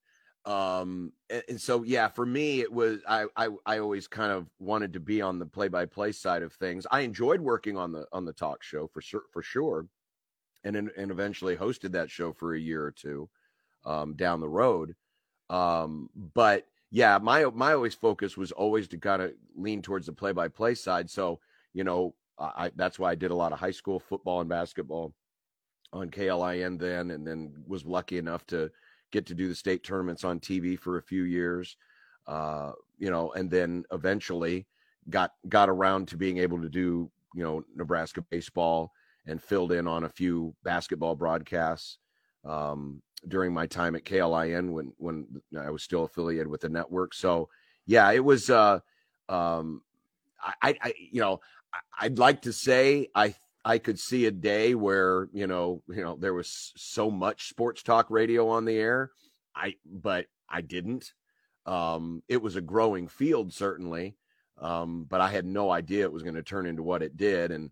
Um, 0.46 1.14
and, 1.30 1.44
and 1.50 1.62
so 1.62 1.84
yeah, 1.84 2.08
for 2.08 2.26
me, 2.26 2.62
it 2.62 2.72
was 2.72 3.00
I, 3.08 3.26
I 3.36 3.50
I 3.66 3.80
always 3.80 4.08
kind 4.08 4.32
of 4.32 4.48
wanted 4.60 4.94
to 4.94 5.00
be 5.00 5.22
on 5.22 5.40
the 5.40 5.46
play-by-play 5.46 6.14
side 6.14 6.42
of 6.42 6.54
things. 6.54 6.88
I 6.92 7.02
enjoyed 7.02 7.42
working 7.42 7.78
on 7.78 7.92
the 7.92 8.06
on 8.12 8.26
the 8.26 8.34
talk 8.34 8.64
show 8.64 8.88
for 8.88 9.02
sure 9.02 9.24
for 9.32 9.44
sure, 9.44 9.88
and 10.64 10.76
and 10.76 11.12
eventually 11.12 11.56
hosted 11.56 11.92
that 11.92 12.10
show 12.10 12.34
for 12.34 12.56
a 12.56 12.60
year 12.60 12.84
or 12.84 12.92
two 12.92 13.30
um, 13.86 14.16
down 14.16 14.40
the 14.40 14.50
road. 14.50 14.96
Um, 15.50 16.10
but 16.34 16.66
yeah, 16.90 17.20
my 17.22 17.46
my 17.46 17.74
always 17.74 17.96
focus 17.96 18.36
was 18.36 18.52
always 18.52 18.88
to 18.90 18.98
kind 18.98 19.22
of 19.22 19.34
lean 19.56 19.82
towards 19.82 20.08
the 20.08 20.14
play 20.14 20.32
by 20.32 20.48
play 20.48 20.74
side. 20.74 21.10
So 21.10 21.40
you 21.74 21.84
know, 21.84 22.16
I 22.40 22.72
that's 22.76 22.98
why 22.98 23.12
I 23.12 23.16
did 23.16 23.32
a 23.32 23.36
lot 23.36 23.54
of 23.54 23.60
high 23.60 23.72
school 23.72 24.00
football 24.00 24.42
and 24.42 24.50
basketball 24.50 25.14
on 25.94 26.10
KLIN 26.10 26.80
then, 26.80 27.12
and 27.12 27.28
then 27.28 27.54
was 27.68 27.86
lucky 27.86 28.18
enough 28.18 28.46
to 28.48 28.72
get 29.12 29.26
to 29.28 29.36
do 29.36 29.48
the 29.48 29.56
state 29.56 29.84
tournaments 29.84 30.24
on 30.24 30.40
TV 30.40 30.78
for 30.78 30.98
a 30.98 31.04
few 31.04 31.24
years. 31.24 31.78
Uh, 32.28 32.72
you 32.98 33.10
know, 33.10 33.32
and 33.34 33.50
then 33.50 33.84
eventually 33.92 34.68
got 35.10 35.32
got 35.50 35.70
around 35.70 36.08
to 36.08 36.18
being 36.18 36.38
able 36.38 36.62
to 36.62 36.70
do 36.70 37.10
you 37.34 37.44
know 37.44 37.64
Nebraska 37.76 38.22
baseball 38.30 38.92
and 39.26 39.42
filled 39.42 39.72
in 39.72 39.88
on 39.88 40.04
a 40.04 40.10
few 40.10 40.56
basketball 40.64 41.16
broadcasts. 41.16 41.98
Um, 42.44 43.02
during 43.28 43.54
my 43.54 43.68
time 43.68 43.96
at 43.96 44.04
KLIN 44.04 44.72
when 44.72 44.94
when 44.98 45.28
I 45.60 45.70
was 45.70 45.84
still 45.84 46.06
affiliated 46.06 46.48
with 46.48 46.62
the 46.62 46.70
network. 46.70 47.14
So 47.14 47.50
yeah, 47.86 48.12
it 48.12 48.24
was. 48.24 48.50
Uh, 48.50 48.80
um, 49.30 49.82
I, 50.62 50.76
I 50.82 50.94
you 51.12 51.22
know 51.22 51.40
I'd 52.00 52.18
like 52.18 52.42
to 52.44 52.54
say 52.54 53.10
I 53.14 53.36
I 53.64 53.78
could 53.78 54.00
see 54.00 54.26
a 54.26 54.32
day 54.32 54.76
where 54.76 55.30
you 55.34 55.48
know 55.48 55.84
you 55.88 56.04
know 56.04 56.16
there 56.20 56.34
was 56.34 56.74
so 56.78 57.12
much 57.12 57.50
sports 57.50 57.84
talk 57.84 58.10
radio 58.10 58.50
on 58.50 58.66
the 58.66 58.78
air. 58.78 59.12
I 59.56 59.76
but 59.86 60.26
I 60.50 60.62
didn't. 60.62 61.12
Um, 61.66 62.24
it 62.28 62.42
was 62.42 62.56
a 62.56 62.62
growing 62.62 63.08
field 63.08 63.54
certainly, 63.54 64.16
um, 64.60 65.06
but 65.08 65.22
I 65.22 65.30
had 65.30 65.46
no 65.46 65.70
idea 65.70 66.06
it 66.06 66.12
was 66.12 66.24
going 66.24 66.36
to 66.36 66.44
turn 66.44 66.66
into 66.66 66.84
what 66.84 67.04
it 67.04 67.18
did, 67.18 67.52
and 67.52 67.72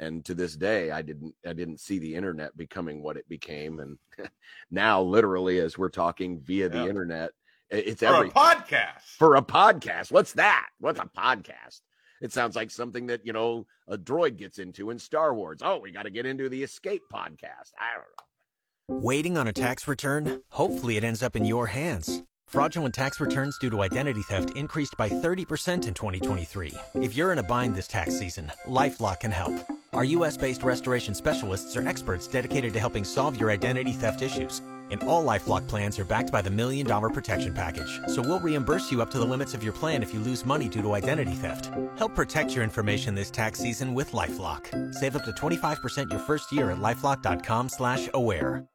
and 0.00 0.24
to 0.24 0.34
this 0.34 0.56
day 0.56 0.90
i 0.90 1.02
didn't 1.02 1.34
i 1.46 1.52
didn't 1.52 1.78
see 1.78 1.98
the 1.98 2.14
internet 2.14 2.56
becoming 2.56 3.02
what 3.02 3.16
it 3.16 3.28
became 3.28 3.78
and 3.78 3.98
now 4.70 5.02
literally 5.02 5.60
as 5.60 5.78
we're 5.78 5.90
talking 5.90 6.40
via 6.40 6.68
the 6.68 6.88
internet 6.88 7.30
it's 7.68 8.02
every 8.02 8.30
podcast 8.30 9.02
for 9.18 9.36
a 9.36 9.42
podcast 9.42 10.10
what's 10.10 10.32
that 10.32 10.66
what's 10.80 10.98
a 10.98 11.04
podcast 11.04 11.80
it 12.20 12.32
sounds 12.32 12.56
like 12.56 12.70
something 12.70 13.06
that 13.06 13.24
you 13.24 13.32
know 13.32 13.66
a 13.88 13.96
droid 13.96 14.36
gets 14.36 14.58
into 14.58 14.90
in 14.90 14.98
star 14.98 15.34
wars 15.34 15.60
oh 15.62 15.78
we 15.78 15.90
got 15.90 16.04
to 16.04 16.10
get 16.10 16.26
into 16.26 16.48
the 16.48 16.62
escape 16.62 17.02
podcast 17.12 17.72
i 17.78 17.94
don't 17.94 18.04
know 18.04 19.00
waiting 19.02 19.38
on 19.38 19.48
a 19.48 19.52
tax 19.52 19.86
return 19.86 20.42
hopefully 20.50 20.96
it 20.96 21.04
ends 21.04 21.22
up 21.22 21.36
in 21.36 21.44
your 21.44 21.66
hands 21.66 22.22
Fraudulent 22.50 22.92
tax 22.92 23.20
returns 23.20 23.56
due 23.58 23.70
to 23.70 23.80
identity 23.80 24.22
theft 24.22 24.56
increased 24.56 24.96
by 24.96 25.08
30% 25.08 25.86
in 25.86 25.94
2023. 25.94 26.74
If 26.96 27.14
you're 27.14 27.30
in 27.30 27.38
a 27.38 27.44
bind 27.44 27.76
this 27.76 27.86
tax 27.86 28.18
season, 28.18 28.50
LifeLock 28.66 29.20
can 29.20 29.30
help. 29.30 29.54
Our 29.92 30.02
US-based 30.02 30.64
restoration 30.64 31.14
specialists 31.14 31.76
are 31.76 31.86
experts 31.86 32.26
dedicated 32.26 32.72
to 32.72 32.80
helping 32.80 33.04
solve 33.04 33.38
your 33.38 33.52
identity 33.52 33.92
theft 33.92 34.20
issues. 34.20 34.62
And 34.90 35.02
all 35.04 35.24
LifeLock 35.24 35.66
plans 35.68 35.98
are 35.98 36.04
backed 36.04 36.32
by 36.32 36.42
the 36.42 36.50
Million 36.50 36.86
Dollar 36.86 37.10
Protection 37.10 37.54
Package. 37.54 38.00
So 38.08 38.22
we'll 38.22 38.40
reimburse 38.40 38.90
you 38.90 39.02
up 39.02 39.10
to 39.10 39.18
the 39.18 39.24
limits 39.24 39.54
of 39.54 39.62
your 39.62 39.72
plan 39.72 40.02
if 40.02 40.12
you 40.14 40.20
lose 40.20 40.44
money 40.44 40.68
due 40.68 40.82
to 40.82 40.92
identity 40.94 41.32
theft. 41.32 41.70
Help 41.96 42.14
protect 42.14 42.54
your 42.54 42.64
information 42.64 43.14
this 43.14 43.30
tax 43.30 43.58
season 43.58 43.94
with 43.94 44.12
LifeLock. 44.12 44.94
Save 44.94 45.16
up 45.16 45.24
to 45.24 45.30
25% 45.32 46.10
your 46.10 46.20
first 46.20 46.50
year 46.52 46.70
at 46.70 46.78
LifeLock.com 46.78 47.68
slash 47.68 48.08
aware. 48.14 48.66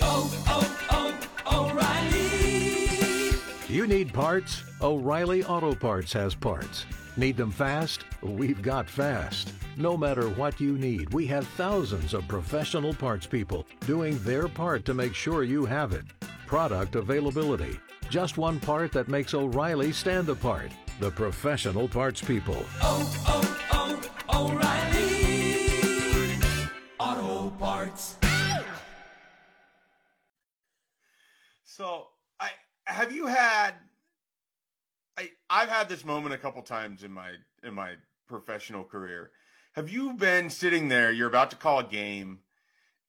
Oh, 0.00 0.42
oh, 0.46 1.18
oh, 1.46 1.70
O'Reilly! 1.70 3.38
You 3.68 3.86
need 3.86 4.12
parts? 4.12 4.64
O'Reilly 4.82 5.44
Auto 5.44 5.74
Parts 5.74 6.12
has 6.14 6.34
parts. 6.34 6.86
Need 7.16 7.36
them 7.36 7.50
fast? 7.50 8.04
We've 8.22 8.62
got 8.62 8.88
fast. 8.88 9.52
No 9.80 9.96
matter 9.96 10.28
what 10.28 10.60
you 10.60 10.76
need, 10.76 11.10
we 11.14 11.26
have 11.28 11.48
thousands 11.48 12.12
of 12.12 12.28
professional 12.28 12.92
parts 12.92 13.26
people 13.26 13.66
doing 13.86 14.18
their 14.24 14.46
part 14.46 14.84
to 14.84 14.92
make 14.92 15.14
sure 15.14 15.42
you 15.42 15.64
have 15.64 15.94
it. 15.94 16.04
Product 16.46 16.96
availability. 16.96 17.80
Just 18.10 18.36
one 18.36 18.60
part 18.60 18.92
that 18.92 19.08
makes 19.08 19.32
O'Reilly 19.32 19.90
stand 19.92 20.28
apart. 20.28 20.70
The 21.00 21.10
professional 21.10 21.88
parts 21.88 22.20
people. 22.20 22.62
Oh, 22.82 23.10
oh, 23.26 24.02
oh, 24.28 24.52
O'Reilly 24.52 26.36
Auto 26.98 27.48
Parts. 27.56 28.18
So 31.64 32.08
have 32.84 33.12
you 33.12 33.26
had 33.26 33.76
I 35.16 35.30
I've 35.48 35.70
had 35.70 35.88
this 35.88 36.04
moment 36.04 36.34
a 36.34 36.38
couple 36.38 36.60
times 36.60 37.02
in 37.02 37.12
my 37.12 37.30
in 37.62 37.72
my 37.72 37.94
professional 38.28 38.84
career. 38.84 39.30
Have 39.72 39.88
you 39.88 40.14
been 40.14 40.50
sitting 40.50 40.88
there, 40.88 41.12
you're 41.12 41.28
about 41.28 41.50
to 41.50 41.56
call 41.56 41.78
a 41.78 41.84
game 41.84 42.40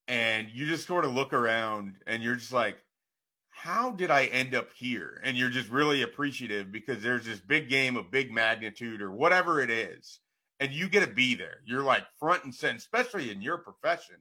and 0.07 0.47
you 0.53 0.66
just 0.68 0.88
sort 0.88 1.05
of 1.05 1.14
look 1.14 1.34
around 1.34 1.95
and 2.05 2.22
you're 2.22 2.36
just 2.36 2.53
like 2.53 2.78
how 3.62 3.91
did 3.91 4.09
I 4.09 4.26
end 4.26 4.55
up 4.55 4.70
here? 4.74 5.22
And 5.24 5.38
you're 5.38 5.51
just 5.51 5.70
really 5.70 6.01
appreciative 6.01 6.72
because 6.72 7.03
there's 7.03 7.26
this 7.26 7.39
big 7.39 7.70
game 7.70 7.95
of 7.95 8.09
big 8.09 8.32
magnitude 8.32 9.03
or 9.03 9.12
whatever 9.12 9.62
it 9.62 9.70
is. 9.70 10.20
And 10.59 10.72
you 10.72 10.89
get 10.89 11.01
to 11.01 11.14
be 11.14 11.36
there. 11.36 11.57
You're 11.64 11.84
like 11.84 12.03
front 12.20 12.43
and 12.43 12.55
center, 12.55 12.78
especially 12.78 13.30
in 13.30 13.39
your 13.39 13.59
profession. 13.59 14.16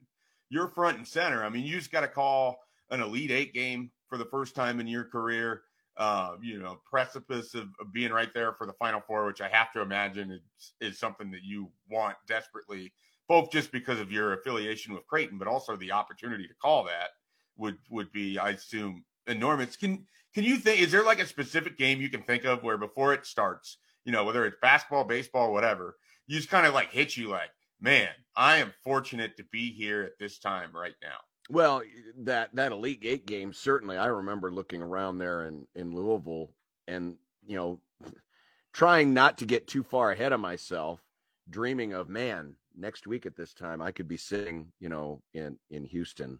You're 0.51 0.69
front 0.69 0.99
and 0.99 1.09
center. 1.09 1.43
I 1.43 1.49
mean, 1.49 1.65
you 1.65 1.79
just 1.79 1.91
got 1.91 2.03
to 2.03 2.09
call 2.09 2.59
an 2.91 3.01
Elite 3.01 3.31
Eight 3.31 3.55
game 3.55 3.91
for 4.11 4.19
the 4.19 4.27
first 4.27 4.55
time 4.55 4.79
in 4.79 4.87
your 4.87 5.05
career. 5.05 5.63
Uh, 6.01 6.37
you 6.41 6.59
know, 6.59 6.81
precipice 6.91 7.55
of, 7.55 7.69
of, 7.79 7.93
being 7.93 8.11
right 8.11 8.33
there 8.33 8.55
for 8.55 8.67
the 8.67 8.73
Final 8.73 9.03
Four, 9.07 9.27
which 9.27 9.43
I 9.43 9.51
have 9.51 9.71
to 9.75 9.83
imagine 9.83 10.31
is, 10.31 10.73
is 10.81 10.99
something 10.99 11.31
that 11.33 11.43
you 11.45 11.71
want 11.91 12.17
desperately, 12.27 12.91
both 13.29 13.53
just 13.53 13.71
because 13.71 14.01
of 14.01 14.11
your 14.11 14.33
affiliation 14.33 14.95
with 14.95 15.07
Creighton, 15.07 15.37
but 15.37 15.47
also 15.47 15.77
the 15.77 15.93
opportunity 15.93 16.49
to 16.49 16.55
call 16.55 16.85
that 16.85 17.11
would 17.59 17.77
would 17.91 18.11
be, 18.13 18.39
I 18.39 18.53
assume, 18.53 19.05
enormous. 19.27 19.77
Can 19.77 20.07
can 20.35 20.45
you 20.45 20.57
think? 20.57 20.81
Is 20.81 20.91
there 20.91 21.05
like 21.05 21.21
a 21.21 21.27
specific 21.27 21.77
game 21.77 22.01
you 22.01 22.09
can 22.09 22.23
think 22.23 22.47
of 22.47 22.63
where 22.63 22.79
before 22.79 23.13
it 23.13 23.27
starts, 23.27 23.77
you 24.07 24.13
know, 24.13 24.25
whether 24.25 24.47
it's 24.47 24.57
basketball, 24.63 25.05
baseball, 25.05 25.53
whatever, 25.53 25.97
you 26.27 26.37
just 26.37 26.49
kind 26.49 26.67
of 26.67 26.73
like 26.73 26.91
hit 26.91 27.15
you 27.15 27.29
like, 27.29 27.51
man, 27.79 28.09
I 28.37 28.57
am 28.57 28.73
fortunate 28.83 29.37
to 29.37 29.45
be 29.53 29.71
here 29.71 30.03
at 30.03 30.19
this 30.19 30.39
time 30.39 30.71
right 30.75 30.95
now. 31.03 31.19
Well, 31.51 31.83
that 32.19 32.55
that 32.55 32.71
Elite 32.73 33.01
Eight 33.03 33.27
game 33.27 33.53
certainly. 33.53 33.97
I 33.97 34.07
remember 34.07 34.53
looking 34.53 34.83
around 34.83 35.19
there 35.19 35.47
in 35.47 35.67
in 35.75 35.93
Louisville, 35.93 36.51
and 36.87 37.17
you 37.45 37.57
know, 37.57 37.81
trying 38.73 39.13
not 39.13 39.39
to 39.39 39.47
get 39.47 39.67
too 39.67 39.83
far 39.83 40.13
ahead 40.13 40.33
of 40.33 40.39
myself, 40.41 41.01
dreaming 41.49 41.93
of 41.93 42.09
man, 42.09 42.55
next 42.77 43.07
week 43.09 43.27
at 43.27 43.37
this 43.37 43.53
time 43.53 43.83
I 43.83 43.91
could 43.91 44.07
be 44.07 44.17
sitting, 44.17 44.69
you 44.79 44.89
know, 44.89 45.23
in 45.35 45.59
in 45.71 45.85
Houston, 45.87 46.39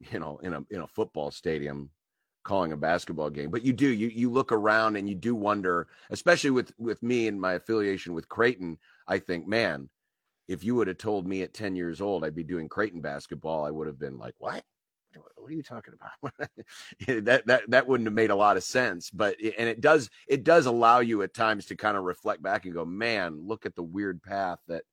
you 0.12 0.20
know, 0.20 0.38
in 0.42 0.52
a 0.52 0.62
in 0.70 0.80
a 0.82 0.86
football 0.86 1.30
stadium 1.30 1.90
calling 2.44 2.72
a 2.72 2.76
basketball 2.76 3.30
game 3.30 3.52
but 3.52 3.62
you 3.62 3.72
do 3.72 3.86
you 3.86 4.08
you 4.08 4.28
look 4.28 4.50
around 4.50 4.96
and 4.96 5.08
you 5.08 5.14
do 5.14 5.32
wonder 5.32 5.86
especially 6.10 6.50
with 6.50 6.72
with 6.76 7.00
me 7.00 7.28
and 7.28 7.40
my 7.40 7.52
affiliation 7.52 8.14
with 8.14 8.28
Creighton 8.28 8.76
I 9.06 9.20
think 9.20 9.46
man 9.46 9.88
if 10.52 10.64
you 10.64 10.74
would 10.74 10.88
have 10.88 10.98
told 10.98 11.26
me 11.26 11.42
at 11.42 11.54
10 11.54 11.74
years 11.76 12.00
old 12.00 12.24
I'd 12.24 12.34
be 12.34 12.44
doing 12.44 12.68
Creighton 12.68 13.00
basketball 13.00 13.64
I 13.64 13.70
would 13.70 13.86
have 13.86 13.98
been 13.98 14.18
like 14.18 14.34
what? 14.38 14.62
What 15.36 15.50
are 15.50 15.54
you 15.54 15.62
talking 15.62 15.94
about? 15.94 16.32
That 17.24 17.46
that 17.46 17.62
that 17.68 17.86
wouldn't 17.86 18.06
have 18.06 18.14
made 18.14 18.30
a 18.30 18.36
lot 18.36 18.56
of 18.56 18.62
sense 18.62 19.10
but 19.10 19.36
and 19.58 19.68
it 19.68 19.80
does 19.80 20.08
it 20.28 20.44
does 20.44 20.66
allow 20.66 21.00
you 21.00 21.22
at 21.22 21.34
times 21.34 21.66
to 21.66 21.76
kind 21.76 21.96
of 21.96 22.04
reflect 22.04 22.42
back 22.42 22.64
and 22.64 22.74
go 22.74 22.84
man 22.84 23.46
look 23.46 23.66
at 23.66 23.74
the 23.74 23.82
weird 23.82 24.22
path 24.22 24.58
that 24.68 24.84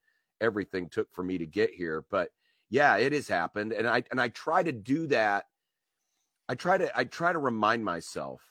everything 0.41 0.89
took 0.89 1.11
for 1.13 1.23
me 1.23 1.37
to 1.37 1.45
get 1.45 1.71
here. 1.71 2.03
But 2.09 2.29
yeah 2.69 2.97
it 2.97 3.13
has 3.13 3.27
happened 3.27 3.73
and 3.73 3.87
I 3.87 4.03
and 4.11 4.19
I 4.19 4.29
try 4.29 4.63
to 4.63 4.71
do 4.71 5.07
that 5.07 5.45
I 6.49 6.55
try 6.55 6.79
to 6.79 6.97
I 6.97 7.03
try 7.03 7.31
to 7.31 7.37
remind 7.37 7.85
myself, 7.85 8.41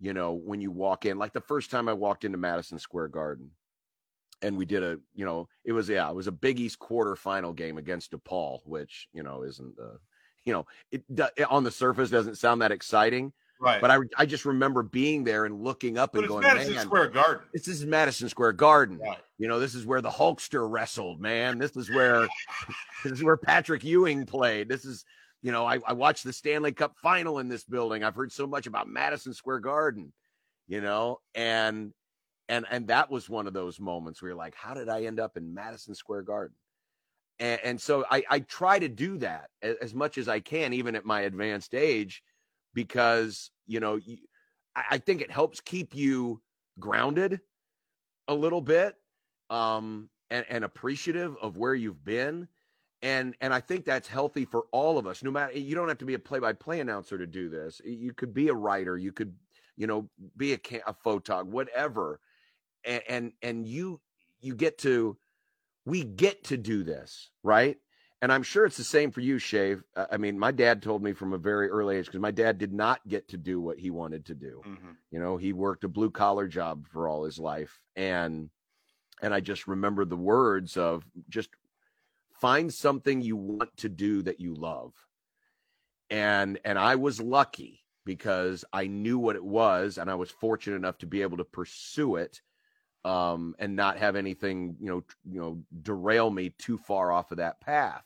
you 0.00 0.12
know, 0.12 0.32
when 0.32 0.60
you 0.60 0.72
walk 0.72 1.06
in, 1.06 1.18
like 1.18 1.32
the 1.32 1.40
first 1.40 1.70
time 1.70 1.88
I 1.88 1.92
walked 1.92 2.24
into 2.24 2.36
Madison 2.36 2.80
Square 2.80 3.08
Garden, 3.08 3.52
and 4.44 4.56
we 4.56 4.64
did 4.64 4.82
a, 4.82 4.98
you 5.14 5.24
know, 5.24 5.48
it 5.64 5.72
was 5.72 5.88
yeah, 5.88 6.08
it 6.08 6.14
was 6.14 6.26
a 6.26 6.32
Big 6.32 6.60
East 6.60 6.78
quarterfinal 6.78 7.54
game 7.54 7.78
against 7.78 8.12
DePaul, 8.12 8.60
which 8.64 9.08
you 9.12 9.22
know 9.22 9.42
isn't, 9.42 9.74
uh, 9.80 9.96
you 10.44 10.52
know, 10.52 10.66
it, 10.90 11.02
it 11.36 11.50
on 11.50 11.64
the 11.64 11.70
surface 11.70 12.10
doesn't 12.10 12.36
sound 12.36 12.62
that 12.62 12.72
exciting, 12.72 13.32
Right. 13.60 13.80
But 13.80 13.90
I, 13.90 13.98
I 14.18 14.26
just 14.26 14.44
remember 14.44 14.82
being 14.82 15.24
there 15.24 15.44
and 15.44 15.62
looking 15.62 15.96
up 15.96 16.12
but 16.12 16.20
and 16.20 16.28
going, 16.28 16.42
man. 16.42 16.56
This 16.56 16.68
is 16.68 16.74
Madison 16.74 16.74
man, 16.74 16.86
Square 16.86 17.08
Garden. 17.08 17.44
This 17.52 17.68
is 17.68 17.86
Madison 17.86 18.28
Square 18.28 18.52
Garden. 18.52 18.98
Right. 18.98 19.18
You 19.38 19.48
know, 19.48 19.58
this 19.58 19.74
is 19.74 19.86
where 19.86 20.00
the 20.00 20.10
Hulkster 20.10 20.70
wrestled, 20.70 21.20
man. 21.20 21.58
This 21.58 21.76
is 21.76 21.88
where 21.88 22.28
this 23.04 23.12
is 23.12 23.22
where 23.22 23.36
Patrick 23.36 23.84
Ewing 23.84 24.26
played. 24.26 24.68
This 24.68 24.84
is 24.84 25.04
you 25.42 25.52
know, 25.52 25.66
I, 25.66 25.78
I 25.86 25.92
watched 25.92 26.24
the 26.24 26.32
Stanley 26.32 26.72
Cup 26.72 26.94
final 27.02 27.38
in 27.38 27.48
this 27.48 27.64
building. 27.64 28.02
I've 28.02 28.14
heard 28.14 28.32
so 28.32 28.46
much 28.46 28.66
about 28.66 28.88
Madison 28.88 29.34
Square 29.34 29.60
Garden, 29.60 30.12
you 30.66 30.80
know, 30.80 31.20
and 31.34 31.92
and 32.48 32.66
and 32.70 32.88
that 32.88 33.10
was 33.10 33.28
one 33.28 33.46
of 33.46 33.52
those 33.52 33.80
moments 33.80 34.20
where 34.20 34.30
you're 34.30 34.38
like, 34.38 34.54
how 34.54 34.74
did 34.74 34.88
I 34.88 35.04
end 35.04 35.20
up 35.20 35.36
in 35.36 35.54
Madison 35.54 35.94
Square 35.94 36.22
Garden? 36.22 36.56
And, 37.38 37.60
and 37.64 37.80
so 37.80 38.04
I, 38.10 38.22
I 38.30 38.40
try 38.40 38.78
to 38.78 38.88
do 38.88 39.18
that 39.18 39.50
as, 39.60 39.76
as, 39.82 39.94
much 39.94 40.18
as 40.18 40.28
I 40.28 40.38
can, 40.38 40.72
even 40.72 40.94
at 40.94 41.04
my 41.04 41.22
advanced 41.22 41.74
age, 41.74 42.22
because 42.74 43.50
you 43.66 43.80
know, 43.80 43.96
you, 43.96 44.18
I, 44.76 44.84
I 44.92 44.98
think 44.98 45.20
it 45.20 45.30
helps 45.30 45.60
keep 45.60 45.94
you 45.94 46.40
grounded 46.78 47.40
a 48.28 48.34
little 48.34 48.60
bit 48.60 48.94
um, 49.50 50.08
and, 50.30 50.44
and 50.48 50.64
appreciative 50.64 51.36
of 51.42 51.56
where 51.56 51.74
you've 51.74 52.04
been 52.04 52.48
and 53.04 53.36
and 53.42 53.52
I 53.52 53.60
think 53.60 53.84
that's 53.84 54.08
healthy 54.08 54.46
for 54.46 54.64
all 54.72 54.96
of 54.96 55.06
us. 55.06 55.22
No 55.22 55.30
matter 55.30 55.56
you 55.58 55.74
don't 55.74 55.88
have 55.88 55.98
to 55.98 56.06
be 56.06 56.14
a 56.14 56.18
play-by-play 56.18 56.80
announcer 56.80 57.18
to 57.18 57.26
do 57.26 57.50
this. 57.50 57.80
You 57.84 58.14
could 58.14 58.32
be 58.32 58.48
a 58.48 58.54
writer. 58.54 58.96
You 58.96 59.12
could 59.12 59.34
you 59.76 59.86
know 59.86 60.08
be 60.38 60.54
a, 60.54 60.60
a 60.86 60.94
photog, 60.94 61.44
whatever, 61.44 62.18
and, 62.84 63.02
and 63.08 63.32
and 63.42 63.66
you 63.66 64.00
you 64.40 64.54
get 64.54 64.78
to 64.78 65.16
we 65.86 66.04
get 66.04 66.44
to 66.44 66.56
do 66.56 66.84
this 66.84 67.30
right. 67.42 67.76
And 68.22 68.32
I'm 68.32 68.42
sure 68.42 68.64
it's 68.64 68.78
the 68.78 68.84
same 68.84 69.10
for 69.10 69.20
you, 69.20 69.38
Shave. 69.38 69.82
I 70.10 70.16
mean, 70.16 70.38
my 70.38 70.50
dad 70.50 70.82
told 70.82 71.02
me 71.02 71.12
from 71.12 71.34
a 71.34 71.38
very 71.38 71.68
early 71.68 71.98
age 71.98 72.06
because 72.06 72.20
my 72.20 72.30
dad 72.30 72.56
did 72.56 72.72
not 72.72 73.06
get 73.06 73.28
to 73.28 73.36
do 73.36 73.60
what 73.60 73.78
he 73.78 73.90
wanted 73.90 74.24
to 74.26 74.34
do. 74.34 74.62
Mm-hmm. 74.66 74.92
You 75.10 75.20
know, 75.20 75.36
he 75.36 75.52
worked 75.52 75.84
a 75.84 75.88
blue 75.88 76.10
collar 76.10 76.48
job 76.48 76.86
for 76.90 77.06
all 77.06 77.24
his 77.24 77.38
life, 77.38 77.78
and 77.96 78.48
and 79.20 79.34
I 79.34 79.40
just 79.40 79.66
remember 79.66 80.06
the 80.06 80.16
words 80.16 80.78
of 80.78 81.04
just 81.28 81.50
find 82.40 82.72
something 82.72 83.20
you 83.20 83.36
want 83.36 83.76
to 83.78 83.90
do 83.90 84.22
that 84.22 84.40
you 84.40 84.54
love 84.54 84.92
and 86.10 86.58
and 86.64 86.78
i 86.78 86.94
was 86.94 87.20
lucky 87.20 87.82
because 88.04 88.64
i 88.72 88.86
knew 88.86 89.18
what 89.18 89.36
it 89.36 89.44
was 89.44 89.98
and 89.98 90.10
i 90.10 90.14
was 90.14 90.30
fortunate 90.30 90.76
enough 90.76 90.98
to 90.98 91.06
be 91.06 91.22
able 91.22 91.36
to 91.36 91.44
pursue 91.44 92.16
it 92.16 92.40
um, 93.04 93.54
and 93.58 93.76
not 93.76 93.98
have 93.98 94.16
anything 94.16 94.76
you 94.80 94.88
know 94.88 95.04
you 95.24 95.40
know 95.40 95.62
derail 95.82 96.30
me 96.30 96.50
too 96.50 96.78
far 96.78 97.12
off 97.12 97.30
of 97.30 97.38
that 97.38 97.60
path 97.60 98.04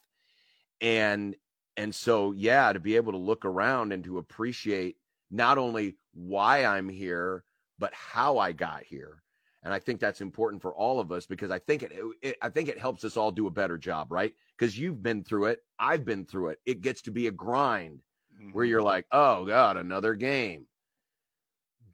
and 0.81 1.37
and 1.77 1.95
so 1.95 2.33
yeah 2.33 2.73
to 2.73 2.81
be 2.81 2.97
able 2.97 3.13
to 3.13 3.19
look 3.19 3.45
around 3.45 3.93
and 3.93 4.05
to 4.05 4.19
appreciate 4.19 4.97
not 5.31 5.59
only 5.59 5.97
why 6.15 6.65
i'm 6.65 6.89
here 6.89 7.45
but 7.79 7.93
how 7.95 8.39
i 8.39 8.53
got 8.53 8.83
here 8.85 9.23
and 9.63 9.75
I 9.75 9.81
think 9.81 10.01
that's 10.01 10.21
important 10.21 10.63
for 10.63 10.73
all 10.73 11.01
of 11.01 11.11
us 11.13 11.27
because 11.27 11.51
I 11.51 11.59
think 11.59 11.83
it, 11.83 11.93
it 12.23 12.37
I 12.41 12.49
think 12.49 12.69
it 12.69 12.79
helps 12.79 13.05
us 13.05 13.17
all 13.17 13.31
do 13.31 13.47
a 13.49 13.51
better 13.51 13.77
job, 13.77 14.13
right? 14.13 14.33
Because 14.57 14.79
you've 14.79 15.03
been 15.03 15.25
through 15.25 15.47
it, 15.47 15.61
I've 15.79 16.05
been 16.05 16.25
through 16.25 16.51
it. 16.51 16.61
It 16.65 16.81
gets 16.81 17.03
to 17.03 17.11
be 17.11 17.27
a 17.27 17.33
grind 17.33 18.01
mm-hmm. 18.35 18.53
where 18.53 18.65
you're 18.65 18.83
like, 18.83 19.07
"Oh 19.11 19.45
god, 19.45 19.77
another 19.77 20.15
game." 20.15 20.67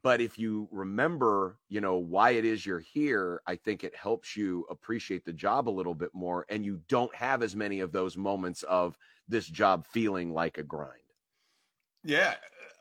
But 0.05 0.21
if 0.21 0.37
you 0.37 0.69
remember, 0.71 1.57
you 1.67 1.81
know, 1.81 1.95
why 1.95 2.29
it 2.29 2.45
is 2.45 2.63
you're 2.63 2.79
here, 2.79 3.41
I 3.47 3.55
think 3.55 3.83
it 3.83 3.95
helps 3.95 4.37
you 4.37 4.63
appreciate 4.69 5.25
the 5.25 5.33
job 5.33 5.67
a 5.67 5.71
little 5.71 5.95
bit 5.95 6.11
more 6.13 6.45
and 6.47 6.63
you 6.63 6.79
don't 6.87 7.13
have 7.15 7.41
as 7.41 7.55
many 7.55 7.79
of 7.79 7.91
those 7.91 8.15
moments 8.15 8.61
of 8.61 8.99
this 9.27 9.47
job 9.47 9.87
feeling 9.87 10.31
like 10.31 10.59
a 10.59 10.63
grind. 10.63 10.91
Yeah. 12.03 12.35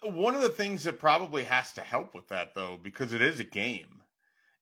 Uh, 0.07 0.11
one 0.11 0.35
of 0.35 0.43
the 0.43 0.51
things 0.51 0.85
that 0.85 0.99
probably 0.99 1.45
has 1.45 1.73
to 1.73 1.81
help 1.81 2.15
with 2.15 2.29
that 2.29 2.55
though 2.55 2.79
because 2.83 3.15
it 3.15 3.23
is 3.23 3.41
a 3.41 3.45
game 3.45 4.03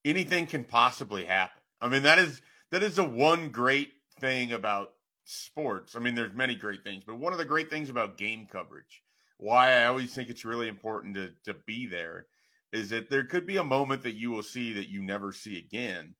anything 0.04 0.46
can 0.46 0.62
possibly 0.62 1.24
happen. 1.24 1.60
I 1.80 1.88
mean, 1.88 2.04
that 2.04 2.20
is 2.20 2.42
that 2.70 2.84
is 2.84 2.94
the 2.94 3.02
one 3.02 3.48
great 3.48 3.90
thing 4.20 4.52
about 4.52 4.92
sports. 5.24 5.96
I 5.96 5.98
mean, 5.98 6.14
there's 6.14 6.32
many 6.32 6.54
great 6.54 6.84
things, 6.84 7.02
but 7.04 7.18
one 7.18 7.32
of 7.32 7.40
the 7.40 7.44
great 7.44 7.70
things 7.70 7.90
about 7.90 8.18
game 8.18 8.46
coverage, 8.46 9.02
why 9.38 9.72
I 9.72 9.86
always 9.86 10.14
think 10.14 10.30
it's 10.30 10.44
really 10.44 10.68
important 10.68 11.16
to 11.16 11.32
to 11.46 11.54
be 11.66 11.88
there, 11.88 12.26
is 12.72 12.90
that 12.90 13.10
there 13.10 13.24
could 13.24 13.46
be 13.46 13.58
a 13.58 13.64
moment 13.64 14.02
that 14.02 14.16
you 14.16 14.30
will 14.30 14.42
see 14.42 14.72
that 14.72 14.88
you 14.88 15.02
never 15.02 15.32
see 15.32 15.58
again. 15.58 16.14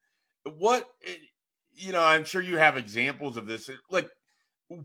What 0.45 0.89
eh, 1.07 1.15
you 1.75 1.93
know, 1.93 2.03
I'm 2.03 2.25
sure 2.25 2.43
you 2.43 2.59
have 2.59 2.77
examples 2.77 3.37
of 3.37 3.47
this. 3.47 3.71
Like 3.91 4.09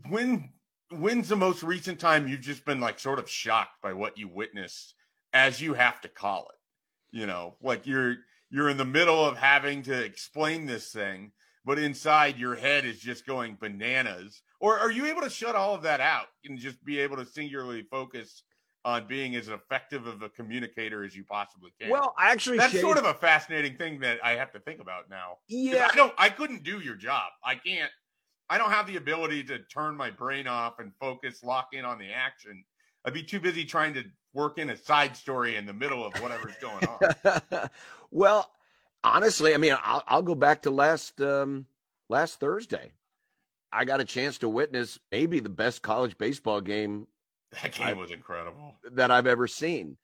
when 0.08 0.50
when's 0.90 1.28
the 1.28 1.36
most 1.36 1.62
recent 1.62 2.00
time 2.00 2.26
you've 2.26 2.40
just 2.40 2.64
been 2.64 2.80
like 2.80 2.98
sort 2.98 3.18
of 3.18 3.28
shocked 3.28 3.82
by 3.82 3.92
what 3.92 4.16
you 4.16 4.28
witnessed 4.28 4.94
as 5.32 5.60
you 5.60 5.74
have 5.74 6.00
to 6.00 6.08
call 6.08 6.48
it? 6.48 7.16
You 7.16 7.26
know, 7.26 7.56
like 7.62 7.86
you're 7.86 8.16
you're 8.50 8.70
in 8.70 8.78
the 8.78 8.84
middle 8.84 9.24
of 9.24 9.36
having 9.36 9.82
to 9.82 10.04
explain 10.04 10.66
this 10.66 10.90
thing, 10.90 11.32
but 11.64 11.78
inside 11.78 12.38
your 12.38 12.54
head 12.54 12.86
is 12.86 12.98
just 12.98 13.26
going 13.26 13.58
bananas? 13.60 14.42
Or 14.60 14.78
are 14.78 14.90
you 14.90 15.06
able 15.06 15.22
to 15.22 15.30
shut 15.30 15.54
all 15.54 15.74
of 15.74 15.82
that 15.82 16.00
out 16.00 16.26
and 16.44 16.58
just 16.58 16.82
be 16.84 16.98
able 16.98 17.16
to 17.16 17.26
singularly 17.26 17.82
focus 17.90 18.42
on 18.88 19.06
being 19.06 19.36
as 19.36 19.48
effective 19.48 20.06
of 20.06 20.22
a 20.22 20.30
communicator 20.30 21.04
as 21.04 21.14
you 21.14 21.22
possibly 21.22 21.70
can? 21.78 21.90
Well, 21.90 22.14
I 22.18 22.32
actually, 22.32 22.56
that's 22.56 22.80
sort 22.80 22.96
of 22.96 23.04
a 23.04 23.12
fascinating 23.12 23.76
thing 23.76 24.00
that 24.00 24.18
I 24.24 24.30
have 24.32 24.50
to 24.52 24.60
think 24.60 24.80
about 24.80 25.10
now. 25.10 25.36
Yeah, 25.46 25.88
I 25.92 25.94
don't. 25.94 26.14
I 26.16 26.30
couldn't 26.30 26.62
do 26.62 26.80
your 26.80 26.94
job. 26.94 27.26
I 27.44 27.54
can't. 27.54 27.90
I 28.48 28.56
don't 28.56 28.70
have 28.70 28.86
the 28.86 28.96
ability 28.96 29.44
to 29.44 29.58
turn 29.58 29.94
my 29.94 30.10
brain 30.10 30.46
off 30.46 30.78
and 30.78 30.92
focus, 30.98 31.44
lock 31.44 31.68
in 31.72 31.84
on 31.84 31.98
the 31.98 32.10
action. 32.10 32.64
I'd 33.04 33.12
be 33.12 33.22
too 33.22 33.40
busy 33.40 33.66
trying 33.66 33.92
to 33.92 34.04
work 34.32 34.56
in 34.56 34.70
a 34.70 34.76
side 34.76 35.14
story 35.14 35.56
in 35.56 35.66
the 35.66 35.74
middle 35.74 36.04
of 36.04 36.14
whatever's 36.22 36.56
going 36.58 36.86
on. 36.86 37.68
well, 38.10 38.50
honestly, 39.04 39.52
I 39.52 39.58
mean, 39.58 39.76
I'll, 39.84 40.02
I'll 40.08 40.22
go 40.22 40.34
back 40.34 40.62
to 40.62 40.70
last 40.70 41.20
um, 41.20 41.66
last 42.08 42.40
Thursday. 42.40 42.92
I 43.70 43.84
got 43.84 44.00
a 44.00 44.04
chance 44.06 44.38
to 44.38 44.48
witness 44.48 44.98
maybe 45.12 45.40
the 45.40 45.50
best 45.50 45.82
college 45.82 46.16
baseball 46.16 46.62
game 46.62 47.06
That 47.62 47.72
game 47.72 47.98
was 47.98 48.10
incredible. 48.10 48.76
that 48.92 49.10
I've 49.10 49.26
ever 49.26 49.46
seen 49.46 49.96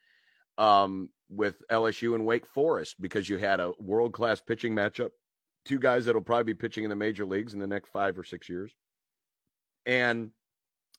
um, 0.59 1.11
with 1.29 1.57
LSU 1.71 2.15
and 2.15 2.27
Wake 2.27 2.47
Forest 2.47 2.97
because 3.01 3.29
you 3.29 3.39
had 3.39 3.61
a 3.61 3.73
world 3.79 4.13
class 4.13 4.41
pitching 4.41 4.75
matchup, 4.75 5.11
two 5.65 5.79
guys 5.79 6.05
that'll 6.05 6.23
probably 6.23 6.53
be 6.53 6.59
pitching 6.59 6.85
in 6.85 6.91
the 6.91 6.97
major 6.97 7.27
leagues 7.27 7.55
in 7.55 7.61
the 7.61 7.67
next 7.67 7.91
five 7.91 8.19
or 8.19 8.25
six 8.25 8.49
years. 8.49 8.73
And 9.87 10.31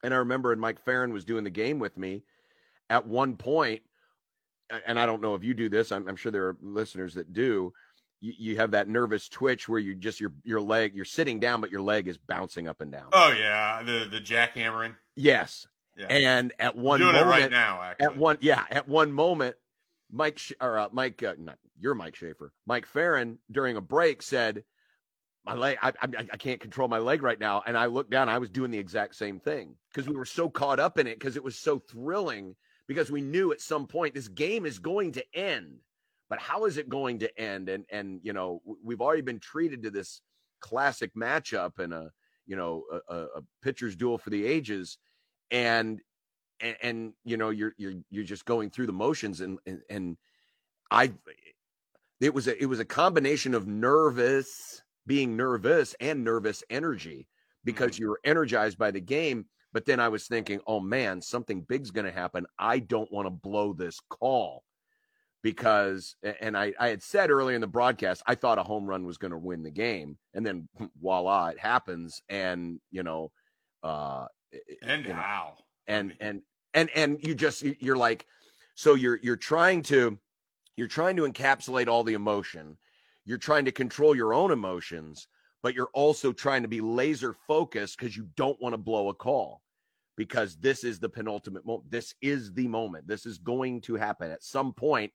and 0.03 0.13
I 0.13 0.17
remember 0.17 0.51
and 0.51 0.61
Mike 0.61 0.83
Farron 0.83 1.13
was 1.13 1.25
doing 1.25 1.43
the 1.43 1.49
game 1.49 1.79
with 1.79 1.97
me 1.97 2.23
at 2.89 3.07
one 3.07 3.37
point, 3.37 3.81
and 4.85 4.99
I 4.99 5.05
don't 5.05 5.21
know 5.21 5.35
if 5.35 5.43
you 5.43 5.53
do 5.53 5.69
this. 5.69 5.91
I'm, 5.91 6.07
I'm 6.07 6.15
sure 6.15 6.31
there 6.31 6.47
are 6.47 6.57
listeners 6.61 7.15
that 7.15 7.33
do. 7.33 7.73
You, 8.21 8.33
you, 8.37 8.57
have 8.57 8.71
that 8.71 8.87
nervous 8.87 9.27
twitch 9.27 9.67
where 9.67 9.79
you 9.79 9.95
just 9.95 10.19
your 10.19 10.33
your 10.43 10.61
leg 10.61 10.95
you're 10.95 11.05
sitting 11.05 11.39
down, 11.39 11.61
but 11.61 11.71
your 11.71 11.81
leg 11.81 12.07
is 12.07 12.17
bouncing 12.17 12.67
up 12.67 12.81
and 12.81 12.91
down. 12.91 13.09
Oh 13.13 13.31
yeah, 13.31 13.81
the 13.83 14.07
the 14.09 14.19
jackhammering. 14.19 14.95
Yes. 15.15 15.67
Yeah. 15.95 16.07
And 16.07 16.53
at 16.59 16.75
one 16.75 16.99
moment, 16.99 17.25
right 17.25 17.51
now, 17.51 17.81
actually. 17.81 18.05
at 18.05 18.17
one 18.17 18.37
yeah, 18.41 18.63
at 18.69 18.87
one 18.87 19.11
moment, 19.11 19.55
Mike 20.11 20.39
or 20.59 20.77
uh, 20.77 20.89
Mike, 20.91 21.23
uh, 21.23 21.35
not 21.37 21.57
you're 21.79 21.95
Mike 21.95 22.15
Schaefer, 22.15 22.51
Mike 22.65 22.85
Farron 22.85 23.39
during 23.51 23.77
a 23.77 23.81
break 23.81 24.21
said, 24.21 24.63
"My 25.45 25.53
leg, 25.53 25.77
I, 25.81 25.93
I, 26.01 26.07
I 26.33 26.37
can't 26.37 26.59
control 26.59 26.87
my 26.87 26.99
leg 26.99 27.23
right 27.23 27.39
now." 27.39 27.63
And 27.65 27.77
I 27.77 27.85
looked 27.85 28.11
down, 28.11 28.27
I 28.27 28.39
was 28.39 28.49
doing 28.49 28.71
the 28.71 28.77
exact 28.77 29.15
same 29.15 29.39
thing 29.39 29.75
because 29.93 30.09
we 30.09 30.15
were 30.15 30.25
so 30.25 30.49
caught 30.49 30.79
up 30.79 30.97
in 30.99 31.07
it 31.07 31.17
because 31.17 31.37
it 31.37 31.43
was 31.43 31.57
so 31.57 31.79
thrilling 31.79 32.55
because 32.87 33.09
we 33.09 33.21
knew 33.21 33.51
at 33.51 33.61
some 33.61 33.87
point 33.87 34.13
this 34.13 34.27
game 34.27 34.65
is 34.65 34.79
going 34.79 35.13
to 35.13 35.23
end 35.33 35.79
but 36.29 36.39
how 36.39 36.65
is 36.65 36.77
it 36.77 36.89
going 36.89 37.19
to 37.19 37.39
end 37.39 37.69
and 37.69 37.85
and 37.89 38.19
you 38.23 38.33
know 38.33 38.61
we've 38.83 39.01
already 39.01 39.21
been 39.21 39.39
treated 39.39 39.83
to 39.83 39.91
this 39.91 40.21
classic 40.59 41.13
matchup 41.15 41.79
and 41.79 41.93
a 41.93 42.11
you 42.45 42.55
know 42.55 42.83
a, 43.09 43.15
a 43.15 43.41
pitcher's 43.61 43.95
duel 43.95 44.17
for 44.17 44.29
the 44.29 44.45
ages 44.45 44.97
and, 45.51 46.01
and 46.59 46.75
and, 46.81 47.13
you 47.23 47.37
know 47.37 47.49
you're 47.49 47.73
you're 47.77 47.93
you're 48.09 48.23
just 48.23 48.45
going 48.45 48.69
through 48.69 48.87
the 48.87 48.93
motions 48.93 49.41
and 49.41 49.59
and, 49.65 49.81
and 49.89 50.17
i 50.89 51.11
it 52.21 52.33
was 52.33 52.47
a 52.47 52.61
it 52.61 52.65
was 52.65 52.79
a 52.79 52.85
combination 52.85 53.53
of 53.53 53.67
nervous 53.67 54.81
being 55.05 55.35
nervous 55.35 55.95
and 55.99 56.23
nervous 56.23 56.63
energy 56.69 57.27
because 57.65 57.91
mm-hmm. 57.91 58.03
you 58.03 58.09
were 58.09 58.21
energized 58.23 58.77
by 58.77 58.89
the 58.89 59.01
game 59.01 59.45
but 59.75 59.83
then 59.83 59.99
I 59.99 60.07
was 60.07 60.25
thinking, 60.25 60.61
oh 60.67 60.79
man, 60.79 61.21
something 61.21 61.59
big's 61.59 61.91
going 61.91 62.05
to 62.05 62.11
happen. 62.11 62.45
I 62.57 62.79
don't 62.79 63.11
want 63.11 63.25
to 63.25 63.29
blow 63.29 63.73
this 63.73 63.99
call 64.09 64.63
because, 65.43 66.15
and 66.39 66.57
I, 66.57 66.71
I 66.79 66.87
had 66.87 67.03
said 67.03 67.29
earlier 67.29 67.55
in 67.55 67.61
the 67.61 67.67
broadcast, 67.67 68.23
I 68.25 68.35
thought 68.35 68.57
a 68.57 68.63
home 68.63 68.85
run 68.85 69.05
was 69.05 69.17
going 69.17 69.31
to 69.31 69.37
win 69.37 69.63
the 69.63 69.71
game. 69.71 70.17
And 70.33 70.45
then 70.45 70.69
voila, 71.01 71.47
it 71.47 71.59
happens. 71.59 72.21
And, 72.29 72.79
you 72.89 73.03
know, 73.03 73.33
uh, 73.83 74.27
Eh, 74.55 74.75
and 74.83 75.03
you 75.03 75.09
know, 75.09 75.15
how? 75.15 75.53
And, 75.87 76.13
and, 76.19 76.41
and, 76.73 76.89
and 76.95 77.19
you 77.21 77.35
just, 77.35 77.63
you're 77.63 77.97
like, 77.97 78.25
so 78.75 78.95
you're, 78.95 79.19
you're 79.21 79.35
trying 79.35 79.81
to, 79.83 80.17
you're 80.75 80.87
trying 80.87 81.15
to 81.17 81.23
encapsulate 81.23 81.87
all 81.87 82.03
the 82.03 82.13
emotion. 82.13 82.77
You're 83.23 83.37
trying 83.37 83.65
to 83.65 83.71
control 83.71 84.15
your 84.15 84.33
own 84.33 84.51
emotions, 84.51 85.27
but 85.63 85.73
you're 85.73 85.89
also 85.93 86.31
trying 86.31 86.61
to 86.63 86.67
be 86.67 86.81
laser 86.81 87.35
focused 87.47 87.97
because 87.97 88.15
you 88.15 88.27
don't 88.35 88.61
want 88.61 88.73
to 88.73 88.77
blow 88.77 89.09
a 89.09 89.13
call 89.13 89.61
because 90.17 90.55
this 90.57 90.83
is 90.83 90.99
the 90.99 91.09
penultimate 91.09 91.65
moment. 91.65 91.89
This 91.89 92.13
is 92.21 92.53
the 92.53 92.67
moment. 92.67 93.07
This 93.07 93.25
is 93.25 93.37
going 93.37 93.81
to 93.81 93.95
happen 93.95 94.31
at 94.31 94.43
some 94.43 94.73
point. 94.73 95.11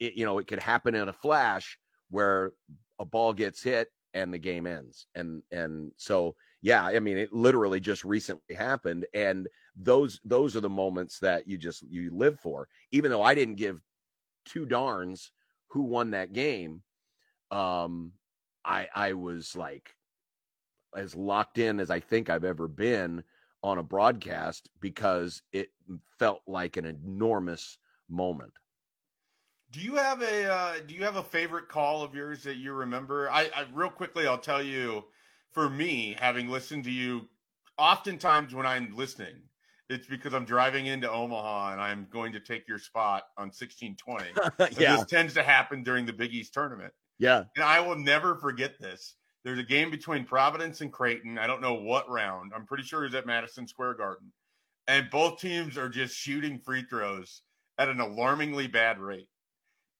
It, 0.00 0.14
you 0.14 0.24
know, 0.24 0.38
it 0.38 0.46
could 0.46 0.60
happen 0.60 0.94
in 0.94 1.08
a 1.08 1.12
flash 1.12 1.78
where 2.10 2.52
a 2.98 3.04
ball 3.04 3.32
gets 3.32 3.62
hit 3.62 3.88
and 4.14 4.32
the 4.32 4.38
game 4.38 4.66
ends. 4.66 5.06
And 5.14 5.42
and 5.50 5.92
so 5.96 6.34
yeah, 6.62 6.84
I 6.84 7.00
mean, 7.00 7.18
it 7.18 7.32
literally 7.32 7.80
just 7.80 8.04
recently 8.04 8.54
happened, 8.54 9.04
and 9.12 9.48
those 9.76 10.20
those 10.24 10.54
are 10.54 10.60
the 10.60 10.70
moments 10.70 11.18
that 11.18 11.48
you 11.48 11.58
just 11.58 11.82
you 11.82 12.10
live 12.14 12.38
for. 12.38 12.68
Even 12.92 13.10
though 13.10 13.22
I 13.22 13.34
didn't 13.34 13.56
give 13.56 13.82
two 14.44 14.64
darns 14.64 15.32
who 15.68 15.82
won 15.82 16.12
that 16.12 16.32
game, 16.32 16.82
um, 17.50 18.12
I 18.64 18.86
I 18.94 19.12
was 19.14 19.56
like 19.56 19.96
as 20.96 21.16
locked 21.16 21.58
in 21.58 21.80
as 21.80 21.90
I 21.90 21.98
think 21.98 22.30
I've 22.30 22.44
ever 22.44 22.68
been 22.68 23.24
on 23.64 23.78
a 23.78 23.82
broadcast 23.82 24.68
because 24.80 25.42
it 25.52 25.70
felt 26.18 26.42
like 26.46 26.76
an 26.76 26.84
enormous 26.84 27.78
moment. 28.08 28.52
Do 29.72 29.80
you 29.80 29.96
have 29.96 30.22
a 30.22 30.52
uh, 30.52 30.74
do 30.86 30.94
you 30.94 31.02
have 31.02 31.16
a 31.16 31.24
favorite 31.24 31.68
call 31.68 32.02
of 32.02 32.14
yours 32.14 32.44
that 32.44 32.56
you 32.56 32.72
remember? 32.72 33.28
I, 33.32 33.50
I 33.56 33.66
real 33.72 33.90
quickly 33.90 34.28
I'll 34.28 34.38
tell 34.38 34.62
you 34.62 35.06
for 35.52 35.70
me 35.70 36.16
having 36.18 36.48
listened 36.48 36.84
to 36.84 36.90
you 36.90 37.28
oftentimes 37.78 38.54
when 38.54 38.66
I'm 38.66 38.94
listening 38.96 39.42
it's 39.92 40.06
because 40.06 40.32
I'm 40.32 40.44
driving 40.44 40.86
into 40.86 41.10
Omaha 41.10 41.72
and 41.72 41.80
I'm 41.80 42.06
going 42.10 42.32
to 42.32 42.40
take 42.40 42.66
your 42.66 42.78
spot 42.78 43.24
on 43.36 43.46
1620. 43.48 44.30
yeah. 44.80 44.96
This 44.96 45.06
tends 45.06 45.34
to 45.34 45.42
happen 45.42 45.82
during 45.82 46.06
the 46.06 46.12
Big 46.12 46.32
East 46.32 46.54
tournament. 46.54 46.92
Yeah. 47.18 47.44
And 47.56 47.64
I 47.64 47.80
will 47.80 47.96
never 47.96 48.36
forget 48.36 48.78
this. 48.80 49.16
There's 49.44 49.58
a 49.58 49.64
game 49.64 49.90
between 49.90 50.24
Providence 50.24 50.80
and 50.80 50.92
Creighton. 50.92 51.36
I 51.36 51.46
don't 51.46 51.60
know 51.60 51.74
what 51.74 52.08
round. 52.08 52.52
I'm 52.54 52.64
pretty 52.64 52.84
sure 52.84 53.04
it's 53.04 53.14
at 53.14 53.26
Madison 53.26 53.66
Square 53.66 53.94
Garden. 53.94 54.32
And 54.88 55.10
both 55.10 55.40
teams 55.40 55.76
are 55.76 55.88
just 55.88 56.16
shooting 56.16 56.58
free 56.58 56.84
throws 56.88 57.42
at 57.78 57.88
an 57.88 58.00
alarmingly 58.00 58.68
bad 58.68 58.98
rate. 58.98 59.28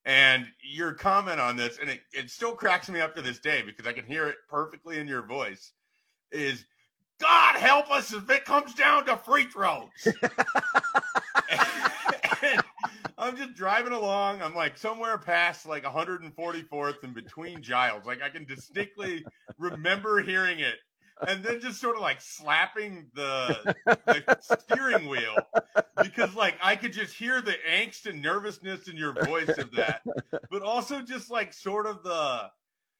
And 0.05 0.47
your 0.61 0.93
comment 0.93 1.39
on 1.39 1.55
this, 1.55 1.77
and 1.79 1.89
it, 1.89 2.01
it 2.11 2.29
still 2.29 2.53
cracks 2.53 2.89
me 2.89 2.99
up 2.99 3.15
to 3.15 3.21
this 3.21 3.39
day 3.39 3.61
because 3.61 3.87
I 3.87 3.93
can 3.93 4.05
hear 4.05 4.27
it 4.27 4.35
perfectly 4.49 4.99
in 4.99 5.07
your 5.07 5.21
voice, 5.21 5.71
is 6.31 6.65
God 7.19 7.55
help 7.55 7.89
us 7.89 8.13
if 8.13 8.29
it 8.29 8.43
comes 8.43 8.73
down 8.73 9.05
to 9.05 9.15
free 9.15 9.45
throws. 9.45 9.87
I'm 13.17 13.37
just 13.37 13.53
driving 13.53 13.93
along. 13.93 14.41
I'm 14.41 14.55
like 14.55 14.77
somewhere 14.77 15.17
past 15.17 15.65
like 15.65 15.83
144th 15.83 17.03
and 17.03 17.13
between 17.13 17.61
Giles. 17.61 18.05
Like 18.05 18.21
I 18.21 18.29
can 18.29 18.45
distinctly 18.45 19.25
remember 19.57 20.21
hearing 20.21 20.59
it. 20.59 20.75
And 21.27 21.43
then 21.43 21.61
just 21.61 21.79
sort 21.79 21.95
of 21.95 22.01
like 22.01 22.21
slapping 22.21 23.07
the, 23.13 23.75
the 23.85 24.37
steering 24.59 25.07
wheel 25.07 25.35
because 26.01 26.35
like 26.35 26.55
I 26.61 26.75
could 26.75 26.93
just 26.93 27.13
hear 27.13 27.41
the 27.41 27.55
angst 27.69 28.05
and 28.05 28.21
nervousness 28.21 28.87
in 28.87 28.97
your 28.97 29.13
voice 29.25 29.57
of 29.57 29.71
that, 29.71 30.01
but 30.49 30.61
also 30.61 31.01
just 31.01 31.29
like 31.29 31.53
sort 31.53 31.85
of 31.85 32.03
the 32.03 32.49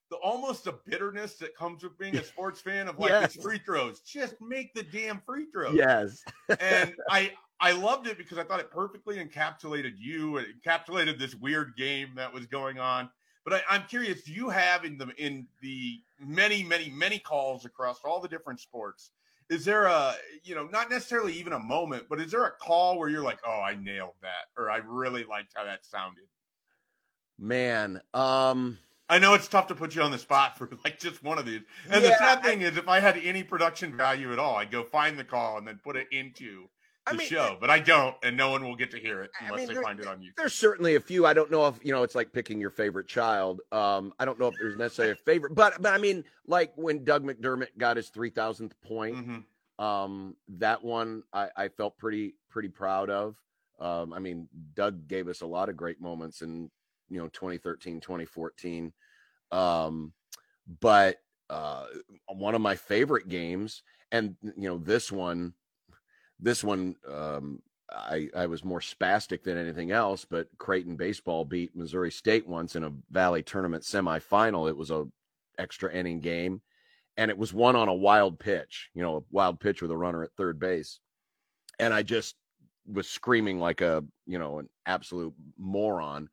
the 0.09 0.17
almost 0.17 0.67
a 0.67 0.75
bitterness 0.85 1.37
that 1.37 1.55
comes 1.55 1.81
with 1.81 1.97
being 1.97 2.15
a 2.17 2.23
sports 2.23 2.61
fan 2.61 2.87
of 2.87 2.99
like 2.99 3.09
yes. 3.09 3.35
free 3.35 3.57
throws. 3.57 4.01
Just 4.01 4.35
make 4.39 4.73
the 4.75 4.83
damn 4.83 5.19
free 5.25 5.47
throws. 5.51 5.75
Yes. 5.75 6.23
and 6.59 6.93
I 7.09 7.31
I 7.59 7.71
loved 7.71 8.07
it 8.07 8.17
because 8.17 8.37
I 8.37 8.43
thought 8.43 8.59
it 8.59 8.69
perfectly 8.69 9.15
encapsulated 9.15 9.93
you. 9.97 10.37
It 10.37 10.47
encapsulated 10.61 11.17
this 11.17 11.33
weird 11.33 11.75
game 11.75 12.09
that 12.15 12.31
was 12.31 12.45
going 12.45 12.77
on. 12.77 13.09
But 13.43 13.63
I, 13.69 13.75
am 13.75 13.83
curious, 13.89 14.23
do 14.23 14.31
you 14.31 14.49
have 14.49 14.85
in 14.85 14.97
the 14.97 15.09
in 15.17 15.47
the 15.61 15.99
many, 16.19 16.63
many, 16.63 16.89
many 16.89 17.19
calls 17.19 17.65
across 17.65 17.99
all 18.05 18.21
the 18.21 18.27
different 18.27 18.59
sports? 18.59 19.11
Is 19.49 19.65
there 19.65 19.85
a 19.85 20.15
you 20.43 20.55
know 20.55 20.67
not 20.67 20.89
necessarily 20.89 21.33
even 21.33 21.53
a 21.53 21.59
moment, 21.59 22.05
but 22.09 22.21
is 22.21 22.31
there 22.31 22.45
a 22.45 22.51
call 22.51 22.97
where 22.97 23.09
you're 23.09 23.23
like, 23.23 23.39
oh, 23.45 23.61
I 23.61 23.75
nailed 23.75 24.15
that, 24.21 24.47
or 24.57 24.71
I 24.71 24.77
really 24.77 25.25
liked 25.25 25.53
how 25.55 25.65
that 25.65 25.85
sounded? 25.85 26.23
Man, 27.37 28.01
um, 28.13 28.77
I 29.09 29.19
know 29.19 29.33
it's 29.33 29.47
tough 29.47 29.67
to 29.67 29.75
put 29.75 29.95
you 29.95 30.01
on 30.01 30.11
the 30.11 30.17
spot 30.17 30.57
for 30.57 30.69
like 30.85 30.99
just 30.99 31.23
one 31.23 31.37
of 31.37 31.45
these. 31.45 31.61
And 31.89 32.01
yeah, 32.01 32.09
the 32.09 32.15
sad 32.15 32.43
thing 32.43 32.63
I, 32.63 32.67
is, 32.67 32.77
if 32.77 32.87
I 32.87 32.99
had 32.99 33.17
any 33.17 33.43
production 33.43 33.95
value 33.95 34.31
at 34.31 34.39
all, 34.39 34.55
I'd 34.55 34.71
go 34.71 34.83
find 34.83 35.19
the 35.19 35.23
call 35.23 35.57
and 35.57 35.67
then 35.67 35.79
put 35.83 35.97
it 35.97 36.07
into 36.11 36.69
the 37.05 37.13
I 37.13 37.15
mean, 37.17 37.27
show, 37.27 37.57
but 37.59 37.69
I 37.69 37.79
don't, 37.79 38.15
and 38.23 38.37
no 38.37 38.49
one 38.49 38.63
will 38.63 38.75
get 38.75 38.91
to 38.91 38.99
hear 38.99 39.21
it 39.23 39.31
unless 39.39 39.53
I 39.53 39.57
mean, 39.57 39.67
they 39.67 39.73
there, 39.73 39.83
find 39.83 39.99
it 39.99 40.07
on 40.07 40.19
YouTube. 40.19 40.35
There's 40.37 40.53
certainly 40.53 40.95
a 40.95 40.99
few. 40.99 41.25
I 41.25 41.33
don't 41.33 41.51
know 41.51 41.67
if 41.67 41.79
you 41.83 41.91
know. 41.91 42.03
It's 42.03 42.15
like 42.15 42.31
picking 42.31 42.59
your 42.61 42.69
favorite 42.69 43.07
child. 43.07 43.61
Um, 43.71 44.13
I 44.19 44.25
don't 44.25 44.39
know 44.39 44.47
if 44.47 44.55
there's 44.59 44.77
necessarily 44.77 45.13
a 45.13 45.15
favorite, 45.15 45.53
but 45.53 45.81
but 45.81 45.93
I 45.93 45.97
mean, 45.97 46.23
like 46.47 46.71
when 46.75 47.03
Doug 47.03 47.25
McDermott 47.25 47.77
got 47.77 47.97
his 47.97 48.09
three 48.09 48.29
thousandth 48.29 48.79
point, 48.81 49.17
mm-hmm. 49.17 49.83
um, 49.83 50.35
that 50.47 50.83
one 50.83 51.23
I, 51.33 51.49
I 51.57 51.67
felt 51.67 51.97
pretty 51.97 52.35
pretty 52.49 52.69
proud 52.69 53.09
of. 53.09 53.35
Um, 53.79 54.13
I 54.13 54.19
mean, 54.19 54.47
Doug 54.73 55.07
gave 55.07 55.27
us 55.27 55.41
a 55.41 55.47
lot 55.47 55.67
of 55.67 55.75
great 55.75 55.99
moments 55.99 56.41
in 56.41 56.69
you 57.09 57.19
know 57.19 57.27
2013, 57.27 57.99
2014. 57.99 58.93
Um, 59.51 60.13
but 60.79 61.17
uh, 61.49 61.85
one 62.27 62.55
of 62.55 62.61
my 62.61 62.75
favorite 62.75 63.27
games, 63.27 63.83
and 64.11 64.35
you 64.41 64.69
know 64.69 64.77
this 64.77 65.11
one 65.11 65.53
this 66.39 66.63
one, 66.63 66.95
um, 67.11 67.61
I, 67.91 68.29
I 68.35 68.47
was 68.47 68.63
more 68.63 68.79
spastic 68.79 69.43
than 69.43 69.57
anything 69.57 69.91
else, 69.91 70.25
but 70.25 70.47
Creighton 70.57 70.95
baseball 70.95 71.45
beat 71.45 71.75
Missouri 71.75 72.11
State 72.11 72.47
once 72.47 72.75
in 72.75 72.83
a 72.83 72.93
Valley 73.11 73.43
tournament 73.43 73.83
semifinal. 73.83 74.69
It 74.69 74.77
was 74.77 74.91
a 74.91 75.05
extra 75.59 75.93
inning 75.93 76.19
game, 76.19 76.61
and 77.17 77.29
it 77.29 77.37
was 77.37 77.53
one 77.53 77.75
on 77.75 77.89
a 77.89 77.93
wild 77.93 78.39
pitch, 78.39 78.89
you 78.93 79.03
know, 79.03 79.17
a 79.17 79.21
wild 79.31 79.59
pitch 79.59 79.81
with 79.81 79.91
a 79.91 79.97
runner 79.97 80.23
at 80.23 80.33
third 80.33 80.59
base. 80.59 80.99
And 81.79 81.93
I 81.93 82.03
just 82.03 82.35
was 82.91 83.07
screaming 83.07 83.59
like 83.59 83.81
a, 83.81 84.03
you 84.25 84.39
know, 84.39 84.59
an 84.59 84.69
absolute 84.85 85.33
moron 85.57 86.29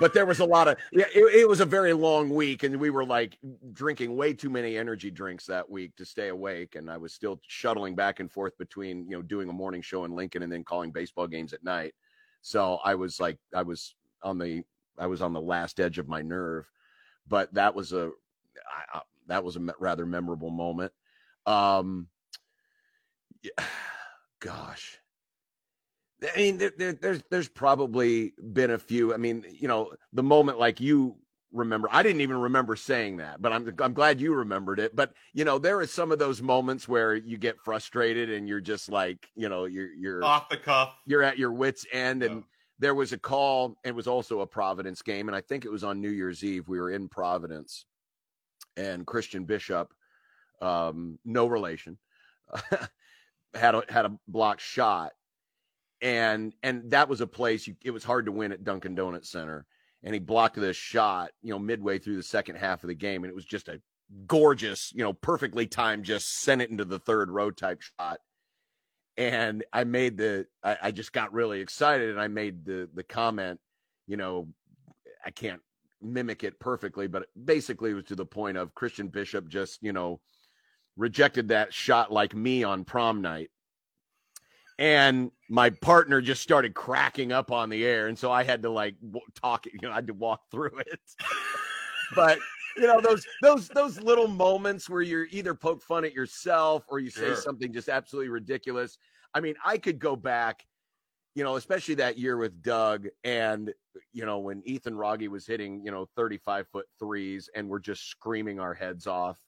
but 0.00 0.14
there 0.14 0.26
was 0.26 0.40
a 0.40 0.44
lot 0.44 0.68
of 0.68 0.76
yeah. 0.92 1.04
It, 1.14 1.40
it, 1.40 1.48
was 1.48 1.60
a 1.60 1.66
very 1.66 1.92
long 1.92 2.30
week, 2.30 2.62
and 2.62 2.76
we 2.76 2.90
were 2.90 3.04
like 3.04 3.38
drinking 3.72 4.16
way 4.16 4.32
too 4.32 4.50
many 4.50 4.76
energy 4.76 5.10
drinks 5.10 5.46
that 5.46 5.68
week 5.68 5.96
to 5.96 6.04
stay 6.04 6.28
awake. 6.28 6.74
And 6.74 6.90
I 6.90 6.96
was 6.96 7.12
still 7.12 7.40
shuttling 7.46 7.94
back 7.94 8.20
and 8.20 8.30
forth 8.30 8.56
between 8.58 9.04
you 9.08 9.16
know 9.16 9.22
doing 9.22 9.48
a 9.48 9.52
morning 9.52 9.82
show 9.82 10.04
in 10.04 10.14
Lincoln 10.14 10.42
and 10.42 10.52
then 10.52 10.64
calling 10.64 10.92
baseball 10.92 11.26
games 11.26 11.52
at 11.52 11.64
night. 11.64 11.94
So 12.42 12.78
I 12.84 12.94
was 12.94 13.20
like, 13.20 13.38
I 13.54 13.62
was 13.62 13.94
on 14.22 14.38
the 14.38 14.62
I 14.98 15.06
was 15.06 15.22
on 15.22 15.32
the 15.32 15.40
last 15.40 15.80
edge 15.80 15.98
of 15.98 16.08
my 16.08 16.22
nerve. 16.22 16.68
But 17.28 17.54
that 17.54 17.74
was 17.74 17.92
a 17.92 18.10
I, 18.92 19.00
that 19.28 19.44
was 19.44 19.56
a 19.56 19.74
rather 19.78 20.06
memorable 20.06 20.50
moment. 20.50 20.92
Um, 21.46 22.08
yeah, 23.42 23.50
gosh, 24.40 24.98
I 26.22 26.36
mean, 26.36 26.58
there, 26.58 26.72
there, 26.76 26.92
there's 26.92 27.22
there's 27.30 27.48
probably 27.48 28.32
been 28.52 28.70
a 28.70 28.78
few. 28.78 29.12
I 29.12 29.16
mean, 29.16 29.44
you 29.50 29.68
know, 29.68 29.92
the 30.12 30.22
moment 30.22 30.58
like 30.58 30.80
you 30.80 31.16
remember. 31.52 31.88
I 31.90 32.02
didn't 32.02 32.20
even 32.20 32.38
remember 32.38 32.76
saying 32.76 33.18
that, 33.18 33.40
but 33.42 33.52
I'm 33.52 33.72
I'm 33.80 33.92
glad 33.92 34.20
you 34.20 34.34
remembered 34.34 34.78
it. 34.80 34.94
But 34.96 35.12
you 35.32 35.44
know, 35.44 35.58
there 35.58 35.78
are 35.80 35.86
some 35.86 36.12
of 36.12 36.18
those 36.18 36.42
moments 36.42 36.88
where 36.88 37.14
you 37.14 37.36
get 37.38 37.60
frustrated 37.60 38.30
and 38.30 38.48
you're 38.48 38.60
just 38.60 38.90
like, 38.90 39.28
you 39.34 39.48
know, 39.48 39.64
you're 39.64 39.92
you're 39.92 40.24
off 40.24 40.48
the 40.48 40.56
cuff. 40.56 40.94
You're 41.06 41.22
at 41.22 41.38
your 41.38 41.52
wits 41.52 41.86
end, 41.92 42.22
and 42.22 42.44
there 42.78 42.94
was 42.94 43.12
a 43.12 43.18
call. 43.18 43.76
It 43.84 43.94
was 43.94 44.06
also 44.06 44.40
a 44.40 44.46
Providence 44.46 45.02
game, 45.02 45.28
and 45.28 45.36
I 45.36 45.40
think 45.40 45.64
it 45.64 45.72
was 45.72 45.84
on 45.84 46.00
New 46.00 46.10
Year's 46.10 46.42
Eve. 46.42 46.68
We 46.68 46.80
were 46.80 46.90
in 46.90 47.08
Providence, 47.08 47.84
and 48.76 49.06
Christian 49.06 49.44
Bishop, 49.44 49.92
um, 50.60 51.18
no 51.24 51.46
relation, 51.46 51.98
had 53.54 53.74
a 53.74 53.82
had 53.88 54.06
a 54.06 54.16
blocked 54.28 54.62
shot 54.62 55.12
and 56.02 56.52
and 56.64 56.90
that 56.90 57.08
was 57.08 57.20
a 57.20 57.26
place 57.26 57.66
you, 57.66 57.76
it 57.82 57.92
was 57.92 58.04
hard 58.04 58.26
to 58.26 58.32
win 58.32 58.52
at 58.52 58.64
Dunkin' 58.64 58.96
Donuts 58.96 59.30
Center. 59.30 59.64
And 60.02 60.12
he 60.12 60.18
blocked 60.18 60.56
this 60.56 60.76
shot, 60.76 61.30
you 61.42 61.52
know, 61.52 61.60
midway 61.60 62.00
through 62.00 62.16
the 62.16 62.24
second 62.24 62.56
half 62.56 62.82
of 62.82 62.88
the 62.88 62.94
game, 62.94 63.22
and 63.22 63.30
it 63.30 63.36
was 63.36 63.44
just 63.44 63.68
a 63.68 63.80
gorgeous, 64.26 64.92
you 64.92 65.04
know, 65.04 65.12
perfectly 65.12 65.68
timed, 65.68 66.04
just 66.04 66.40
sent 66.40 66.60
it 66.60 66.70
into 66.70 66.84
the 66.84 66.98
third 66.98 67.30
row 67.30 67.52
type 67.52 67.80
shot. 67.80 68.18
And 69.16 69.62
I 69.72 69.84
made 69.84 70.16
the, 70.16 70.46
I, 70.64 70.76
I 70.82 70.90
just 70.90 71.12
got 71.12 71.32
really 71.32 71.60
excited, 71.60 72.10
and 72.10 72.20
I 72.20 72.26
made 72.26 72.64
the 72.64 72.88
the 72.92 73.04
comment, 73.04 73.60
you 74.08 74.16
know, 74.16 74.48
I 75.24 75.30
can't 75.30 75.60
mimic 76.00 76.42
it 76.42 76.58
perfectly, 76.58 77.06
but 77.06 77.28
basically 77.44 77.92
it 77.92 77.94
was 77.94 78.04
to 78.06 78.16
the 78.16 78.26
point 78.26 78.56
of 78.56 78.74
Christian 78.74 79.06
Bishop 79.06 79.46
just, 79.46 79.80
you 79.82 79.92
know, 79.92 80.20
rejected 80.96 81.48
that 81.48 81.72
shot 81.72 82.10
like 82.10 82.34
me 82.34 82.64
on 82.64 82.84
prom 82.84 83.22
night 83.22 83.50
and 84.78 85.30
my 85.52 85.68
partner 85.68 86.22
just 86.22 86.40
started 86.40 86.72
cracking 86.72 87.30
up 87.30 87.52
on 87.52 87.68
the 87.68 87.84
air. 87.84 88.08
And 88.08 88.18
so 88.18 88.32
i 88.32 88.42
had 88.42 88.62
to 88.62 88.70
like 88.70 88.96
talk 89.40 89.66
you 89.66 89.78
know 89.82 89.92
i 89.92 89.96
had 89.96 90.06
to 90.06 90.14
walk 90.14 90.40
through 90.50 90.78
it. 90.78 91.00
But 92.14 92.38
you 92.76 92.86
know 92.86 93.00
those 93.00 93.24
those 93.40 93.68
those 93.68 93.98
little 93.98 94.28
moments 94.28 94.90
where 94.90 95.00
you're 95.00 95.26
either 95.30 95.54
poke 95.54 95.82
fun 95.82 96.04
at 96.04 96.12
yourself 96.12 96.84
or 96.88 96.98
you 96.98 97.08
say 97.08 97.28
sure. 97.28 97.36
something 97.36 97.72
just 97.72 97.88
absolutely 97.88 98.28
ridiculous. 98.28 98.98
I 99.32 99.40
mean 99.40 99.54
i 99.64 99.78
could 99.78 99.98
go 99.98 100.14
back 100.14 100.66
you 101.34 101.42
know 101.42 101.56
especially 101.56 101.94
that 101.94 102.18
year 102.18 102.36
with 102.36 102.62
doug 102.62 103.08
and 103.24 103.72
you 104.12 104.26
know 104.26 104.40
when 104.40 104.62
ethan 104.66 104.94
wragge 104.94 105.26
was 105.26 105.46
hitting 105.46 105.82
you 105.82 105.90
know 105.90 106.06
35 106.16 106.68
foot 106.68 106.86
threes 106.98 107.48
and 107.56 107.66
we're 107.66 107.78
just 107.78 108.10
screaming 108.10 108.60
our 108.60 108.74
heads 108.74 109.06
off. 109.06 109.38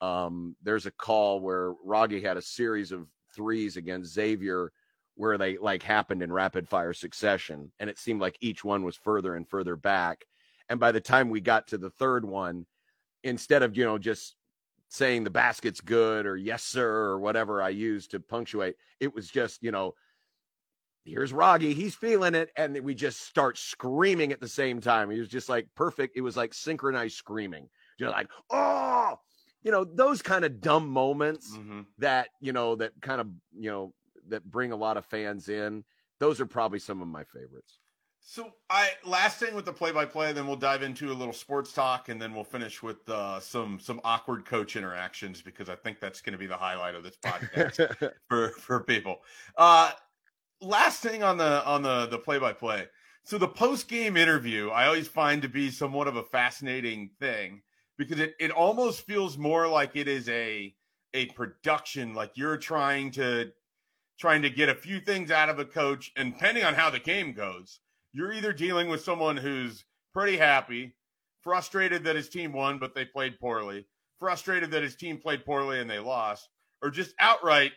Um, 0.00 0.54
there's 0.62 0.86
a 0.86 0.92
call 0.92 1.40
where 1.40 1.72
Wragge 1.84 2.22
had 2.22 2.36
a 2.36 2.42
series 2.42 2.92
of 2.92 3.08
threes 3.34 3.76
against 3.76 4.12
Xavier 4.12 4.70
where 5.16 5.38
they 5.38 5.56
like 5.58 5.82
happened 5.82 6.22
in 6.22 6.32
rapid 6.32 6.68
fire 6.68 6.92
succession 6.92 7.70
and 7.78 7.88
it 7.88 7.98
seemed 7.98 8.20
like 8.20 8.36
each 8.40 8.64
one 8.64 8.82
was 8.82 8.96
further 8.96 9.34
and 9.36 9.48
further 9.48 9.76
back. 9.76 10.24
And 10.68 10.80
by 10.80 10.92
the 10.92 11.00
time 11.00 11.30
we 11.30 11.40
got 11.40 11.68
to 11.68 11.78
the 11.78 11.90
third 11.90 12.24
one 12.24 12.66
instead 13.22 13.62
of 13.62 13.76
you 13.76 13.84
know 13.84 13.98
just 13.98 14.36
saying 14.88 15.24
the 15.24 15.30
basket's 15.30 15.80
good 15.80 16.26
or 16.26 16.36
yes 16.36 16.62
sir 16.62 16.88
or 16.88 17.18
whatever 17.18 17.60
i 17.60 17.70
used 17.70 18.10
to 18.10 18.20
punctuate 18.20 18.76
it 19.00 19.12
was 19.12 19.28
just 19.28 19.62
you 19.62 19.72
know 19.72 19.94
here's 21.04 21.32
Wragge 21.32 21.74
he's 21.74 21.94
feeling 21.94 22.34
it 22.34 22.50
and 22.56 22.78
we 22.80 22.94
just 22.94 23.22
start 23.22 23.58
screaming 23.58 24.32
at 24.32 24.40
the 24.40 24.48
same 24.48 24.80
time. 24.80 25.10
It 25.10 25.18
was 25.18 25.28
just 25.28 25.48
like 25.48 25.68
perfect. 25.74 26.16
It 26.16 26.22
was 26.22 26.36
like 26.36 26.54
synchronized 26.54 27.16
screaming. 27.16 27.68
Just 27.98 28.12
like 28.12 28.28
oh 28.50 29.18
you 29.62 29.70
know 29.70 29.84
those 29.84 30.22
kind 30.22 30.44
of 30.44 30.60
dumb 30.60 30.88
moments 30.88 31.56
mm-hmm. 31.56 31.82
that 31.98 32.28
you 32.40 32.52
know 32.52 32.76
that 32.76 32.92
kind 33.00 33.20
of 33.20 33.28
you 33.58 33.70
know 33.70 33.94
that 34.28 34.44
bring 34.50 34.72
a 34.72 34.76
lot 34.76 34.96
of 34.96 35.04
fans 35.06 35.48
in 35.48 35.84
those 36.20 36.40
are 36.40 36.46
probably 36.46 36.78
some 36.78 37.02
of 37.02 37.08
my 37.08 37.24
favorites. 37.24 37.78
So 38.26 38.52
i 38.70 38.88
last 39.04 39.38
thing 39.38 39.54
with 39.54 39.66
the 39.66 39.72
play-by-play 39.72 40.32
then 40.32 40.46
we'll 40.46 40.56
dive 40.56 40.82
into 40.82 41.12
a 41.12 41.12
little 41.12 41.34
sports 41.34 41.74
talk 41.74 42.08
and 42.08 42.20
then 42.20 42.34
we'll 42.34 42.42
finish 42.42 42.82
with 42.82 43.06
uh, 43.10 43.38
some 43.38 43.78
some 43.78 44.00
awkward 44.02 44.46
coach 44.46 44.76
interactions 44.76 45.42
because 45.42 45.68
i 45.68 45.74
think 45.74 46.00
that's 46.00 46.22
going 46.22 46.32
to 46.32 46.38
be 46.38 46.46
the 46.46 46.56
highlight 46.56 46.94
of 46.94 47.02
this 47.02 47.16
podcast 47.22 48.12
for 48.28 48.50
for 48.52 48.82
people. 48.84 49.18
Uh 49.58 49.92
last 50.62 51.02
thing 51.02 51.22
on 51.22 51.36
the 51.36 51.62
on 51.66 51.82
the 51.82 52.06
the 52.06 52.18
play-by-play. 52.18 52.86
So 53.24 53.36
the 53.36 53.48
post-game 53.48 54.16
interview 54.16 54.70
i 54.70 54.86
always 54.86 55.08
find 55.08 55.42
to 55.42 55.48
be 55.48 55.70
somewhat 55.70 56.08
of 56.08 56.16
a 56.16 56.22
fascinating 56.22 57.10
thing 57.20 57.60
because 57.98 58.20
it, 58.20 58.34
it 58.40 58.50
almost 58.50 59.02
feels 59.02 59.36
more 59.36 59.68
like 59.68 59.96
it 59.96 60.08
is 60.08 60.30
a 60.30 60.74
a 61.12 61.26
production 61.26 62.14
like 62.14 62.32
you're 62.36 62.56
trying 62.56 63.10
to 63.10 63.52
trying 64.18 64.42
to 64.42 64.50
get 64.50 64.68
a 64.68 64.74
few 64.74 65.00
things 65.00 65.30
out 65.30 65.48
of 65.48 65.58
a 65.58 65.64
coach 65.64 66.12
and 66.16 66.32
depending 66.32 66.64
on 66.64 66.74
how 66.74 66.90
the 66.90 66.98
game 66.98 67.32
goes 67.32 67.80
you're 68.12 68.32
either 68.32 68.52
dealing 68.52 68.88
with 68.88 69.02
someone 69.02 69.36
who's 69.36 69.84
pretty 70.12 70.36
happy 70.36 70.94
frustrated 71.42 72.04
that 72.04 72.16
his 72.16 72.28
team 72.28 72.52
won 72.52 72.78
but 72.78 72.94
they 72.94 73.04
played 73.04 73.38
poorly 73.40 73.86
frustrated 74.18 74.70
that 74.70 74.82
his 74.82 74.96
team 74.96 75.18
played 75.18 75.44
poorly 75.44 75.80
and 75.80 75.90
they 75.90 75.98
lost 75.98 76.48
or 76.82 76.90
just 76.90 77.14
outright 77.18 77.72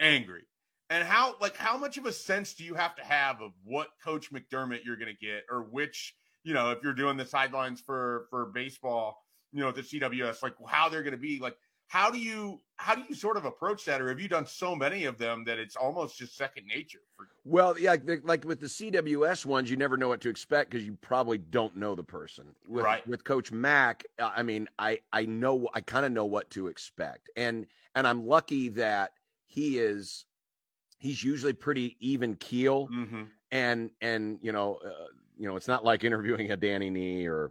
angry 0.00 0.42
and 0.88 1.04
how 1.04 1.34
like 1.40 1.56
how 1.56 1.76
much 1.76 1.98
of 1.98 2.06
a 2.06 2.12
sense 2.12 2.54
do 2.54 2.64
you 2.64 2.74
have 2.74 2.94
to 2.94 3.04
have 3.04 3.40
of 3.40 3.52
what 3.64 3.88
coach 4.02 4.32
mcdermott 4.32 4.84
you're 4.84 4.96
going 4.96 5.14
to 5.14 5.26
get 5.26 5.42
or 5.50 5.62
which 5.62 6.14
you 6.44 6.54
know 6.54 6.70
if 6.70 6.78
you're 6.82 6.94
doing 6.94 7.16
the 7.16 7.26
sidelines 7.26 7.80
for 7.80 8.26
for 8.30 8.46
baseball 8.46 9.18
you 9.52 9.60
know, 9.60 9.72
the 9.72 9.82
CWS, 9.82 10.42
like 10.42 10.54
how 10.66 10.88
they're 10.88 11.02
going 11.02 11.12
to 11.12 11.18
be. 11.18 11.38
Like, 11.40 11.56
how 11.90 12.08
do 12.08 12.18
you 12.18 12.60
how 12.76 12.94
do 12.94 13.02
you 13.08 13.16
sort 13.16 13.36
of 13.36 13.44
approach 13.44 13.84
that, 13.84 14.00
or 14.00 14.08
have 14.10 14.20
you 14.20 14.28
done 14.28 14.46
so 14.46 14.76
many 14.76 15.06
of 15.06 15.18
them 15.18 15.42
that 15.44 15.58
it's 15.58 15.74
almost 15.74 16.16
just 16.16 16.36
second 16.36 16.64
nature? 16.68 17.00
For- 17.16 17.26
well, 17.44 17.76
yeah, 17.76 17.96
like 18.22 18.44
with 18.44 18.60
the 18.60 18.68
CWS 18.68 19.44
ones, 19.44 19.68
you 19.68 19.76
never 19.76 19.96
know 19.96 20.06
what 20.06 20.20
to 20.20 20.28
expect 20.28 20.70
because 20.70 20.86
you 20.86 20.96
probably 21.00 21.38
don't 21.38 21.76
know 21.76 21.96
the 21.96 22.04
person. 22.04 22.44
With, 22.68 22.84
right. 22.84 23.04
With 23.08 23.24
Coach 23.24 23.50
Mack, 23.50 24.04
uh, 24.20 24.30
I 24.34 24.44
mean, 24.44 24.68
I 24.78 25.00
I 25.12 25.26
know 25.26 25.68
I 25.74 25.80
kind 25.80 26.06
of 26.06 26.12
know 26.12 26.26
what 26.26 26.48
to 26.50 26.68
expect, 26.68 27.28
and 27.36 27.66
and 27.96 28.06
I'm 28.06 28.24
lucky 28.24 28.68
that 28.68 29.10
he 29.46 29.78
is 29.78 30.24
he's 30.98 31.24
usually 31.24 31.54
pretty 31.54 31.96
even 31.98 32.36
keel, 32.36 32.86
mm-hmm. 32.86 33.24
and 33.50 33.90
and 34.00 34.38
you 34.42 34.52
know 34.52 34.78
uh, 34.86 35.08
you 35.36 35.48
know 35.48 35.56
it's 35.56 35.68
not 35.68 35.84
like 35.84 36.04
interviewing 36.04 36.52
a 36.52 36.56
Danny 36.56 36.88
Nee 36.88 37.26
or 37.26 37.50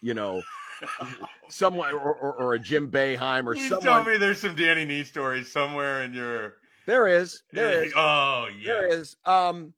you 0.00 0.14
know 0.14 0.42
someone 1.48 1.94
or, 1.94 2.14
or, 2.14 2.32
or, 2.34 2.54
a 2.54 2.58
Jim 2.58 2.90
Boeheim 2.90 3.46
or 3.46 3.54
you 3.54 3.68
someone. 3.68 3.84
Tell 3.84 4.04
me 4.04 4.16
there's 4.16 4.40
some 4.40 4.54
Danny 4.54 4.84
Nee 4.84 5.04
stories 5.04 5.50
somewhere 5.50 6.02
in 6.02 6.14
your. 6.14 6.54
There 6.86 7.06
is. 7.06 7.42
There 7.52 7.84
is. 7.84 7.92
Oh 7.96 8.48
yeah. 8.58 8.66
There 8.66 8.88
is. 8.88 9.16
Um, 9.24 9.74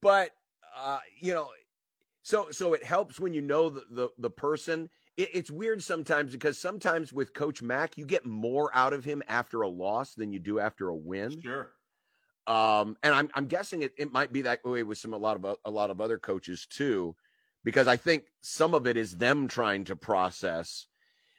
but 0.00 0.30
uh, 0.76 0.98
you 1.20 1.34
know, 1.34 1.48
so 2.22 2.48
so 2.50 2.74
it 2.74 2.84
helps 2.84 3.18
when 3.18 3.32
you 3.32 3.42
know 3.42 3.70
the 3.70 3.84
the, 3.90 4.08
the 4.18 4.30
person. 4.30 4.88
It, 5.16 5.28
it's 5.34 5.50
weird 5.50 5.82
sometimes 5.82 6.32
because 6.32 6.58
sometimes 6.58 7.12
with 7.12 7.34
Coach 7.34 7.60
Mack, 7.60 7.98
you 7.98 8.06
get 8.06 8.24
more 8.24 8.70
out 8.74 8.94
of 8.94 9.04
him 9.04 9.22
after 9.28 9.60
a 9.60 9.68
loss 9.68 10.14
than 10.14 10.32
you 10.32 10.38
do 10.38 10.58
after 10.58 10.88
a 10.88 10.96
win. 10.96 11.38
Sure. 11.42 11.70
Um, 12.46 12.96
and 13.02 13.14
I'm 13.14 13.28
I'm 13.34 13.46
guessing 13.46 13.82
it, 13.82 13.92
it 13.98 14.12
might 14.12 14.32
be 14.32 14.42
that 14.42 14.64
way 14.64 14.82
with 14.82 14.98
some 14.98 15.12
a 15.12 15.18
lot 15.18 15.36
of 15.36 15.56
a 15.64 15.70
lot 15.70 15.90
of 15.90 16.00
other 16.00 16.18
coaches 16.18 16.66
too 16.68 17.14
because 17.64 17.88
I 17.88 17.96
think 17.96 18.24
some 18.40 18.74
of 18.74 18.86
it 18.86 18.96
is 18.96 19.16
them 19.16 19.48
trying 19.48 19.84
to 19.84 19.96
process. 19.96 20.86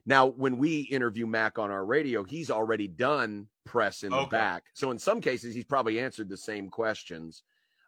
Now, 0.06 0.28
when 0.28 0.58
we 0.58 0.82
interview 0.82 1.26
Mac 1.26 1.58
on 1.58 1.72
our 1.72 1.86
radio, 1.86 2.24
he's 2.24 2.52
already 2.52 2.88
done 2.88 3.48
press 3.66 4.04
in 4.04 4.14
okay. 4.14 4.24
the 4.24 4.30
back. 4.30 4.64
So 4.74 4.92
in 4.92 5.00
some 5.00 5.22
cases, 5.22 5.56
he's 5.56 5.66
probably 5.66 6.00
answered 6.00 6.30
the 6.30 6.38
same 6.38 6.70
questions 6.70 7.44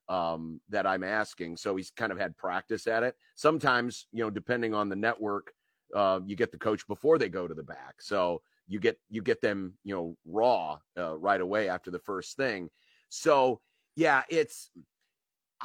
um, 0.07 0.61
that 0.69 0.86
I'm 0.86 1.03
asking. 1.03 1.57
So 1.57 1.75
he's 1.75 1.91
kind 1.91 2.11
of 2.11 2.19
had 2.19 2.38
practice 2.38 2.88
at 2.88 3.03
it. 3.03 3.15
Sometimes, 3.36 4.07
you 4.11 4.23
know, 4.23 4.29
depending 4.29 4.73
on 4.73 4.88
the 4.89 4.95
network, 4.95 5.51
uh, 5.93 6.19
you 6.25 6.36
get 6.36 6.51
the 6.51 6.57
coach 6.57 6.88
before 6.88 7.17
they 7.17 7.29
go 7.29 7.47
to 7.47 7.53
the 7.53 7.63
back. 7.63 7.95
So 8.01 8.41
you 8.67 8.79
get 8.79 8.99
you 9.09 9.21
get 9.21 9.41
them, 9.41 9.73
you 9.83 9.93
know, 9.93 10.17
raw 10.25 10.79
uh, 10.97 11.17
right 11.17 11.41
away 11.41 11.69
after 11.69 11.91
the 11.91 11.99
first 11.99 12.38
thing. 12.38 12.69
So 13.09 13.61
yeah, 13.95 14.23
it's 14.29 14.71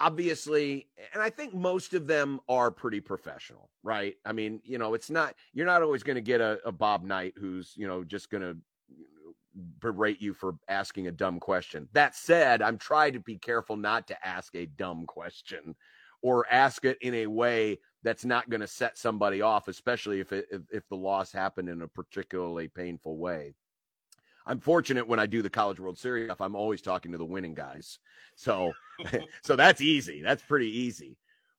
obviously 0.01 0.89
and 1.13 1.23
i 1.23 1.31
think 1.31 1.55
most 1.55 1.95
of 1.95 2.07
them 2.07 2.41
are 2.49 2.71
pretty 2.71 3.01
professional 3.01 3.71
right 3.83 4.15
i 4.25 4.33
mean 4.33 4.61
you 4.65 4.79
know 4.79 4.95
it's 4.95 5.11
not 5.11 5.35
you're 5.53 5.67
not 5.67 5.83
always 5.83 6.03
going 6.03 6.17
to 6.17 6.23
get 6.23 6.41
a, 6.41 6.59
a, 6.65 6.73
bob 6.73 7.05
knight 7.05 7.35
who's 7.37 7.75
you 7.77 7.87
know 7.87 8.03
just 8.03 8.31
going 8.31 8.43
to 8.43 8.57
berate 9.79 10.21
you 10.21 10.33
for 10.33 10.55
asking 10.69 11.07
a 11.07 11.13
dumb 11.13 11.39
question 11.39 11.87
that 11.93 12.15
said 12.15 12.63
i'm 12.63 12.79
trying 12.79 13.13
to 13.13 13.21
be 13.21 13.37
careful 13.37 13.77
not 13.77 14.07
to 14.07 14.27
ask 14.27 14.55
a 14.57 14.67
dumb 14.67 15.05
question 15.07 15.75
or 16.23 16.47
ask 16.51 16.85
it 16.85 16.99
in 17.01 17.15
a 17.15 17.27
way 17.27 17.79
that's 18.03 18.25
not 18.25 18.49
going 18.49 18.61
to 18.61 18.67
set 18.67 18.97
somebody 18.99 19.43
off, 19.43 19.69
especially 19.69 20.21
if 20.21 20.33
it 20.33 20.47
if, 20.51 20.63
if 20.73 20.89
the 20.89 20.97
loss 20.97 21.33
happened 21.33 21.69
in 21.69 21.83
a 21.83 21.89
particularly 21.89 22.69
painful 22.69 23.19
way. 23.19 23.55
I'm 24.47 24.61
fortunate 24.61 25.07
when 25.07 25.19
I 25.19 25.27
do 25.27 25.43
the 25.43 25.51
College 25.51 25.81
World 25.81 25.99
Series 25.99 26.27
stuff, 26.27 26.41
I'm 26.41 26.57
always 26.57 26.83
talking 26.83 27.13
to 27.13 27.19
the 27.19 27.25
winning 27.25 27.55
guys. 27.55 27.99
So 28.37 28.73
so 29.43 29.57
that's 29.57 29.81
easy. 29.81 30.23
That's 30.23 30.43
pretty 30.43 30.79
easy. 30.79 31.17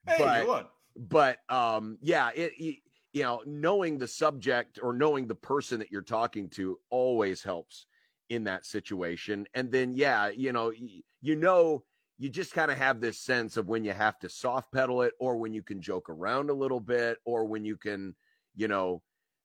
Hey, 0.07 0.17
but, 0.17 0.47
won. 0.47 0.65
but 0.95 1.37
um 1.49 1.97
yeah, 2.01 2.29
it, 2.35 2.53
it 2.57 2.77
you 3.13 3.23
know, 3.23 3.41
knowing 3.45 3.97
the 3.97 4.07
subject 4.07 4.79
or 4.81 4.93
knowing 4.93 5.27
the 5.27 5.35
person 5.35 5.79
that 5.79 5.91
you're 5.91 6.01
talking 6.01 6.49
to 6.49 6.79
always 6.89 7.43
helps 7.43 7.85
in 8.29 8.45
that 8.45 8.65
situation. 8.65 9.45
And 9.53 9.69
then 9.71 9.93
yeah, 9.93 10.29
you 10.29 10.53
know, 10.53 10.71
you 11.21 11.35
know 11.35 11.83
you 12.17 12.29
just 12.29 12.53
kind 12.53 12.71
of 12.71 12.77
have 12.77 13.01
this 13.01 13.19
sense 13.19 13.57
of 13.57 13.67
when 13.67 13.83
you 13.83 13.91
have 13.91 14.19
to 14.19 14.29
soft 14.29 14.71
pedal 14.71 15.01
it 15.01 15.13
or 15.19 15.37
when 15.37 15.53
you 15.53 15.63
can 15.63 15.81
joke 15.81 16.07
around 16.07 16.49
a 16.49 16.53
little 16.53 16.79
bit 16.79 17.17
or 17.25 17.45
when 17.45 17.65
you 17.65 17.75
can, 17.75 18.15
you 18.55 18.67
know, 18.67 19.01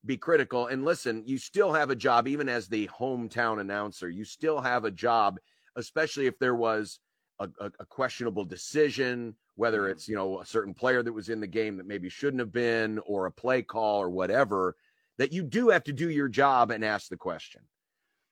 be 0.06 0.16
critical. 0.16 0.66
And 0.66 0.84
listen, 0.84 1.24
you 1.26 1.38
still 1.38 1.72
have 1.72 1.90
a 1.90 1.96
job, 1.96 2.28
even 2.28 2.48
as 2.48 2.68
the 2.68 2.88
hometown 2.88 3.60
announcer, 3.60 4.08
you 4.08 4.24
still 4.24 4.60
have 4.60 4.84
a 4.84 4.90
job, 4.90 5.38
especially 5.76 6.26
if 6.26 6.38
there 6.38 6.54
was 6.54 7.00
a, 7.38 7.48
a, 7.60 7.72
a 7.80 7.86
questionable 7.86 8.44
decision, 8.44 9.36
whether 9.56 9.88
Mhm. 9.88 9.90
it's, 9.90 10.08
you 10.08 10.14
know, 10.14 10.40
a 10.40 10.46
certain 10.46 10.74
player 10.74 11.02
that 11.02 11.12
was 11.12 11.28
in 11.28 11.40
the 11.40 11.46
game 11.46 11.76
that 11.76 11.86
maybe 11.86 12.08
shouldn't 12.08 12.40
have 12.40 12.52
been 12.52 12.98
or 13.00 13.26
a 13.26 13.32
play 13.32 13.62
call 13.62 14.00
or 14.00 14.10
whatever, 14.10 14.76
that 15.18 15.32
you 15.32 15.42
do 15.42 15.68
have 15.70 15.84
to 15.84 15.92
do 15.92 16.10
your 16.10 16.28
job 16.28 16.70
and 16.70 16.84
ask 16.84 17.08
the 17.08 17.16
question 17.16 17.66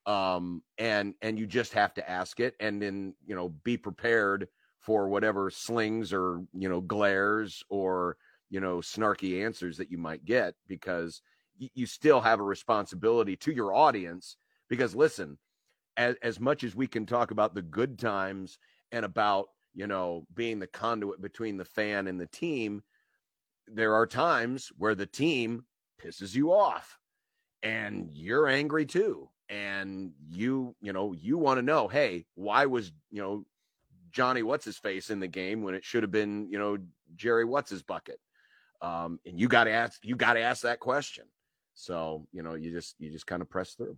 um 0.06 0.62
and 0.76 1.14
and 1.22 1.38
you 1.38 1.46
just 1.46 1.72
have 1.72 1.94
to 1.94 2.08
ask 2.08 2.38
it 2.40 2.54
and 2.60 2.80
then 2.82 3.14
you 3.24 3.34
know 3.34 3.48
be 3.48 3.76
prepared 3.76 4.48
for 4.78 5.08
whatever 5.08 5.50
slings 5.50 6.12
or 6.12 6.44
you 6.52 6.68
know 6.68 6.80
glares 6.80 7.62
or 7.70 8.18
you 8.50 8.60
know 8.60 8.78
snarky 8.78 9.42
answers 9.44 9.78
that 9.78 9.90
you 9.90 9.96
might 9.96 10.24
get 10.24 10.54
because 10.66 11.22
you 11.58 11.86
still 11.86 12.20
have 12.20 12.40
a 12.40 12.44
responsibility 12.44 13.36
to 13.36 13.52
your 13.52 13.72
audience 13.74 14.36
because 14.68 14.94
listen 14.94 15.38
as, 15.96 16.16
as 16.22 16.40
much 16.40 16.64
as 16.64 16.74
we 16.74 16.86
can 16.86 17.06
talk 17.06 17.30
about 17.30 17.54
the 17.54 17.62
good 17.62 17.98
times 17.98 18.58
and 18.92 19.04
about 19.04 19.48
you 19.74 19.86
know 19.86 20.26
being 20.34 20.58
the 20.58 20.66
conduit 20.66 21.20
between 21.20 21.56
the 21.56 21.64
fan 21.64 22.06
and 22.06 22.20
the 22.20 22.26
team 22.26 22.82
there 23.66 23.94
are 23.94 24.06
times 24.06 24.70
where 24.76 24.94
the 24.94 25.06
team 25.06 25.64
pisses 26.02 26.34
you 26.34 26.52
off 26.52 26.98
and 27.62 28.10
you're 28.12 28.46
angry 28.46 28.84
too. 28.84 29.28
And 29.48 30.12
you 30.30 30.74
you 30.80 30.92
know 30.94 31.12
you 31.12 31.36
want 31.36 31.58
to 31.58 31.62
know 31.62 31.86
hey 31.86 32.24
why 32.34 32.64
was 32.64 32.90
you 33.10 33.20
know 33.20 33.44
johnny 34.10 34.42
what's 34.42 34.64
his 34.64 34.78
face 34.78 35.10
in 35.10 35.20
the 35.20 35.28
game 35.28 35.62
when 35.62 35.74
it 35.74 35.84
should 35.84 36.02
have 36.02 36.10
been 36.10 36.48
you 36.50 36.58
know 36.58 36.78
jerry 37.14 37.44
what's 37.44 37.68
his 37.68 37.82
bucket 37.82 38.18
um 38.80 39.20
and 39.26 39.38
you 39.38 39.46
got 39.46 39.64
to 39.64 39.70
ask 39.70 40.00
you 40.02 40.16
got 40.16 40.32
to 40.32 40.40
ask 40.40 40.62
that 40.62 40.80
question 40.80 41.26
so 41.74 42.26
you 42.32 42.42
know 42.42 42.54
you 42.54 42.70
just 42.70 42.94
you 42.98 43.10
just 43.10 43.26
kind 43.26 43.42
of 43.42 43.48
press 43.50 43.74
through 43.74 43.96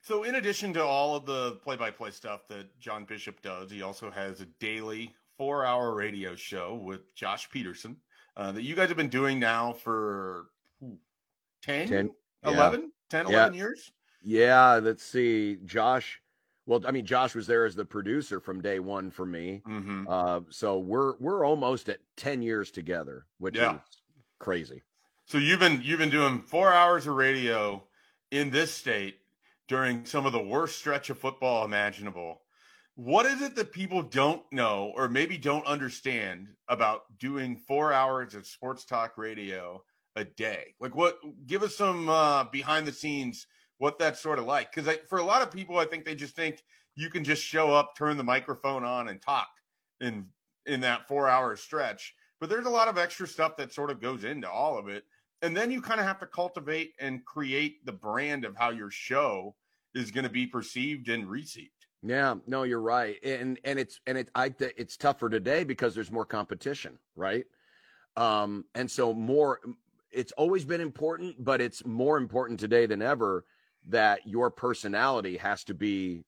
So, 0.00 0.24
in 0.24 0.34
addition 0.34 0.72
to 0.74 0.82
all 0.84 1.14
of 1.14 1.26
the 1.26 1.52
play-by-play 1.62 2.10
stuff 2.10 2.48
that 2.48 2.66
John 2.80 3.04
Bishop 3.04 3.40
does, 3.40 3.70
he 3.70 3.82
also 3.82 4.10
has 4.10 4.40
a 4.40 4.46
daily 4.58 5.14
four-hour 5.38 5.94
radio 5.94 6.34
show 6.34 6.74
with 6.74 7.14
Josh 7.14 7.48
Peterson 7.50 7.96
uh, 8.36 8.50
that 8.52 8.62
you 8.62 8.74
guys 8.74 8.88
have 8.88 8.96
been 8.96 9.08
doing 9.08 9.38
now 9.38 9.72
for 9.72 10.46
ooh, 10.82 10.98
10, 11.62 11.88
Ten, 11.88 12.10
yeah. 12.44 12.50
11, 12.50 12.92
10, 13.10 13.26
Yeah. 13.28 13.32
11 13.34 13.54
years. 13.54 13.92
yeah 14.24 14.74
let's 14.82 15.04
see 15.04 15.58
josh 15.64 16.20
well 16.66 16.80
i 16.86 16.90
mean 16.92 17.04
josh 17.04 17.34
was 17.34 17.46
there 17.46 17.64
as 17.66 17.74
the 17.74 17.84
producer 17.84 18.38
from 18.40 18.60
day 18.60 18.78
one 18.78 19.10
for 19.10 19.26
me 19.26 19.62
Mm-hmm. 19.68 20.06
uh 20.08 20.40
so 20.48 20.78
we're 20.78 21.14
we're 21.18 21.44
almost 21.44 21.88
at 21.88 21.98
10 22.16 22.40
years 22.42 22.70
together 22.70 23.26
which 23.38 23.56
Yeah. 23.56 23.74
is 23.76 23.80
crazy 24.38 24.82
So 25.32 25.38
you've 25.38 25.60
been 25.60 25.80
you've 25.82 25.98
been 25.98 26.10
doing 26.10 26.42
four 26.42 26.74
hours 26.74 27.06
of 27.06 27.14
radio 27.14 27.82
in 28.32 28.50
this 28.50 28.70
state 28.70 29.16
during 29.66 30.04
some 30.04 30.26
of 30.26 30.32
the 30.32 30.44
worst 30.44 30.76
stretch 30.76 31.08
of 31.08 31.16
football 31.16 31.64
imaginable. 31.64 32.42
What 32.96 33.24
is 33.24 33.40
it 33.40 33.56
that 33.56 33.72
people 33.72 34.02
don't 34.02 34.42
know 34.52 34.92
or 34.94 35.08
maybe 35.08 35.38
don't 35.38 35.64
understand 35.64 36.48
about 36.68 37.04
doing 37.18 37.56
four 37.56 37.94
hours 37.94 38.34
of 38.34 38.46
sports 38.46 38.84
talk 38.84 39.16
radio 39.16 39.82
a 40.16 40.24
day? 40.24 40.74
Like 40.80 40.94
what 40.94 41.18
give 41.46 41.62
us 41.62 41.78
some 41.78 42.10
uh, 42.10 42.44
behind 42.44 42.86
the 42.86 42.92
scenes 42.92 43.46
what 43.78 43.98
that's 43.98 44.20
sort 44.20 44.38
of 44.38 44.44
like 44.44 44.70
because 44.70 44.94
for 45.08 45.16
a 45.16 45.24
lot 45.24 45.40
of 45.40 45.50
people 45.50 45.78
I 45.78 45.86
think 45.86 46.04
they 46.04 46.14
just 46.14 46.36
think 46.36 46.62
you 46.94 47.08
can 47.08 47.24
just 47.24 47.42
show 47.42 47.72
up, 47.72 47.96
turn 47.96 48.18
the 48.18 48.22
microphone 48.22 48.84
on 48.84 49.08
and 49.08 49.22
talk 49.22 49.48
in 49.98 50.26
in 50.66 50.80
that 50.82 51.08
4 51.08 51.26
hour 51.26 51.56
stretch. 51.56 52.14
But 52.38 52.50
there's 52.50 52.66
a 52.66 52.70
lot 52.70 52.88
of 52.88 52.98
extra 52.98 53.26
stuff 53.26 53.56
that 53.56 53.72
sort 53.72 53.88
of 53.88 53.98
goes 53.98 54.24
into 54.24 54.50
all 54.50 54.76
of 54.76 54.88
it 54.88 55.04
and 55.42 55.56
then 55.56 55.70
you 55.70 55.82
kind 55.82 56.00
of 56.00 56.06
have 56.06 56.20
to 56.20 56.26
cultivate 56.26 56.94
and 57.00 57.24
create 57.24 57.84
the 57.84 57.92
brand 57.92 58.44
of 58.44 58.56
how 58.56 58.70
your 58.70 58.90
show 58.90 59.54
is 59.94 60.10
going 60.10 60.24
to 60.24 60.30
be 60.30 60.46
perceived 60.46 61.08
and 61.08 61.28
received. 61.28 61.70
Yeah, 62.04 62.36
no, 62.46 62.62
you're 62.62 62.80
right, 62.80 63.16
and 63.22 63.60
and 63.64 63.78
it's 63.78 64.00
and 64.06 64.18
it 64.18 64.30
I 64.34 64.52
it's 64.58 64.96
tougher 64.96 65.28
today 65.28 65.62
because 65.62 65.94
there's 65.94 66.10
more 66.10 66.24
competition, 66.24 66.98
right? 67.14 67.44
Um, 68.16 68.64
and 68.74 68.90
so 68.90 69.14
more, 69.14 69.60
it's 70.10 70.32
always 70.32 70.64
been 70.64 70.80
important, 70.80 71.36
but 71.38 71.60
it's 71.60 71.84
more 71.86 72.18
important 72.18 72.58
today 72.58 72.86
than 72.86 73.02
ever 73.02 73.44
that 73.88 74.26
your 74.26 74.50
personality 74.50 75.36
has 75.36 75.64
to 75.64 75.74
be 75.74 76.24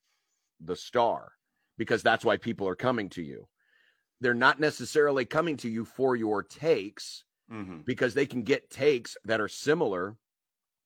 the 0.60 0.76
star 0.76 1.32
because 1.76 2.02
that's 2.02 2.24
why 2.24 2.36
people 2.36 2.68
are 2.68 2.76
coming 2.76 3.08
to 3.10 3.22
you. 3.22 3.46
They're 4.20 4.32
not 4.32 4.60
necessarily 4.60 5.24
coming 5.24 5.56
to 5.58 5.68
you 5.68 5.84
for 5.84 6.16
your 6.16 6.42
takes 6.42 7.24
Mm-hmm. 7.52 7.80
because 7.84 8.14
they 8.14 8.26
can 8.26 8.42
get 8.42 8.70
takes 8.70 9.16
that 9.26 9.40
are 9.40 9.48
similar 9.48 10.16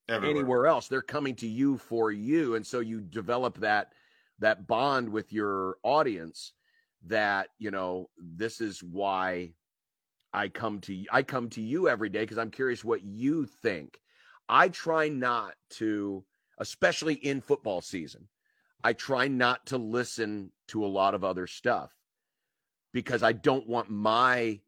anywhere 0.08 0.66
else. 0.66 0.88
They're 0.88 1.02
coming 1.02 1.36
to 1.36 1.46
you 1.46 1.78
for 1.78 2.10
you. 2.10 2.56
And 2.56 2.66
so 2.66 2.80
you 2.80 3.00
develop 3.00 3.58
that 3.60 3.92
that 4.40 4.66
bond 4.66 5.08
with 5.08 5.32
your 5.32 5.76
audience 5.82 6.52
that 7.06 7.48
you 7.58 7.70
know 7.70 8.08
this 8.18 8.60
is 8.60 8.82
why 8.82 9.52
i 10.32 10.48
come 10.48 10.80
to 10.80 10.94
you 10.94 11.06
i 11.12 11.22
come 11.22 11.48
to 11.48 11.60
you 11.60 11.88
every 11.88 12.08
day 12.08 12.20
because 12.20 12.38
i'm 12.38 12.50
curious 12.50 12.84
what 12.84 13.04
you 13.04 13.46
think. 13.46 13.98
I 14.48 14.68
try 14.68 15.08
not 15.08 15.54
to 15.70 16.24
especially 16.58 17.14
in 17.14 17.40
football 17.40 17.80
season 17.80 18.26
i 18.82 18.92
try 18.92 19.28
not 19.28 19.66
to 19.66 19.78
listen 19.78 20.50
to 20.68 20.84
a 20.84 20.86
lot 20.86 21.14
of 21.14 21.22
other 21.22 21.46
stuff 21.46 21.94
because 22.92 23.22
i 23.22 23.32
don't 23.32 23.68
want 23.68 23.90
my 23.90 24.58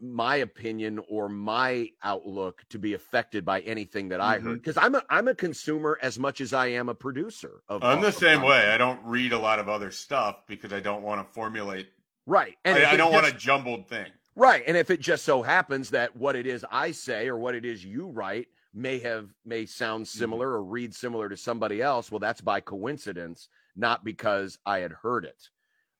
my 0.00 0.36
opinion 0.36 1.00
or 1.08 1.28
my 1.28 1.88
outlook 2.02 2.64
to 2.70 2.78
be 2.78 2.94
affected 2.94 3.44
by 3.44 3.60
anything 3.60 4.08
that 4.08 4.20
I 4.20 4.38
heard 4.38 4.60
because 4.60 4.76
I'm 4.76 4.94
a 4.96 5.02
I'm 5.08 5.28
a 5.28 5.34
consumer 5.34 5.98
as 6.02 6.18
much 6.18 6.40
as 6.40 6.52
I 6.52 6.66
am 6.68 6.88
a 6.88 6.94
producer 6.94 7.62
of 7.68 7.82
I'm 7.84 8.00
the 8.00 8.08
of 8.08 8.14
same 8.14 8.42
way. 8.42 8.68
I 8.70 8.78
don't 8.78 9.00
read 9.04 9.32
a 9.32 9.38
lot 9.38 9.58
of 9.58 9.68
other 9.68 9.90
stuff 9.90 10.42
because 10.46 10.72
I 10.72 10.80
don't 10.80 11.02
want 11.02 11.24
to 11.26 11.32
formulate. 11.32 11.88
right 12.26 12.56
and 12.64 12.78
I, 12.84 12.92
I 12.92 12.96
don't 12.96 13.12
want 13.12 13.26
a 13.26 13.32
just- 13.32 13.44
jumbled 13.44 13.88
thing. 13.88 14.06
right 14.34 14.62
and 14.66 14.76
if 14.76 14.90
it 14.90 15.00
just 15.00 15.24
so 15.24 15.42
happens 15.42 15.90
that 15.90 16.16
what 16.16 16.34
it 16.36 16.46
is 16.46 16.64
I 16.70 16.90
say 16.92 17.28
or 17.28 17.36
what 17.36 17.54
it 17.54 17.64
is 17.64 17.84
you 17.84 18.06
write 18.08 18.48
may 18.74 18.98
have 19.00 19.28
may 19.44 19.66
sound 19.66 20.04
Mm-hmm. 20.06 20.18
similar 20.18 20.48
or 20.50 20.64
read 20.64 20.94
similar 20.94 21.28
to 21.28 21.36
somebody 21.36 21.80
else 21.82 22.10
well 22.10 22.18
that's 22.18 22.40
by 22.40 22.60
coincidence 22.60 23.48
not 23.76 24.04
because 24.04 24.58
I 24.66 24.78
had 24.78 24.92
heard 24.92 25.24
it 25.24 25.48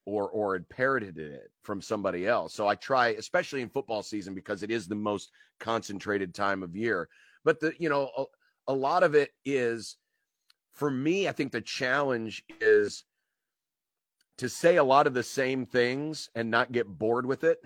or 0.04 0.28
or 0.30 0.54
had 0.54 0.68
parroted 0.68 1.18
it 1.18 1.50
from 1.62 1.80
somebody 1.80 2.26
else. 2.26 2.54
So 2.54 2.66
I 2.68 2.74
try, 2.74 3.08
especially 3.08 3.62
in 3.62 3.68
football 3.70 4.02
season, 4.02 4.34
because 4.34 4.62
it 4.62 4.70
is 4.70 4.88
the 4.88 4.94
most 4.94 5.30
concentrated 5.60 6.34
time 6.34 6.62
of 6.62 6.76
year. 6.76 7.08
But 7.44 7.60
the 7.60 7.74
you 7.78 7.88
know 7.88 8.10
a, 8.16 8.24
a 8.68 8.74
lot 8.74 9.02
of 9.02 9.14
it 9.14 9.32
is 9.44 9.96
for 10.74 10.90
me. 10.90 11.28
I 11.28 11.32
think 11.32 11.52
the 11.52 11.60
challenge 11.60 12.44
is 12.60 13.04
to 14.38 14.48
say 14.48 14.76
a 14.76 14.84
lot 14.84 15.06
of 15.06 15.14
the 15.14 15.22
same 15.22 15.66
things 15.66 16.30
and 16.34 16.50
not 16.50 16.72
get 16.72 16.86
bored 16.86 17.26
with 17.26 17.44
it 17.44 17.58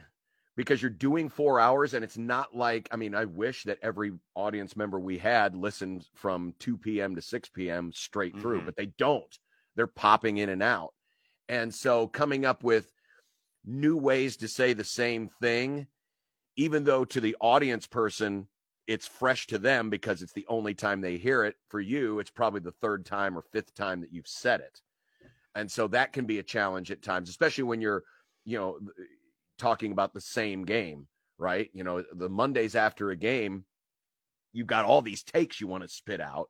because 0.57 0.81
you're 0.83 0.91
doing 0.91 1.29
four 1.29 1.61
hours 1.61 1.95
and 1.95 2.05
it's 2.05 2.19
not 2.19 2.57
like 2.57 2.89
i 2.93 2.97
mean 2.97 3.15
i 3.15 3.25
wish 3.25 3.65
that 3.65 3.79
every 3.83 4.13
audience 4.35 4.77
member 4.77 4.99
we 4.99 5.17
had 5.19 5.55
listened 5.55 6.07
from 6.15 6.55
2 6.59 6.77
p.m 6.77 7.15
to 7.15 7.23
6 7.23 7.49
p.m 7.51 7.93
straight 7.93 8.39
through 8.39 8.61
Mhm. 8.61 8.67
but 8.67 8.77
they 8.77 8.87
don't 8.87 9.39
they're 9.75 9.87
popping 9.87 10.39
in 10.39 10.49
and 10.49 10.63
out 10.63 10.93
and 11.49 11.75
so 11.75 12.07
coming 12.07 12.45
up 12.45 12.63
with 12.63 12.93
new 13.65 13.97
ways 13.97 14.37
to 14.39 14.49
say 14.49 14.73
the 14.73 14.85
same 14.85 15.29
thing, 15.41 15.87
even 16.57 16.85
though 16.85 17.05
to 17.05 17.21
the 17.21 17.37
audience 17.41 17.87
person, 17.87 18.49
it's 18.87 19.07
fresh 19.07 19.47
to 19.49 19.59
them 19.59 19.91
because 19.91 20.23
it's 20.23 20.33
the 20.33 20.47
only 20.49 20.75
time 20.75 21.01
they 21.01 21.17
hear 21.17 21.45
it. 21.45 21.57
For 21.69 21.81
you, 21.81 22.21
it's 22.21 22.31
probably 22.31 22.61
the 22.61 22.73
third 22.73 23.05
time 23.05 23.37
or 23.37 23.43
fifth 23.53 23.75
time 23.75 24.01
that 24.01 24.13
you've 24.13 24.29
said 24.29 24.61
it. 24.61 24.81
And 25.55 25.71
so 25.71 25.89
that 25.89 26.13
can 26.13 26.27
be 26.27 26.39
a 26.39 26.45
challenge 26.45 26.91
at 26.91 27.03
times, 27.03 27.29
especially 27.29 27.65
when 27.65 27.81
you're, 27.81 28.05
you 28.45 28.59
know, 28.59 28.79
talking 29.59 29.91
about 29.91 30.15
the 30.15 30.21
same 30.21 30.65
game, 30.65 31.09
right? 31.39 31.71
You 31.73 31.83
know, 31.83 32.05
the 32.13 32.29
Mondays 32.29 32.77
after 32.77 33.11
a 33.11 33.17
game, 33.17 33.65
you've 34.53 34.67
got 34.67 34.85
all 34.85 35.03
these 35.03 35.23
takes 35.23 35.61
you 35.61 35.67
want 35.67 35.83
to 35.83 35.89
spit 35.89 36.21
out, 36.21 36.49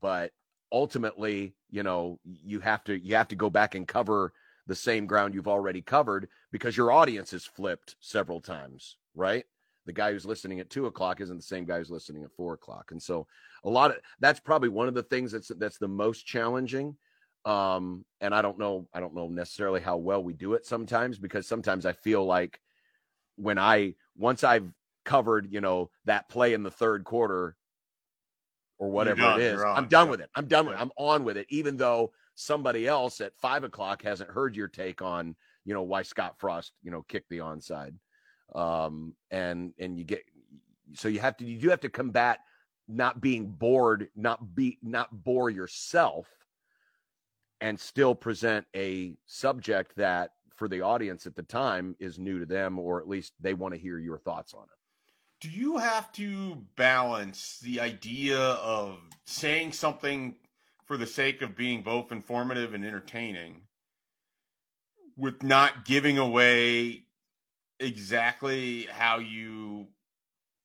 but 0.00 0.30
ultimately, 0.74 1.54
you 1.70 1.84
know, 1.84 2.18
you 2.24 2.58
have 2.58 2.82
to 2.84 2.98
you 2.98 3.14
have 3.14 3.28
to 3.28 3.36
go 3.36 3.48
back 3.48 3.76
and 3.76 3.86
cover 3.86 4.32
the 4.66 4.74
same 4.74 5.06
ground 5.06 5.32
you've 5.32 5.48
already 5.48 5.80
covered 5.80 6.28
because 6.50 6.76
your 6.76 6.90
audience 6.90 7.32
is 7.32 7.46
flipped 7.46 7.94
several 8.00 8.40
times, 8.40 8.96
right? 9.14 9.44
The 9.86 9.92
guy 9.92 10.12
who's 10.12 10.26
listening 10.26 10.58
at 10.58 10.70
two 10.70 10.86
o'clock 10.86 11.20
isn't 11.20 11.36
the 11.36 11.42
same 11.42 11.64
guy 11.64 11.78
who's 11.78 11.90
listening 11.90 12.24
at 12.24 12.32
four 12.32 12.54
o'clock. 12.54 12.90
And 12.90 13.00
so 13.00 13.26
a 13.62 13.70
lot 13.70 13.92
of 13.92 13.98
that's 14.18 14.40
probably 14.40 14.68
one 14.68 14.88
of 14.88 14.94
the 14.94 15.02
things 15.04 15.30
that's 15.30 15.52
that's 15.58 15.78
the 15.78 15.88
most 15.88 16.26
challenging. 16.26 16.96
Um, 17.44 18.04
and 18.20 18.34
I 18.34 18.42
don't 18.42 18.58
know, 18.58 18.88
I 18.92 19.00
don't 19.00 19.14
know 19.14 19.28
necessarily 19.28 19.80
how 19.80 19.96
well 19.98 20.24
we 20.24 20.32
do 20.32 20.54
it 20.54 20.66
sometimes 20.66 21.18
because 21.18 21.46
sometimes 21.46 21.86
I 21.86 21.92
feel 21.92 22.24
like 22.24 22.58
when 23.36 23.58
I 23.58 23.94
once 24.16 24.42
I've 24.42 24.72
covered, 25.04 25.52
you 25.52 25.60
know, 25.60 25.90
that 26.06 26.28
play 26.28 26.52
in 26.52 26.64
the 26.64 26.70
third 26.70 27.04
quarter 27.04 27.54
or 28.78 28.90
whatever 28.90 29.20
done, 29.22 29.40
it 29.40 29.44
is. 29.44 29.62
I'm 29.62 29.88
done 29.88 30.06
Yeah. 30.06 30.10
with 30.10 30.20
it. 30.20 30.30
I'm 30.34 30.46
done 30.46 30.66
with 30.66 30.74
it. 30.74 30.80
I'm 30.80 30.90
on 30.96 31.24
with 31.24 31.36
it, 31.36 31.46
even 31.48 31.76
though 31.76 32.12
somebody 32.34 32.86
else 32.86 33.20
at 33.20 33.36
five 33.36 33.64
o'clock 33.64 34.02
hasn't 34.02 34.30
heard 34.30 34.56
your 34.56 34.68
take 34.68 35.02
on, 35.02 35.36
you 35.64 35.74
know, 35.74 35.82
why 35.82 36.02
Scott 36.02 36.38
Frost, 36.38 36.72
you 36.82 36.90
know, 36.90 37.02
kicked 37.02 37.30
the 37.30 37.38
onside. 37.38 37.94
Um, 38.54 39.14
and 39.30 39.72
and 39.78 39.98
you 39.98 40.04
get 40.04 40.22
so 40.92 41.08
you 41.08 41.20
have 41.20 41.36
to 41.38 41.44
you 41.44 41.58
do 41.58 41.70
have 41.70 41.80
to 41.80 41.88
combat 41.88 42.40
not 42.86 43.20
being 43.20 43.46
bored, 43.46 44.08
not 44.14 44.54
be 44.54 44.78
not 44.82 45.24
bore 45.24 45.48
yourself, 45.50 46.28
and 47.60 47.78
still 47.78 48.14
present 48.14 48.66
a 48.76 49.16
subject 49.26 49.96
that 49.96 50.32
for 50.56 50.68
the 50.68 50.82
audience 50.82 51.26
at 51.26 51.34
the 51.34 51.42
time 51.42 51.96
is 51.98 52.18
new 52.18 52.38
to 52.38 52.46
them, 52.46 52.78
or 52.78 53.00
at 53.00 53.08
least 53.08 53.32
they 53.40 53.54
want 53.54 53.74
to 53.74 53.80
hear 53.80 53.98
your 53.98 54.18
thoughts 54.18 54.54
on 54.54 54.64
it. 54.64 54.78
Do 55.44 55.50
you 55.50 55.76
have 55.76 56.10
to 56.12 56.56
balance 56.74 57.58
the 57.62 57.78
idea 57.78 58.38
of 58.38 58.96
saying 59.26 59.72
something 59.72 60.36
for 60.86 60.96
the 60.96 61.06
sake 61.06 61.42
of 61.42 61.54
being 61.54 61.82
both 61.82 62.12
informative 62.12 62.72
and 62.72 62.82
entertaining 62.82 63.60
with 65.18 65.42
not 65.42 65.84
giving 65.84 66.16
away 66.16 67.02
exactly 67.78 68.88
how 68.90 69.18
you 69.18 69.88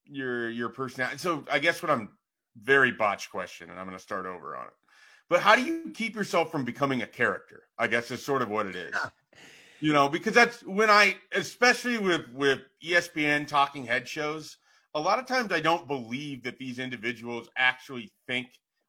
your 0.05 0.49
your 0.49 0.69
personality? 0.69 1.17
So 1.17 1.43
I 1.51 1.59
guess 1.59 1.83
what 1.83 1.91
I'm 1.91 2.11
very 2.55 2.93
botched 2.93 3.31
question, 3.31 3.69
and 3.69 3.77
I'm 3.77 3.85
going 3.85 3.97
to 3.97 4.01
start 4.01 4.25
over 4.25 4.55
on 4.55 4.67
it. 4.67 4.73
But 5.29 5.41
how 5.41 5.57
do 5.57 5.61
you 5.61 5.91
keep 5.93 6.15
yourself 6.15 6.53
from 6.53 6.63
becoming 6.63 7.01
a 7.01 7.07
character? 7.07 7.63
I 7.77 7.87
guess 7.87 8.11
is 8.11 8.23
sort 8.23 8.41
of 8.41 8.49
what 8.49 8.65
it 8.65 8.77
is. 8.77 8.95
You 9.81 9.93
know, 9.93 10.09
because 10.09 10.33
that's 10.33 10.61
when 10.63 10.89
I, 10.89 11.15
especially 11.31 11.97
with 11.97 12.27
with 12.33 12.59
ESPN 12.83 13.47
talking 13.47 13.85
head 13.85 14.09
shows, 14.09 14.57
a 14.95 14.99
lot 14.99 15.19
of 15.19 15.25
times 15.25 15.51
I 15.51 15.59
don't 15.59 15.87
believe 15.87 16.43
that 16.43 16.57
these 16.57 16.79
individuals 16.79 17.49
actually 17.57 18.11
think 18.27 18.47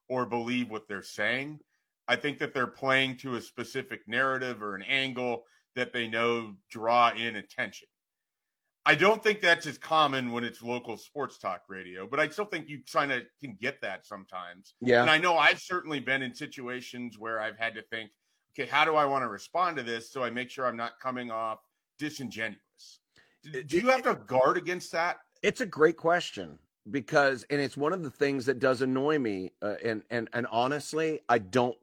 or 0.09 0.25
believe 0.25 0.69
what 0.69 0.87
they're 0.87 1.03
saying. 1.03 1.59
I 2.07 2.15
think 2.15 2.39
that 2.39 2.53
they're 2.53 2.67
playing 2.67 3.17
to 3.17 3.35
a 3.35 3.41
specific 3.41 4.01
narrative 4.07 4.61
or 4.61 4.75
an 4.75 4.83
angle 4.83 5.43
that 5.75 5.93
they 5.93 6.07
know 6.07 6.55
draw 6.69 7.11
in 7.11 7.37
attention. 7.37 7.87
I 8.85 8.95
don't 8.95 9.23
think 9.23 9.41
that's 9.41 9.67
as 9.67 9.77
common 9.77 10.31
when 10.31 10.43
it's 10.43 10.63
local 10.63 10.97
sports 10.97 11.37
talk 11.37 11.61
radio, 11.69 12.07
but 12.07 12.19
I 12.19 12.27
still 12.29 12.45
think 12.45 12.67
you 12.67 12.79
kind 12.91 13.11
of 13.11 13.21
can 13.39 13.55
get 13.61 13.79
that 13.81 14.07
sometimes. 14.07 14.73
Yeah. 14.81 15.01
And 15.01 15.09
I 15.09 15.19
know 15.19 15.37
I've 15.37 15.59
certainly 15.59 15.99
been 15.99 16.23
in 16.23 16.33
situations 16.33 17.19
where 17.19 17.39
I've 17.39 17.57
had 17.57 17.75
to 17.75 17.83
think, 17.83 18.09
okay, 18.53 18.67
how 18.67 18.83
do 18.83 18.95
I 18.95 19.05
want 19.05 19.23
to 19.23 19.27
respond 19.27 19.77
to 19.77 19.83
this 19.83 20.11
so 20.11 20.23
I 20.23 20.31
make 20.31 20.49
sure 20.49 20.65
I'm 20.65 20.75
not 20.75 20.93
coming 20.99 21.29
off 21.29 21.59
disingenuous? 21.99 22.57
Do 23.43 23.63
do 23.63 23.77
you 23.77 23.89
have 23.89 24.03
to 24.03 24.15
guard 24.15 24.57
against 24.57 24.91
that? 24.93 25.17
It's 25.41 25.61
a 25.61 25.65
great 25.65 25.97
question 25.97 26.59
because, 26.89 27.45
and 27.49 27.59
it's 27.59 27.75
one 27.77 27.93
of 27.93 28.03
the 28.03 28.09
things 28.11 28.45
that 28.45 28.59
does 28.59 28.81
annoy 28.81 29.17
me. 29.19 29.51
Uh, 29.61 29.75
and 29.83 30.03
and 30.09 30.29
and 30.33 30.47
honestly, 30.51 31.21
I 31.27 31.39
don't. 31.39 31.77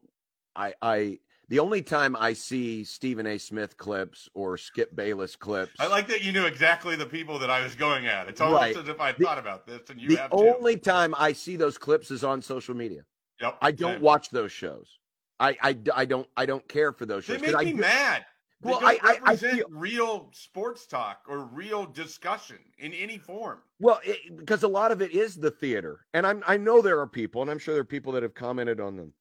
I 0.55 0.73
I 0.81 1.19
the 1.49 1.59
only 1.59 1.81
time 1.81 2.15
I 2.15 2.33
see 2.33 2.83
Stephen 2.83 3.25
A. 3.25 3.37
Smith 3.37 3.75
clips 3.77 4.29
or 4.33 4.57
Skip 4.57 4.95
Bayless 4.95 5.35
clips, 5.35 5.71
I 5.79 5.87
like 5.87 6.07
that 6.07 6.21
you 6.23 6.31
knew 6.31 6.45
exactly 6.45 6.95
the 6.95 7.05
people 7.05 7.39
that 7.39 7.49
I 7.49 7.61
was 7.63 7.75
going 7.75 8.05
at. 8.07 8.27
It's 8.29 8.39
almost 8.41 8.61
Right. 8.61 8.77
as 8.77 8.87
if 8.87 8.99
I 9.01 9.13
thought 9.13 9.37
about 9.37 9.65
this 9.65 9.89
and 9.89 9.99
you 9.99 10.09
the 10.09 10.17
have 10.17 10.31
too. 10.31 10.37
only 10.37 10.77
time 10.77 11.13
I 11.17 11.33
see 11.33 11.55
those 11.55 11.77
clips 11.77 12.11
is 12.11 12.23
on 12.23 12.41
social 12.41 12.75
media. 12.75 13.01
Yep, 13.41 13.57
I 13.61 13.71
don't 13.71 13.93
same. 13.95 14.01
watch 14.01 14.29
those 14.29 14.51
shows. 14.51 14.99
I 15.39 15.57
I, 15.61 15.77
I 15.95 16.05
don't 16.05 16.27
I 16.37 16.45
don't 16.45 16.67
care 16.67 16.91
for 16.93 17.05
those 17.05 17.25
shows. 17.25 17.39
They 17.41 17.47
make 17.47 17.55
I 17.55 17.63
me 17.65 17.71
do- 17.71 17.77
mad. 17.77 18.25
They 18.61 18.71
Well, 18.71 18.79
I- 18.83 18.99
I- 19.01 19.31
I 19.31 19.35
feel- 19.37 19.67
real 19.69 20.29
sports 20.33 20.85
talk 20.85 21.23
or 21.27 21.45
real 21.45 21.85
discussion 21.85 22.57
in 22.77 22.93
any 22.93 23.17
form. 23.17 23.61
Well, 23.79 24.01
it, 24.03 24.35
because 24.35 24.63
a 24.63 24.67
lot 24.67 24.91
of 24.91 25.01
it 25.01 25.11
is 25.11 25.35
the 25.37 25.51
theater, 25.51 26.05
and 26.13 26.27
I'm 26.27 26.43
I 26.45 26.57
know 26.57 26.81
there 26.81 26.99
are 26.99 27.07
people, 27.07 27.41
and 27.41 27.49
I'm 27.49 27.59
sure 27.59 27.73
there 27.73 27.81
are 27.81 27.85
people 27.85 28.11
that 28.13 28.23
have 28.23 28.33
commented 28.33 28.79
on 28.81 28.97
the 28.97 29.11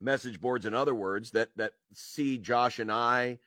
message 0.00 0.40
boards 0.40 0.64
and 0.64 0.74
other 0.74 0.94
words 0.94 1.32
that 1.32 1.50
that 1.56 1.74
see 1.92 2.38
Josh 2.38 2.78
and 2.78 2.90
I 2.90 3.40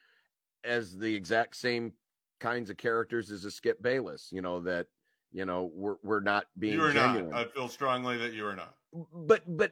as 0.63 0.95
the 0.97 1.15
exact 1.15 1.55
same 1.55 1.93
kinds 2.39 2.69
of 2.69 2.77
characters 2.77 3.31
as 3.31 3.43
a 3.45 3.51
Skip 3.51 3.81
Bayless. 3.81 4.29
You 4.31 4.41
know 4.43 4.59
that 4.61 4.87
you 5.31 5.45
know 5.45 5.71
we're 5.73 5.95
we're 6.03 6.19
not 6.19 6.45
being 6.59 6.75
you 6.75 6.83
are 6.85 6.91
genuine. 6.93 7.31
not. 7.31 7.47
I 7.47 7.49
feel 7.49 7.67
strongly 7.67 8.17
that 8.17 8.33
you 8.33 8.45
are 8.45 8.55
not. 8.55 8.75
but 9.13 9.41
but 9.47 9.71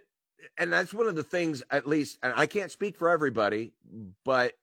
and 0.58 0.74
that's 0.74 0.94
one 0.96 1.08
of 1.08 1.16
the 1.16 1.24
things 1.24 1.62
at 1.70 1.86
least 1.86 2.18
and 2.24 2.32
i 2.38 2.46
can't 2.46 2.72
speak 2.72 2.96
for 2.96 3.10
everybody 3.10 3.74
but 4.24 4.54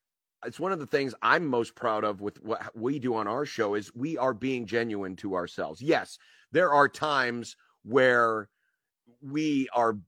it's 0.47 0.61
one 0.61 0.73
of 0.73 0.79
the 0.79 0.87
things 0.87 1.15
i'm 1.23 1.47
most 1.47 1.75
proud 1.75 2.05
of 2.05 2.21
with 2.21 2.43
what 2.43 2.71
we 2.77 2.99
do 2.99 3.15
on 3.15 3.27
our 3.27 3.45
show 3.45 3.75
is 3.75 3.95
we 3.95 4.17
are 4.17 4.35
being 4.35 4.67
genuine 4.67 5.17
to 5.17 5.35
ourselves 5.35 5.83
yes 5.83 6.19
there 6.53 6.73
are 6.73 6.89
times 6.89 7.57
where 7.85 8.49
we 9.23 9.69
are 9.75 9.99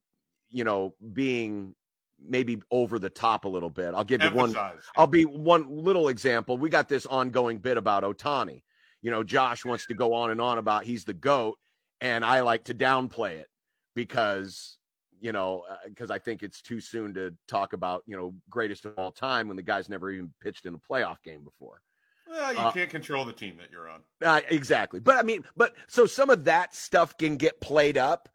you 0.50 0.64
know 0.64 0.94
being 1.12 1.74
maybe 2.20 2.60
over 2.70 2.98
the 2.98 3.10
top 3.10 3.44
a 3.44 3.48
little 3.48 3.70
bit 3.70 3.94
i'll 3.94 4.04
give 4.04 4.22
you 4.22 4.30
one 4.30 4.52
I'll 4.96 5.06
be 5.06 5.24
one 5.24 5.66
little 5.68 6.08
example. 6.08 6.58
We 6.58 6.68
got 6.70 6.88
this 6.88 7.06
ongoing 7.06 7.58
bit 7.58 7.76
about 7.76 8.02
Ohtani. 8.02 8.62
You 9.02 9.10
know, 9.10 9.22
Josh 9.22 9.64
wants 9.64 9.86
to 9.86 9.94
go 9.94 10.12
on 10.14 10.30
and 10.30 10.40
on 10.40 10.58
about 10.58 10.84
he's 10.84 11.04
the 11.04 11.14
GOAT, 11.14 11.56
and 12.00 12.24
I 12.24 12.40
like 12.40 12.64
to 12.64 12.74
downplay 12.74 13.36
it 13.36 13.46
because, 13.94 14.77
you 15.20 15.32
know, 15.32 15.64
because 15.86 16.10
I 16.10 16.18
think 16.18 16.42
it's 16.42 16.60
too 16.60 16.80
soon 16.80 17.14
to 17.14 17.34
talk 17.46 17.72
about, 17.72 18.02
you 18.06 18.16
know, 18.16 18.34
greatest 18.50 18.84
of 18.84 18.94
all 18.98 19.12
time 19.12 19.48
when 19.48 19.56
the 19.56 19.62
guy's 19.62 19.88
never 19.88 20.10
even 20.10 20.32
pitched 20.40 20.66
in 20.66 20.74
a 20.74 20.78
playoff 20.78 21.22
game 21.24 21.42
before. 21.44 21.80
Well, 22.28 22.52
you 22.52 22.58
uh, 22.58 22.72
can't 22.72 22.90
control 22.90 23.24
the 23.24 23.32
team 23.32 23.56
that 23.58 23.70
you're 23.70 23.88
on. 23.88 24.00
Uh, 24.22 24.40
exactly. 24.50 25.00
But 25.00 25.16
I 25.16 25.22
mean, 25.22 25.44
but 25.56 25.74
so 25.86 26.06
some 26.06 26.30
of 26.30 26.44
that 26.44 26.74
stuff 26.74 27.16
can 27.16 27.36
get 27.36 27.60
played 27.60 27.96
up. 27.96 28.28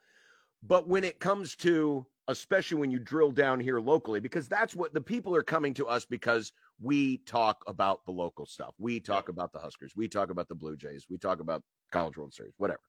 But 0.63 0.87
when 0.87 1.03
it 1.03 1.19
comes 1.19 1.55
to, 1.57 2.05
especially 2.27 2.77
when 2.77 2.89
you 2.89 2.99
drill 2.99 3.31
down 3.31 3.59
here 3.59 3.79
locally, 3.79 4.19
because 4.19 4.47
that's 4.47 4.75
what 4.75 4.93
the 4.93 5.01
people 5.01 5.35
are 5.35 5.43
coming 5.43 5.73
to 5.75 5.87
us 5.87 6.05
because 6.05 6.53
we 6.81 7.17
talk 7.19 7.63
about 7.67 8.05
the 8.05 8.11
local 8.11 8.45
stuff. 8.45 8.73
We 8.79 8.99
talk 8.99 9.29
about 9.29 9.51
the 9.51 9.59
Huskers. 9.59 9.93
We 9.95 10.07
talk 10.07 10.31
about 10.31 10.47
the 10.47 10.55
Blue 10.55 10.77
Jays. 10.77 11.05
We 11.09 11.17
talk 11.17 11.39
about 11.39 11.61
College 11.91 12.17
World 12.17 12.33
Series, 12.33 12.53
whatever. 12.57 12.81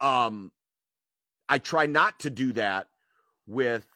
Um, 0.00 0.52
I 1.48 1.58
try 1.58 1.86
not 1.86 2.20
to 2.20 2.30
do 2.30 2.52
that 2.54 2.86
with 3.46 3.86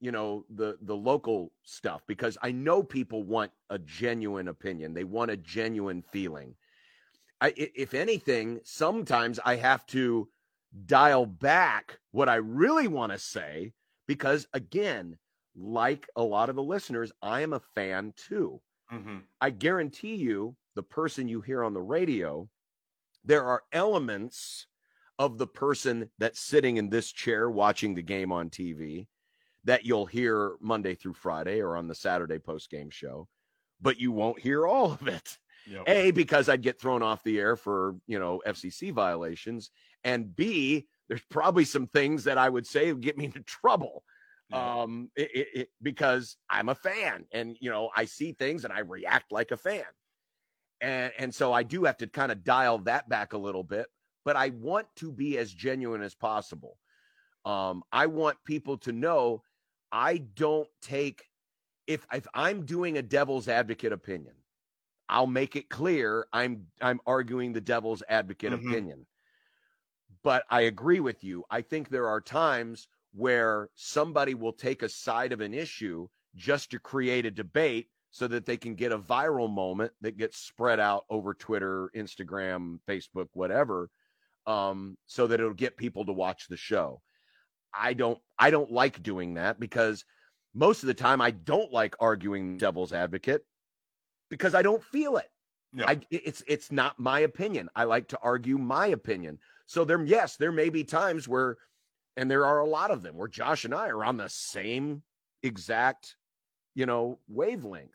you 0.00 0.12
know 0.12 0.44
the 0.50 0.78
the 0.82 0.96
local 0.96 1.52
stuff 1.62 2.02
because 2.06 2.36
I 2.42 2.52
know 2.52 2.82
people 2.82 3.22
want 3.22 3.52
a 3.70 3.78
genuine 3.78 4.48
opinion. 4.48 4.94
They 4.94 5.04
want 5.04 5.30
a 5.30 5.36
genuine 5.36 6.02
feeling. 6.02 6.54
I, 7.40 7.52
if 7.56 7.94
anything, 7.94 8.60
sometimes 8.64 9.38
I 9.44 9.56
have 9.56 9.86
to 9.88 10.28
dial 10.86 11.26
back 11.26 11.98
what 12.12 12.28
I 12.28 12.36
really 12.36 12.88
want 12.88 13.12
to 13.12 13.18
say 13.18 13.72
because, 14.06 14.46
again, 14.52 15.18
like 15.56 16.08
a 16.16 16.22
lot 16.22 16.48
of 16.48 16.56
the 16.56 16.62
listeners, 16.62 17.12
I 17.22 17.42
am 17.42 17.52
a 17.52 17.60
fan 17.60 18.12
too. 18.16 18.60
hmm 18.88 19.18
I 19.40 19.50
guarantee 19.50 20.14
you, 20.16 20.56
the 20.74 20.82
person 20.82 21.28
you 21.28 21.40
hear 21.40 21.62
on 21.62 21.74
the 21.74 21.82
radio, 21.82 22.48
there 23.24 23.44
are 23.44 23.62
elements 23.72 24.66
of 25.18 25.38
the 25.38 25.46
person 25.46 26.10
that's 26.18 26.40
sitting 26.40 26.76
in 26.76 26.90
this 26.90 27.12
chair 27.12 27.48
watching 27.50 27.94
the 27.94 28.02
game 28.02 28.32
on 28.32 28.50
TV 28.50 29.06
that 29.64 29.84
you'll 29.84 30.06
hear 30.06 30.56
Monday 30.60 30.94
through 30.94 31.14
Friday 31.14 31.60
or 31.60 31.76
on 31.76 31.86
the 31.88 31.94
Saturday 31.94 32.38
post 32.38 32.70
game 32.70 32.90
show, 32.90 33.28
but 33.80 33.98
you 33.98 34.12
won't 34.12 34.40
hear 34.40 34.66
all 34.66 34.92
of 34.92 35.06
it. 35.08 35.38
Yep. 35.66 35.84
A, 35.86 36.10
because 36.10 36.48
I'd 36.50 36.60
get 36.62 36.78
thrown 36.80 37.02
off 37.02 37.22
the 37.22 37.38
air 37.38 37.56
for, 37.56 37.96
you 38.06 38.18
know, 38.18 38.42
FCC 38.46 38.92
violations. 38.92 39.70
And 40.02 40.34
B, 40.36 40.86
there's 41.08 41.24
probably 41.30 41.64
some 41.64 41.86
things 41.86 42.24
that 42.24 42.36
I 42.36 42.48
would 42.50 42.66
say 42.66 42.92
would 42.92 43.00
get 43.02 43.16
me 43.16 43.24
into 43.26 43.40
trouble 43.40 44.04
Yeah. 44.50 44.82
um 44.82 45.10
it, 45.16 45.30
it, 45.34 45.48
it- 45.54 45.68
because 45.82 46.36
i'm 46.50 46.68
a 46.68 46.74
fan 46.74 47.24
and 47.32 47.56
you 47.60 47.70
know 47.70 47.88
i 47.96 48.04
see 48.04 48.32
things 48.32 48.64
and 48.64 48.72
i 48.74 48.80
react 48.80 49.32
like 49.32 49.50
a 49.52 49.56
fan 49.56 49.84
and 50.82 51.12
and 51.18 51.34
so 51.34 51.50
i 51.52 51.62
do 51.62 51.84
have 51.84 51.96
to 51.96 52.06
kind 52.06 52.30
of 52.30 52.44
dial 52.44 52.78
that 52.80 53.08
back 53.08 53.32
a 53.32 53.38
little 53.38 53.64
bit 53.64 53.86
but 54.24 54.36
i 54.36 54.48
want 54.50 54.86
to 54.96 55.12
be 55.12 55.38
as 55.38 55.52
genuine 55.52 56.02
as 56.02 56.14
possible. 56.14 56.78
Um 57.44 57.82
i 57.92 58.06
want 58.06 58.38
people 58.44 58.78
to 58.78 58.92
know 58.92 59.42
i 59.92 60.18
don't 60.18 60.68
take 60.80 61.24
if 61.86 62.06
if 62.12 62.26
i'm 62.34 62.64
doing 62.64 62.96
a 62.98 63.02
devil's 63.02 63.48
advocate 63.48 63.92
opinion 63.92 64.34
i'll 65.08 65.26
make 65.26 65.54
it 65.56 65.68
clear 65.68 66.26
i'm 66.32 66.66
i'm 66.80 67.00
arguing 67.06 67.52
the 67.52 67.60
devil's 67.60 68.02
advocate 68.08 68.52
Mhm. 68.52 68.66
opinion. 68.70 69.06
But 70.22 70.44
i 70.50 70.62
agree 70.62 71.00
with 71.00 71.22
you. 71.22 71.44
I 71.50 71.60
think 71.62 71.88
there 71.88 72.08
are 72.08 72.20
times 72.20 72.88
where 73.12 73.68
somebody 73.74 74.34
will 74.34 74.52
take 74.54 74.82
a 74.82 74.88
side 74.88 75.32
of 75.32 75.40
an 75.40 75.52
issue 75.54 76.08
just 76.34 76.70
to 76.70 76.78
create 76.80 77.26
a 77.26 77.30
debate 77.30 77.88
so 78.10 78.26
that 78.28 78.46
they 78.46 78.56
can 78.56 78.74
get 78.74 78.90
a 78.92 78.98
viral 78.98 79.52
moment 79.52 79.92
that 80.00 80.16
gets 80.16 80.38
spread 80.38 80.80
out 80.80 81.04
over 81.10 81.34
Twitter, 81.34 81.90
Instagram, 81.94 82.78
Facebook, 82.88 83.28
whatever, 83.34 83.90
um, 84.46 84.96
so 85.06 85.26
that 85.26 85.40
it'll 85.40 85.54
get 85.54 85.76
people 85.76 86.04
to 86.06 86.12
watch 86.12 86.48
the 86.48 86.56
show. 86.56 87.00
I 87.72 87.94
don't 87.94 88.18
I 88.38 88.50
don't 88.50 88.70
like 88.70 89.02
doing 89.02 89.34
that 89.34 89.58
because 89.58 90.04
most 90.54 90.82
of 90.82 90.86
the 90.86 90.94
time 90.94 91.20
I 91.20 91.32
don't 91.32 91.72
like 91.72 91.96
arguing 91.98 92.56
devil's 92.56 92.92
advocate 92.92 93.44
because 94.30 94.54
I 94.54 94.62
don't 94.62 94.82
feel 94.82 95.16
it. 95.16 95.28
I 95.82 96.00
it's 96.10 96.42
it's 96.46 96.70
not 96.70 97.00
my 97.00 97.20
opinion. 97.20 97.68
I 97.74 97.84
like 97.84 98.08
to 98.08 98.18
argue 98.22 98.58
my 98.58 98.88
opinion. 98.88 99.38
So 99.66 99.84
there 99.84 100.02
yes, 100.04 100.36
there 100.36 100.52
may 100.52 100.68
be 100.68 100.84
times 100.84 101.26
where 101.26 101.56
and 102.16 102.30
there 102.30 102.46
are 102.46 102.60
a 102.60 102.66
lot 102.66 102.90
of 102.92 103.02
them 103.02 103.16
where 103.16 103.28
Josh 103.28 103.64
and 103.64 103.74
I 103.74 103.88
are 103.88 104.04
on 104.04 104.16
the 104.16 104.28
same 104.28 105.02
exact, 105.42 106.16
you 106.74 106.86
know, 106.86 107.18
wavelength. 107.28 107.90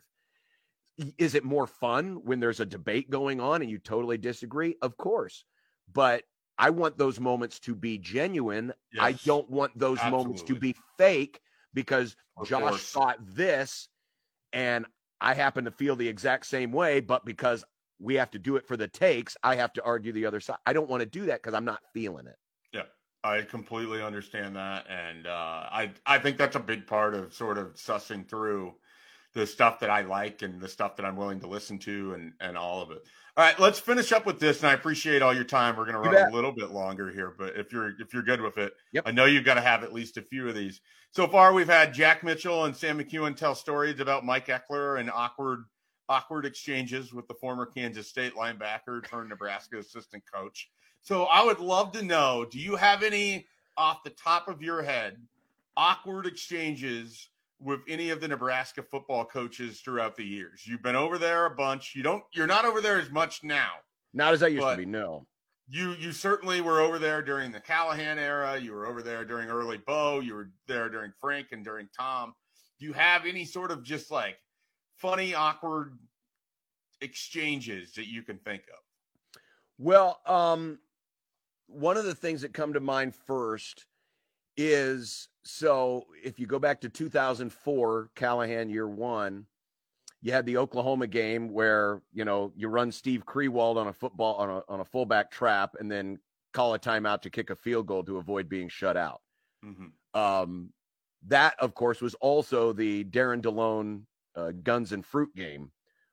Is 1.16 1.34
it 1.34 1.44
more 1.44 1.66
fun 1.66 2.20
when 2.24 2.40
there's 2.40 2.60
a 2.60 2.66
debate 2.66 3.08
going 3.08 3.40
on 3.40 3.62
and 3.62 3.70
you 3.70 3.78
totally 3.78 4.18
disagree? 4.18 4.76
Of 4.82 4.98
course. 4.98 5.44
But 5.90 6.24
I 6.60 6.68
want 6.70 6.98
those 6.98 7.18
moments 7.18 7.58
to 7.60 7.74
be 7.74 7.96
genuine. 7.96 8.74
I 9.00 9.12
don't 9.12 9.48
want 9.48 9.76
those 9.78 9.98
moments 10.04 10.42
to 10.42 10.54
be 10.54 10.76
fake 10.98 11.40
because 11.72 12.14
Of 12.36 12.48
Josh 12.48 12.62
course. 12.62 12.92
thought 12.92 13.16
this 13.20 13.88
and 14.52 14.84
I 15.22 15.32
happen 15.34 15.64
to 15.64 15.70
feel 15.70 15.96
the 15.96 16.08
exact 16.08 16.46
same 16.46 16.70
way, 16.70 17.00
but 17.00 17.24
because 17.24 17.64
we 17.98 18.14
have 18.16 18.30
to 18.32 18.38
do 18.38 18.56
it 18.56 18.66
for 18.66 18.76
the 18.76 18.88
takes, 18.88 19.36
I 19.42 19.56
have 19.56 19.72
to 19.74 19.82
argue 19.84 20.12
the 20.12 20.26
other 20.26 20.40
side. 20.40 20.58
I 20.66 20.74
don't 20.74 20.88
want 20.88 21.00
to 21.00 21.06
do 21.06 21.26
that 21.26 21.42
because 21.42 21.54
I'm 21.54 21.64
not 21.64 21.80
feeling 21.94 22.26
it. 22.26 22.36
Yeah, 22.72 22.84
I 23.24 23.42
completely 23.42 24.02
understand 24.02 24.56
that, 24.56 24.86
and 24.88 25.26
uh, 25.26 25.30
I 25.30 25.92
I 26.06 26.18
think 26.18 26.36
that's 26.36 26.56
a 26.56 26.60
big 26.60 26.86
part 26.86 27.14
of 27.14 27.32
sort 27.32 27.58
of 27.58 27.74
sussing 27.74 28.28
through 28.28 28.74
the 29.32 29.46
stuff 29.46 29.80
that 29.80 29.90
I 29.90 30.02
like 30.02 30.42
and 30.42 30.60
the 30.60 30.68
stuff 30.68 30.96
that 30.96 31.06
I'm 31.06 31.16
willing 31.16 31.40
to 31.40 31.46
listen 31.46 31.78
to, 31.80 32.14
and 32.14 32.32
and 32.40 32.56
all 32.56 32.82
of 32.82 32.90
it. 32.90 33.02
All 33.36 33.44
right, 33.44 33.58
let's 33.60 33.78
finish 33.78 34.12
up 34.12 34.26
with 34.26 34.40
this, 34.40 34.60
and 34.60 34.68
I 34.68 34.74
appreciate 34.74 35.22
all 35.22 35.32
your 35.32 35.44
time. 35.44 35.76
We're 35.76 35.90
going 35.90 36.02
to 36.02 36.10
run 36.10 36.30
a 36.30 36.34
little 36.34 36.52
bit 36.52 36.70
longer 36.70 37.10
here, 37.10 37.34
but 37.38 37.56
if 37.56 37.72
you're 37.72 37.92
if 38.00 38.12
you're 38.12 38.22
good 38.22 38.40
with 38.40 38.58
it, 38.58 38.72
Yep. 38.92 39.04
I 39.06 39.12
know 39.12 39.24
you've 39.24 39.44
got 39.44 39.54
to 39.54 39.60
have 39.60 39.84
at 39.84 39.92
least 39.92 40.16
a 40.16 40.22
few 40.22 40.48
of 40.48 40.54
these. 40.54 40.80
So 41.12 41.26
far, 41.26 41.52
we've 41.52 41.68
had 41.68 41.94
Jack 41.94 42.22
Mitchell 42.22 42.64
and 42.64 42.76
Sam 42.76 42.98
McKewon 42.98 43.36
tell 43.36 43.54
stories 43.54 44.00
about 44.00 44.24
Mike 44.24 44.48
Ekeler 44.48 44.98
and 44.98 45.10
awkward 45.10 45.64
awkward 46.08 46.44
exchanges 46.44 47.12
with 47.14 47.28
the 47.28 47.34
former 47.34 47.66
Kansas 47.66 48.08
State 48.08 48.34
linebacker 48.34 49.08
turned 49.08 49.28
Nebraska 49.28 49.78
assistant 49.78 50.24
coach. 50.30 50.68
So 51.02 51.24
I 51.24 51.44
would 51.44 51.60
love 51.60 51.92
to 51.92 52.02
know, 52.02 52.44
do 52.50 52.58
you 52.58 52.74
have 52.76 53.04
any 53.04 53.46
off 53.76 54.02
the 54.02 54.10
top 54.10 54.48
of 54.48 54.60
your 54.60 54.82
head 54.82 55.16
awkward 55.76 56.26
exchanges 56.26 57.30
with 57.60 57.80
any 57.88 58.10
of 58.10 58.20
the 58.20 58.28
Nebraska 58.28 58.82
football 58.82 59.24
coaches 59.24 59.80
throughout 59.80 60.16
the 60.16 60.24
years? 60.24 60.62
You've 60.66 60.82
been 60.82 60.96
over 60.96 61.18
there 61.18 61.46
a 61.46 61.50
bunch. 61.50 61.94
You 61.94 62.02
don't 62.02 62.22
you're 62.32 62.46
not 62.46 62.64
over 62.64 62.80
there 62.80 62.98
as 62.98 63.10
much 63.10 63.44
now. 63.44 63.70
Not 64.12 64.32
as 64.32 64.42
I 64.42 64.48
used 64.48 64.66
to 64.66 64.76
be. 64.76 64.86
No. 64.86 65.26
You 65.68 65.92
you 65.92 66.12
certainly 66.12 66.60
were 66.60 66.80
over 66.80 66.98
there 66.98 67.22
during 67.22 67.52
the 67.52 67.60
Callahan 67.60 68.18
era. 68.18 68.58
You 68.58 68.72
were 68.72 68.86
over 68.86 69.02
there 69.02 69.24
during 69.24 69.48
early 69.48 69.78
Bo. 69.78 70.20
You 70.20 70.34
were 70.34 70.50
there 70.66 70.88
during 70.88 71.12
Frank 71.20 71.48
and 71.52 71.64
during 71.64 71.88
Tom. 71.96 72.34
Do 72.80 72.86
you 72.86 72.92
have 72.92 73.26
any 73.26 73.44
sort 73.44 73.70
of 73.70 73.84
just 73.84 74.10
like 74.10 74.36
funny, 74.96 75.34
awkward 75.34 75.98
exchanges 77.00 77.92
that 77.94 78.08
you 78.08 78.22
can 78.22 78.38
think 78.38 78.62
of? 78.62 79.40
Well, 79.78 80.20
um, 80.26 80.78
one 81.66 81.96
of 81.96 82.04
the 82.04 82.14
things 82.14 82.42
that 82.42 82.52
come 82.52 82.72
to 82.72 82.80
mind 82.80 83.14
first 83.14 83.86
is 84.60 85.28
so 85.44 86.06
if 86.22 86.38
you 86.38 86.46
go 86.46 86.58
back 86.58 86.80
to 86.82 86.88
2004, 86.88 88.10
Callahan 88.14 88.68
year 88.68 88.88
one, 88.88 89.46
you 90.22 90.32
had 90.32 90.44
the 90.46 90.58
Oklahoma 90.58 91.06
game 91.06 91.48
where 91.48 92.02
you 92.12 92.24
know 92.24 92.52
you 92.56 92.68
run 92.68 92.92
Steve 92.92 93.24
Kriewald 93.24 93.76
on 93.76 93.88
a 93.88 93.92
football 93.92 94.34
on 94.36 94.50
a 94.50 94.62
on 94.68 94.80
a 94.80 94.84
fullback 94.84 95.30
trap 95.30 95.76
and 95.80 95.90
then 95.90 96.18
call 96.52 96.74
a 96.74 96.78
timeout 96.78 97.22
to 97.22 97.30
kick 97.30 97.50
a 97.50 97.56
field 97.56 97.86
goal 97.86 98.02
to 98.04 98.18
avoid 98.18 98.48
being 98.48 98.68
shut 98.68 98.96
out. 98.96 99.22
Mhm. 99.64 99.92
Um, 100.14 100.72
that, 101.26 101.54
of 101.60 101.74
course, 101.74 102.00
was 102.00 102.14
also 102.16 102.72
the 102.72 103.04
Darren 103.04 103.40
DeLone 103.42 104.06
uh, 104.34 104.52
Guns 104.62 104.92
and 104.92 105.04
Fruit 105.04 105.34
game, 105.34 105.70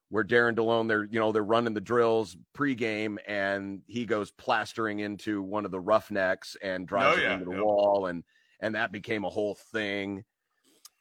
where 0.10 0.24
Darren 0.24 0.56
DeLone 0.56 0.88
they're 0.88 1.06
you 1.06 1.20
know 1.20 1.32
they're 1.32 1.43
running 1.43 1.74
the 1.74 1.82
drills 1.82 2.38
pregame, 2.56 3.18
and 3.28 3.82
he 3.88 4.06
goes 4.06 4.32
plastering 4.32 5.00
into 5.00 5.41
one 5.41 5.66
of 5.66 5.72
the 5.72 5.80
roughnecks 5.80 6.56
and 6.62 6.88
drives 6.88 7.18
Oh, 7.18 7.22
yeah, 7.22 7.34
into 7.34 7.45
the 7.45 7.52
yep. 7.52 7.62
wall, 7.64 8.06
and 8.08 8.24
and 8.60 8.76
that 8.76 8.91
became 8.91 9.24
a 9.24 9.30
whole 9.30 9.55
thing. 9.72 10.24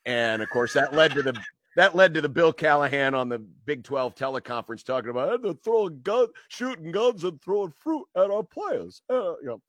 And 0.05 0.43
of 0.43 0.49
course, 0.51 0.73
that 0.75 0.95
led 0.95 1.13
to 1.13 1.23
the 1.23 1.35
that 1.77 1.95
led 1.95 2.15
to 2.15 2.23
the 2.23 2.29
Bill 2.29 2.53
Callahan 2.53 3.15
on 3.15 3.29
the 3.29 3.39
Big 3.39 3.85
12 3.85 4.15
teleconference 4.15 4.85
talking 4.85 5.11
about 5.11 5.43
"They're 5.43 5.53
throwing 5.53 6.01
guns, 6.03 6.31
shooting 6.49 6.91
guns 6.91 7.25
and 7.25 7.41
throwing 7.43 7.73
fruit 7.73 8.07
at 8.17 8.31
our 8.31 8.43
players. 8.43 9.03
Uh, 9.11 9.37
you 9.39 9.47
know, 9.47 9.63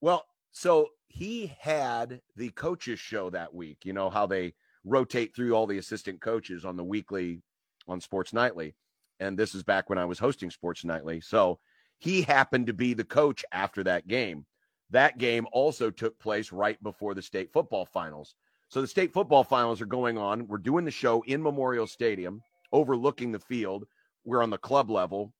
well, 0.00 0.24
so 0.52 0.88
he 1.08 1.52
had 1.58 2.20
the 2.36 2.50
coaches 2.50 3.00
show 3.00 3.30
that 3.30 3.54
week. 3.54 3.84
You 3.84 3.92
know 3.92 4.08
how 4.08 4.26
they 4.26 4.54
rotate 4.84 5.34
through 5.34 5.54
all 5.54 5.66
the 5.66 5.78
assistant 5.78 6.20
coaches 6.20 6.64
on 6.64 6.76
the 6.76 6.84
weekly 6.84 7.40
on 7.88 8.00
Sports 8.00 8.32
Nightly, 8.32 8.74
and 9.18 9.38
this 9.38 9.54
is 9.54 9.62
back 9.62 9.90
when 9.90 9.98
I 9.98 10.04
was 10.04 10.18
hosting 10.18 10.50
Sports 10.50 10.84
Nightly. 10.84 11.20
So 11.20 11.58
he 11.98 12.22
happened 12.22 12.66
to 12.66 12.72
be 12.72 12.94
the 12.94 13.04
coach 13.04 13.44
after 13.52 13.84
that 13.84 14.06
game. 14.06 14.44
That 14.92 15.16
game 15.16 15.46
also 15.52 15.90
took 15.90 16.18
place 16.18 16.52
right 16.52 16.80
before 16.82 17.14
the 17.14 17.22
state 17.22 17.50
football 17.50 17.86
finals. 17.86 18.34
So 18.68 18.80
the 18.80 18.86
state 18.86 19.12
football 19.12 19.42
finals 19.42 19.80
are 19.80 19.86
going 19.86 20.18
on. 20.18 20.46
We're 20.46 20.58
doing 20.58 20.84
the 20.84 20.90
show 20.90 21.22
in 21.22 21.42
Memorial 21.42 21.86
Stadium, 21.86 22.42
overlooking 22.72 23.32
the 23.32 23.38
field. 23.38 23.86
We're 24.24 24.42
on 24.42 24.50
the 24.50 24.58
club 24.58 24.90
level, 24.90 25.32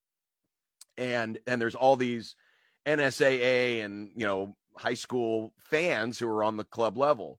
and 0.97 1.39
and 1.47 1.61
there's 1.61 1.75
all 1.75 1.97
these 1.97 2.35
NSAA 2.87 3.85
and 3.85 4.11
you 4.17 4.27
know 4.27 4.57
high 4.77 4.95
school 4.95 5.53
fans 5.59 6.19
who 6.19 6.29
are 6.29 6.43
on 6.43 6.57
the 6.57 6.65
club 6.65 6.97
level, 6.97 7.39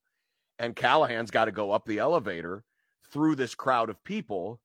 and 0.59 0.75
Callahan's 0.75 1.31
got 1.31 1.45
to 1.45 1.51
go 1.51 1.71
up 1.71 1.85
the 1.85 1.97
elevator 1.99 2.63
through 3.11 3.35
this 3.35 3.55
crowd 3.55 3.89
of 3.89 4.03
people 4.03 4.59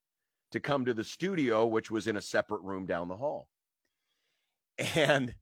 to 0.51 0.61
come 0.61 0.85
to 0.85 0.95
the 0.95 1.05
studio, 1.05 1.67
which 1.67 1.91
was 1.91 2.07
in 2.07 2.17
a 2.17 2.23
separate 2.23 2.63
room 2.63 2.85
down 2.85 3.09
the 3.09 3.17
hall. 3.17 3.49
And 4.95 5.35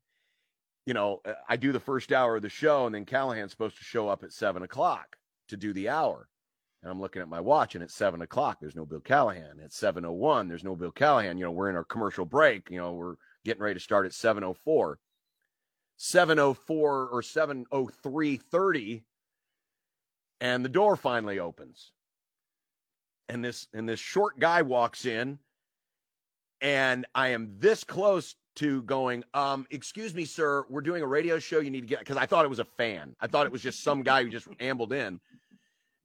you 0.86 0.94
know, 0.94 1.20
uh, 1.24 1.34
I 1.48 1.56
do 1.56 1.72
the 1.72 1.80
first 1.80 2.12
hour 2.12 2.36
of 2.36 2.42
the 2.42 2.48
show, 2.48 2.86
and 2.86 2.94
then 2.94 3.04
Callahan's 3.04 3.50
supposed 3.50 3.76
to 3.78 3.84
show 3.84 4.08
up 4.08 4.22
at 4.22 4.32
seven 4.32 4.62
o'clock 4.62 5.16
to 5.48 5.56
do 5.56 5.72
the 5.72 5.88
hour. 5.88 6.28
And 6.82 6.90
I'm 6.90 7.00
looking 7.00 7.22
at 7.22 7.28
my 7.28 7.40
watch, 7.40 7.74
and 7.74 7.82
it's 7.82 7.94
seven 7.94 8.22
o'clock. 8.22 8.58
There's 8.60 8.76
no 8.76 8.86
Bill 8.86 9.00
Callahan. 9.00 9.60
At 9.62 9.72
seven 9.72 10.04
o 10.04 10.12
one, 10.12 10.46
there's 10.46 10.64
no 10.64 10.76
Bill 10.76 10.92
Callahan. 10.92 11.36
You 11.36 11.44
know, 11.44 11.50
we're 11.50 11.70
in 11.70 11.76
our 11.76 11.84
commercial 11.84 12.24
break. 12.24 12.70
You 12.70 12.78
know, 12.78 12.92
we're 12.92 13.16
getting 13.44 13.62
ready 13.62 13.74
to 13.74 13.80
start 13.80 14.06
at 14.06 14.14
seven 14.14 14.44
o 14.44 14.54
four. 14.54 14.98
Seven 15.96 16.38
o 16.38 16.54
four 16.54 17.08
or 17.08 17.22
seven 17.22 17.64
o 17.72 17.88
three 17.88 18.36
thirty, 18.36 19.04
and 20.40 20.64
the 20.64 20.68
door 20.68 20.94
finally 20.94 21.40
opens. 21.40 21.90
And 23.28 23.44
this 23.44 23.66
and 23.72 23.88
this 23.88 23.98
short 23.98 24.38
guy 24.38 24.62
walks 24.62 25.04
in, 25.06 25.40
and 26.60 27.06
I 27.14 27.28
am 27.28 27.54
this 27.58 27.82
close 27.82 28.36
to 28.56 28.82
going, 28.82 29.24
um, 29.34 29.66
excuse 29.70 30.14
me, 30.14 30.24
sir, 30.24 30.64
we're 30.68 30.80
doing 30.80 31.02
a 31.02 31.06
radio 31.06 31.38
show. 31.38 31.60
You 31.60 31.70
need 31.70 31.82
to 31.82 31.86
get 31.86 32.00
because 32.00 32.16
I 32.16 32.26
thought 32.26 32.44
it 32.44 32.48
was 32.48 32.58
a 32.58 32.64
fan. 32.64 33.14
I 33.20 33.26
thought 33.26 33.46
it 33.46 33.52
was 33.52 33.62
just 33.62 33.82
some 33.82 34.02
guy 34.02 34.22
who 34.24 34.30
just 34.30 34.48
ambled 34.60 34.92
in. 34.92 35.20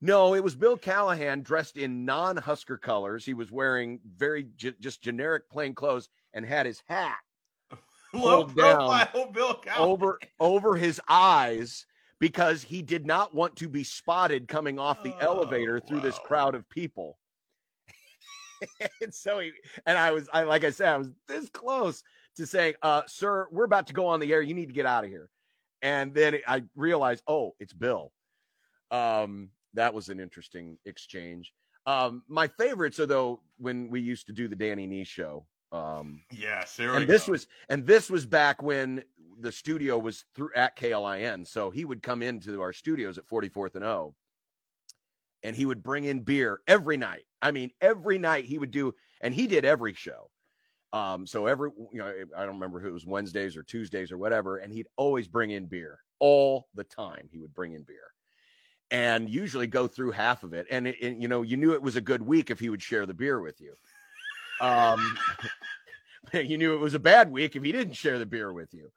No, 0.01 0.33
it 0.33 0.43
was 0.43 0.55
Bill 0.55 0.77
Callahan 0.77 1.41
dressed 1.43 1.77
in 1.77 2.05
non-Husker 2.05 2.77
colors. 2.77 3.23
He 3.23 3.33
was 3.35 3.51
wearing 3.51 3.99
very 4.17 4.47
ge- 4.55 4.79
just 4.79 5.01
generic 5.01 5.49
plain 5.49 5.75
clothes 5.75 6.09
and 6.33 6.43
had 6.45 6.65
his 6.65 6.81
hat 6.87 7.17
Low 8.13 8.45
down 8.45 8.53
profile 8.55 9.31
Bill 9.31 9.53
Callahan. 9.55 9.89
over 9.89 10.19
over 10.39 10.75
his 10.75 10.99
eyes 11.07 11.85
because 12.19 12.63
he 12.63 12.81
did 12.81 13.05
not 13.05 13.33
want 13.35 13.55
to 13.57 13.69
be 13.69 13.83
spotted 13.83 14.47
coming 14.47 14.79
off 14.79 15.03
the 15.03 15.13
Oh, 15.21 15.25
elevator 15.41 15.79
through 15.79 16.01
this 16.01 16.19
crowd 16.19 16.55
of 16.55 16.67
people. 16.69 17.17
and 19.01 19.13
so 19.13 19.39
he 19.39 19.51
and 19.85 19.97
I 19.97 20.11
was 20.11 20.29
I 20.33 20.43
like 20.43 20.63
I 20.63 20.69
said 20.69 20.89
I 20.89 20.97
was 20.97 21.09
this 21.27 21.49
close 21.49 22.03
to 22.35 22.45
say, 22.45 22.75
uh, 22.81 23.03
"Sir, 23.07 23.47
we're 23.51 23.65
about 23.65 23.87
to 23.87 23.93
go 23.93 24.07
on 24.07 24.19
the 24.19 24.31
air. 24.33 24.41
You 24.41 24.53
need 24.53 24.67
to 24.67 24.73
get 24.73 24.85
out 24.85 25.03
of 25.03 25.09
here." 25.09 25.29
And 25.81 26.13
then 26.13 26.39
I 26.47 26.63
realized, 26.75 27.23
"Oh, 27.27 27.55
it's 27.59 27.73
Bill." 27.73 28.11
Um, 28.91 29.49
that 29.73 29.93
was 29.93 30.09
an 30.09 30.19
interesting 30.19 30.77
exchange. 30.85 31.53
Um, 31.85 32.23
my 32.27 32.47
favorites 32.47 32.99
are 32.99 33.05
though 33.05 33.41
when 33.57 33.89
we 33.89 34.01
used 34.01 34.27
to 34.27 34.33
do 34.33 34.47
the 34.47 34.55
Danny 34.55 34.85
Nee 34.85 35.03
show. 35.03 35.45
Um, 35.71 36.23
Yes, 36.31 36.77
and 36.79 37.07
this 37.07 37.25
go. 37.27 37.31
was 37.33 37.47
and 37.69 37.85
this 37.85 38.09
was 38.09 38.25
back 38.25 38.61
when 38.61 39.03
the 39.39 39.51
studio 39.51 39.97
was 39.97 40.25
through 40.35 40.51
at 40.55 40.75
KLIN. 40.75 41.47
So 41.47 41.71
he 41.71 41.85
would 41.85 42.03
come 42.03 42.21
into 42.21 42.61
our 42.61 42.73
studios 42.73 43.17
at 43.17 43.25
44th 43.25 43.75
and 43.75 43.83
O 43.85 44.13
and 45.43 45.55
he 45.55 45.65
would 45.65 45.81
bring 45.81 46.03
in 46.05 46.19
beer 46.21 46.61
every 46.67 46.97
night. 46.97 47.25
I 47.41 47.51
mean, 47.51 47.71
every 47.81 48.17
night 48.17 48.45
he 48.45 48.57
would 48.59 48.71
do, 48.71 48.93
and 49.21 49.33
he 49.33 49.47
did 49.47 49.65
every 49.65 49.93
show. 49.93 50.29
Um, 50.93 51.25
so 51.25 51.45
every 51.45 51.71
you 51.93 51.99
know, 51.99 52.13
I 52.35 52.41
don't 52.45 52.55
remember 52.55 52.79
who 52.79 52.89
it 52.89 52.93
was 52.93 53.05
Wednesdays 53.05 53.55
or 53.55 53.63
Tuesdays 53.63 54.11
or 54.11 54.17
whatever, 54.17 54.57
and 54.57 54.73
he'd 54.73 54.87
always 54.97 55.27
bring 55.27 55.51
in 55.51 55.65
beer 55.65 55.99
all 56.19 56.67
the 56.75 56.83
time. 56.83 57.29
He 57.31 57.39
would 57.39 57.53
bring 57.53 57.73
in 57.73 57.83
beer. 57.83 58.13
and 58.91 59.29
usually 59.29 59.67
go 59.67 59.87
through 59.87 60.11
half 60.11 60.43
of 60.43 60.53
it. 60.53 60.67
And, 60.69 60.87
it, 60.87 60.97
and, 61.01 61.21
you 61.21 61.27
know, 61.29 61.41
you 61.41 61.55
knew 61.57 61.73
it 61.73 61.81
was 61.81 61.95
a 61.95 62.01
good 62.01 62.21
week 62.21 62.51
if 62.51 62.59
he 62.59 62.69
would 62.69 62.81
share 62.81 63.05
the 63.05 63.13
beer 63.13 63.39
with 63.41 63.59
you. 63.61 63.73
Um, 64.59 65.17
you 66.33 66.57
knew 66.57 66.73
it 66.73 66.79
was 66.79 66.93
a 66.93 66.99
bad 66.99 67.31
week 67.31 67.55
if 67.55 67.63
he 67.63 67.71
didn't 67.71 67.93
share 67.93 68.19
the 68.19 68.25
beer 68.25 68.51
with 68.51 68.73
you. 68.73 68.91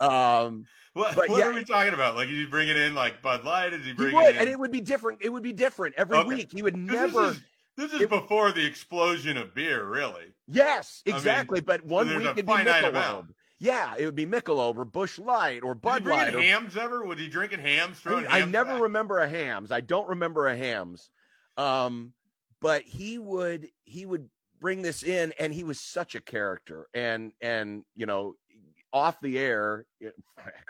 Um, 0.00 0.66
what, 0.94 1.16
what 1.16 1.38
yeah, 1.38 1.46
are 1.46 1.52
we 1.52 1.64
talking 1.64 1.92
about? 1.92 2.16
Like, 2.16 2.28
did 2.28 2.36
he 2.36 2.46
bring 2.46 2.68
it 2.68 2.76
in 2.76 2.94
like 2.94 3.20
Bud 3.20 3.44
Light? 3.44 3.70
Did 3.70 3.82
he 3.82 3.92
bring 3.92 4.10
he 4.10 4.16
would, 4.16 4.26
it 4.26 4.34
in? 4.36 4.40
And 4.42 4.48
it 4.48 4.58
would 4.58 4.72
be 4.72 4.80
different. 4.80 5.20
It 5.22 5.28
would 5.28 5.42
be 5.42 5.52
different 5.52 5.94
every 5.96 6.18
okay. 6.18 6.28
week. 6.28 6.52
He 6.52 6.62
would 6.62 6.76
never. 6.76 7.30
Is, 7.30 7.42
this 7.76 7.92
is 7.92 8.02
it, 8.02 8.10
before 8.10 8.52
the 8.52 8.64
explosion 8.64 9.36
of 9.36 9.54
beer, 9.54 9.84
really. 9.84 10.34
Yes, 10.46 11.02
exactly. 11.06 11.58
I 11.58 11.60
mean, 11.60 11.64
but 11.66 11.86
one 11.86 12.08
week 12.08 12.26
it'd 12.26 12.46
be 12.46 12.52
Michelob. 12.52 13.28
Yeah, 13.58 13.94
it 13.98 14.04
would 14.04 14.14
be 14.14 14.26
Michelob 14.26 14.76
or 14.76 14.84
Busch 14.84 15.18
Light 15.18 15.62
or 15.62 15.74
Bud 15.74 16.04
Light. 16.04 16.34
Or, 16.34 16.40
Hamm's 16.40 16.76
ever? 16.76 17.04
Was 17.04 17.18
he 17.18 17.28
drinking 17.28 17.60
Hamm's? 17.60 17.98
Throwing 17.98 18.26
I, 18.26 18.40
I 18.40 18.44
never 18.44 18.72
back? 18.72 18.82
remember 18.82 19.20
a 19.20 19.28
Hamm's. 19.28 19.70
I 19.70 19.80
don't 19.80 20.08
remember 20.08 20.48
a 20.48 20.56
Hamm's. 20.56 21.08
Um, 21.56 22.12
but 22.60 22.82
he 22.82 23.18
would 23.18 23.68
he 23.84 24.06
would 24.06 24.28
bring 24.60 24.82
this 24.82 25.02
in, 25.02 25.32
and 25.38 25.54
he 25.54 25.64
was 25.64 25.80
such 25.80 26.14
a 26.14 26.20
character. 26.20 26.88
And 26.94 27.32
and 27.40 27.84
you 27.94 28.06
know, 28.06 28.34
off 28.92 29.20
the 29.20 29.38
air, 29.38 29.86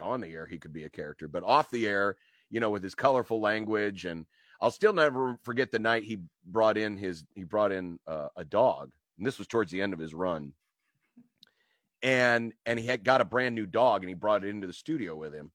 on 0.00 0.20
the 0.20 0.32
air, 0.32 0.46
he 0.46 0.58
could 0.58 0.72
be 0.72 0.84
a 0.84 0.90
character, 0.90 1.26
but 1.26 1.42
off 1.42 1.70
the 1.70 1.86
air, 1.86 2.16
you 2.50 2.60
know, 2.60 2.70
with 2.70 2.82
his 2.82 2.94
colorful 2.94 3.40
language 3.40 4.04
and 4.04 4.26
I'll 4.64 4.70
still 4.70 4.94
never 4.94 5.38
forget 5.42 5.70
the 5.70 5.78
night 5.78 6.04
he 6.04 6.20
brought 6.46 6.78
in 6.78 6.96
his 6.96 7.22
he 7.34 7.44
brought 7.44 7.70
in 7.70 7.98
uh, 8.06 8.28
a 8.34 8.46
dog, 8.46 8.90
and 9.18 9.26
this 9.26 9.36
was 9.38 9.46
towards 9.46 9.70
the 9.70 9.82
end 9.82 9.92
of 9.92 9.98
his 9.98 10.14
run. 10.14 10.54
And 12.02 12.54
and 12.64 12.78
he 12.78 12.86
had 12.86 13.04
got 13.04 13.20
a 13.20 13.26
brand 13.26 13.54
new 13.54 13.66
dog, 13.66 14.00
and 14.00 14.08
he 14.08 14.14
brought 14.14 14.42
it 14.42 14.48
into 14.48 14.66
the 14.66 14.72
studio 14.72 15.14
with 15.16 15.34
him. 15.34 15.50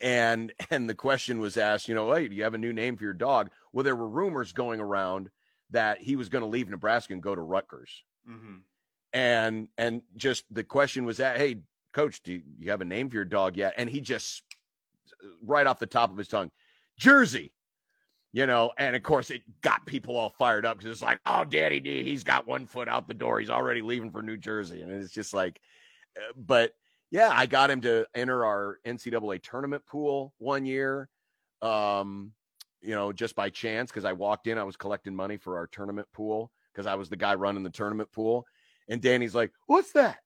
And 0.00 0.52
and 0.70 0.88
the 0.88 0.94
question 0.94 1.40
was 1.40 1.56
asked, 1.56 1.88
you 1.88 1.96
know, 1.96 2.12
hey, 2.12 2.28
do 2.28 2.36
you 2.36 2.44
have 2.44 2.54
a 2.54 2.58
new 2.58 2.72
name 2.72 2.96
for 2.96 3.02
your 3.02 3.14
dog? 3.14 3.50
Well, 3.72 3.82
there 3.82 3.96
were 3.96 4.08
rumors 4.08 4.52
going 4.52 4.78
around 4.78 5.28
that 5.70 6.00
he 6.00 6.14
was 6.14 6.28
going 6.28 6.42
to 6.42 6.48
leave 6.48 6.68
Nebraska 6.68 7.14
and 7.14 7.22
go 7.22 7.34
to 7.34 7.40
Rutgers. 7.40 8.04
Mm-hmm. 8.30 8.58
And 9.12 9.66
and 9.76 10.02
just 10.16 10.44
the 10.52 10.62
question 10.62 11.04
was 11.04 11.16
that, 11.16 11.36
hey, 11.36 11.56
coach, 11.92 12.22
do 12.22 12.42
you 12.60 12.70
have 12.70 12.80
a 12.80 12.84
name 12.84 13.10
for 13.10 13.16
your 13.16 13.24
dog 13.24 13.56
yet? 13.56 13.74
And 13.76 13.90
he 13.90 14.00
just 14.00 14.44
right 15.44 15.66
off 15.66 15.80
the 15.80 15.86
top 15.86 16.12
of 16.12 16.16
his 16.16 16.28
tongue, 16.28 16.52
Jersey 16.96 17.50
you 18.32 18.46
know, 18.46 18.72
and 18.78 18.96
of 18.96 19.02
course 19.02 19.30
it 19.30 19.42
got 19.60 19.84
people 19.86 20.16
all 20.16 20.30
fired 20.30 20.64
up 20.64 20.78
because 20.78 20.90
it's 20.90 21.02
like, 21.02 21.20
oh, 21.26 21.44
Daddy 21.44 21.80
D, 21.80 22.02
he's 22.02 22.24
got 22.24 22.46
one 22.46 22.66
foot 22.66 22.88
out 22.88 23.06
the 23.06 23.14
door. 23.14 23.40
He's 23.40 23.50
already 23.50 23.82
leaving 23.82 24.10
for 24.10 24.22
New 24.22 24.38
Jersey. 24.38 24.80
And 24.80 24.90
it's 24.90 25.12
just 25.12 25.34
like, 25.34 25.60
uh, 26.16 26.32
but 26.36 26.72
yeah, 27.10 27.30
I 27.30 27.44
got 27.44 27.70
him 27.70 27.82
to 27.82 28.06
enter 28.14 28.44
our 28.44 28.78
NCAA 28.86 29.42
tournament 29.42 29.84
pool 29.86 30.32
one 30.38 30.64
year, 30.64 31.10
um, 31.60 32.32
you 32.80 32.94
know, 32.94 33.12
just 33.12 33.36
by 33.36 33.50
chance 33.50 33.90
because 33.90 34.06
I 34.06 34.14
walked 34.14 34.46
in, 34.46 34.56
I 34.56 34.64
was 34.64 34.76
collecting 34.76 35.14
money 35.14 35.36
for 35.36 35.58
our 35.58 35.66
tournament 35.66 36.08
pool 36.14 36.50
because 36.72 36.86
I 36.86 36.94
was 36.94 37.10
the 37.10 37.16
guy 37.16 37.34
running 37.34 37.62
the 37.62 37.70
tournament 37.70 38.10
pool. 38.12 38.46
And 38.88 39.02
Danny's 39.02 39.34
like, 39.34 39.52
what's 39.66 39.92
that? 39.92 40.18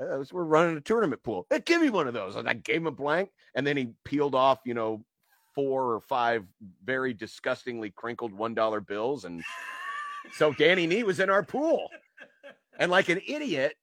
Uh, 0.00 0.24
we're 0.32 0.44
running 0.44 0.76
a 0.76 0.80
tournament 0.80 1.22
pool. 1.22 1.46
Hey, 1.50 1.60
give 1.60 1.82
me 1.82 1.90
one 1.90 2.06
of 2.06 2.14
those. 2.14 2.36
And 2.36 2.48
I 2.48 2.54
gave 2.54 2.76
him 2.76 2.86
a 2.86 2.92
blank, 2.92 3.30
and 3.54 3.66
then 3.66 3.76
he 3.76 3.90
peeled 4.04 4.34
off, 4.34 4.60
you 4.64 4.72
know, 4.72 5.04
four 5.54 5.94
or 5.94 6.00
five 6.00 6.44
very 6.84 7.14
disgustingly 7.14 7.90
crinkled 7.90 8.32
one 8.32 8.54
dollar 8.54 8.80
bills, 8.80 9.24
and 9.24 9.42
so 10.32 10.52
Danny 10.52 10.86
Nee 10.86 11.02
was 11.02 11.20
in 11.20 11.30
our 11.30 11.42
pool, 11.42 11.88
and 12.78 12.90
like 12.90 13.08
an 13.08 13.20
idiot, 13.26 13.74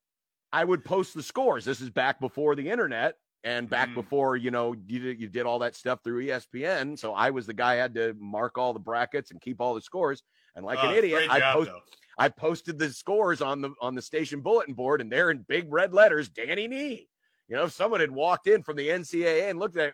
I 0.52 0.64
would 0.64 0.84
post 0.84 1.14
the 1.14 1.24
scores. 1.24 1.66
This 1.66 1.82
is 1.82 1.90
back 1.90 2.20
before 2.20 2.56
the 2.56 2.70
internet 2.70 3.16
and 3.44 3.70
back 3.70 3.90
mm. 3.90 3.96
before 3.96 4.36
you 4.36 4.52
know 4.52 4.76
you 4.88 5.00
did, 5.00 5.22
you 5.22 5.28
did 5.28 5.46
all 5.46 5.60
that 5.60 5.76
stuff 5.76 6.00
through 6.04 6.26
ESPN. 6.26 6.98
So 6.98 7.14
I 7.14 7.30
was 7.30 7.46
the 7.46 7.54
guy 7.54 7.76
had 7.76 7.94
to 7.96 8.16
mark 8.20 8.58
all 8.58 8.74
the 8.74 8.80
brackets 8.80 9.32
and 9.32 9.40
keep 9.42 9.62
all 9.62 9.74
the 9.74 9.82
scores. 9.82 10.24
And 10.56 10.66
like 10.66 10.80
oh, 10.82 10.90
an 10.90 10.96
idiot, 10.96 11.28
I 11.30 11.54
post, 11.54 11.72
I 12.18 12.30
posted 12.30 12.80
the 12.80 12.90
scores 12.90 13.42
on 13.42 13.62
the 13.62 13.72
on 13.82 13.96
the 13.96 14.02
station 14.02 14.42
bulletin 14.42 14.74
board, 14.74 15.02
and 15.02 15.12
there 15.12 15.32
in 15.32 15.46
big 15.48 15.72
red 15.72 15.94
letters, 15.94 16.30
Danny 16.30 16.68
Nee. 16.68 17.08
You 17.48 17.56
know, 17.56 17.66
if 17.66 17.72
someone 17.72 18.02
had 18.02 18.12
walked 18.12 18.48
in 18.48 18.64
from 18.64 18.76
the 18.76 18.90
NCAA 18.90 19.50
and 19.50 19.60
looked 19.60 19.78
at 19.78 19.94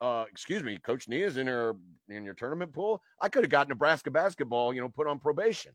uh, 0.00 0.24
excuse 0.30 0.62
me, 0.62 0.78
Coach 0.78 1.08
Nee 1.08 1.22
is 1.22 1.36
in 1.36 1.46
her 1.46 1.74
in 2.08 2.24
your 2.24 2.34
tournament 2.34 2.72
pool. 2.72 3.02
I 3.20 3.28
could 3.28 3.42
have 3.42 3.50
got 3.50 3.68
Nebraska 3.68 4.10
basketball, 4.10 4.72
you 4.72 4.80
know, 4.80 4.88
put 4.88 5.06
on 5.06 5.18
probation. 5.18 5.72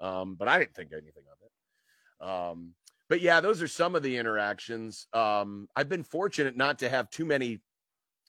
Um, 0.00 0.34
but 0.34 0.48
I 0.48 0.58
didn't 0.58 0.74
think 0.74 0.92
anything 0.92 1.24
of 1.30 1.38
it. 1.42 2.26
Um, 2.26 2.74
but 3.08 3.20
yeah, 3.20 3.40
those 3.40 3.60
are 3.60 3.68
some 3.68 3.94
of 3.94 4.02
the 4.02 4.16
interactions. 4.16 5.06
Um, 5.12 5.68
I've 5.76 5.88
been 5.88 6.04
fortunate 6.04 6.56
not 6.56 6.78
to 6.78 6.88
have 6.88 7.10
too 7.10 7.24
many, 7.24 7.60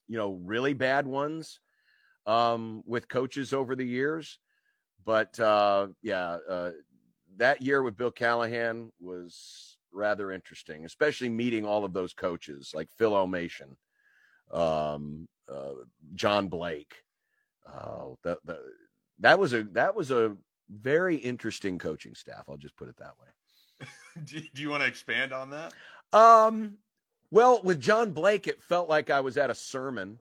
you 0.08 0.18
know, 0.18 0.40
really 0.44 0.74
bad 0.74 1.08
ones 1.08 1.60
um, 2.26 2.84
with 2.86 3.08
coaches 3.08 3.54
over 3.54 3.76
the 3.76 3.86
years. 3.86 4.40
But 5.06 5.40
uh, 5.40 5.88
yeah, 6.02 6.38
uh, 6.50 6.72
that 7.38 7.62
year 7.62 7.84
with 7.84 7.98
Bill 7.98 8.12
Callahan 8.12 8.92
was 9.00 9.78
rather 9.94 10.32
interesting, 10.32 10.86
especially 10.86 11.30
meeting 11.30 11.66
all 11.66 11.86
of 11.86 11.94
those 11.94 12.14
coaches 12.14 12.72
like 12.74 12.90
Phil 12.98 13.12
Elmassian 13.12 13.76
um, 14.52 15.28
uh, 15.52 15.74
John 16.16 16.48
Blake. 16.48 16.94
Uh, 17.66 18.16
that, 18.24 18.40
that 18.46 18.60
that 19.20 19.40
was 19.40 19.54
a 19.54 19.64
that 19.72 19.96
was 19.96 20.12
a 20.12 20.36
very 20.70 21.16
interesting 21.16 21.78
coaching 21.78 22.16
staff. 22.16 22.44
I'll 22.50 22.58
just 22.58 22.76
put 22.76 22.90
it 22.90 22.98
that 22.98 23.14
way. 23.20 23.88
do, 24.26 24.42
do 24.54 24.62
you 24.62 24.70
want 24.70 24.84
to 24.84 24.88
expand 24.88 25.32
on 25.32 25.52
that? 25.52 25.74
Um, 26.14 26.78
well, 27.30 27.62
with 27.64 27.80
John 27.80 28.12
Blake, 28.12 28.48
it 28.48 28.62
felt 28.64 28.90
like 28.90 29.10
I 29.10 29.22
was 29.22 29.38
at 29.38 29.50
a 29.50 29.56
sermon. 29.56 30.20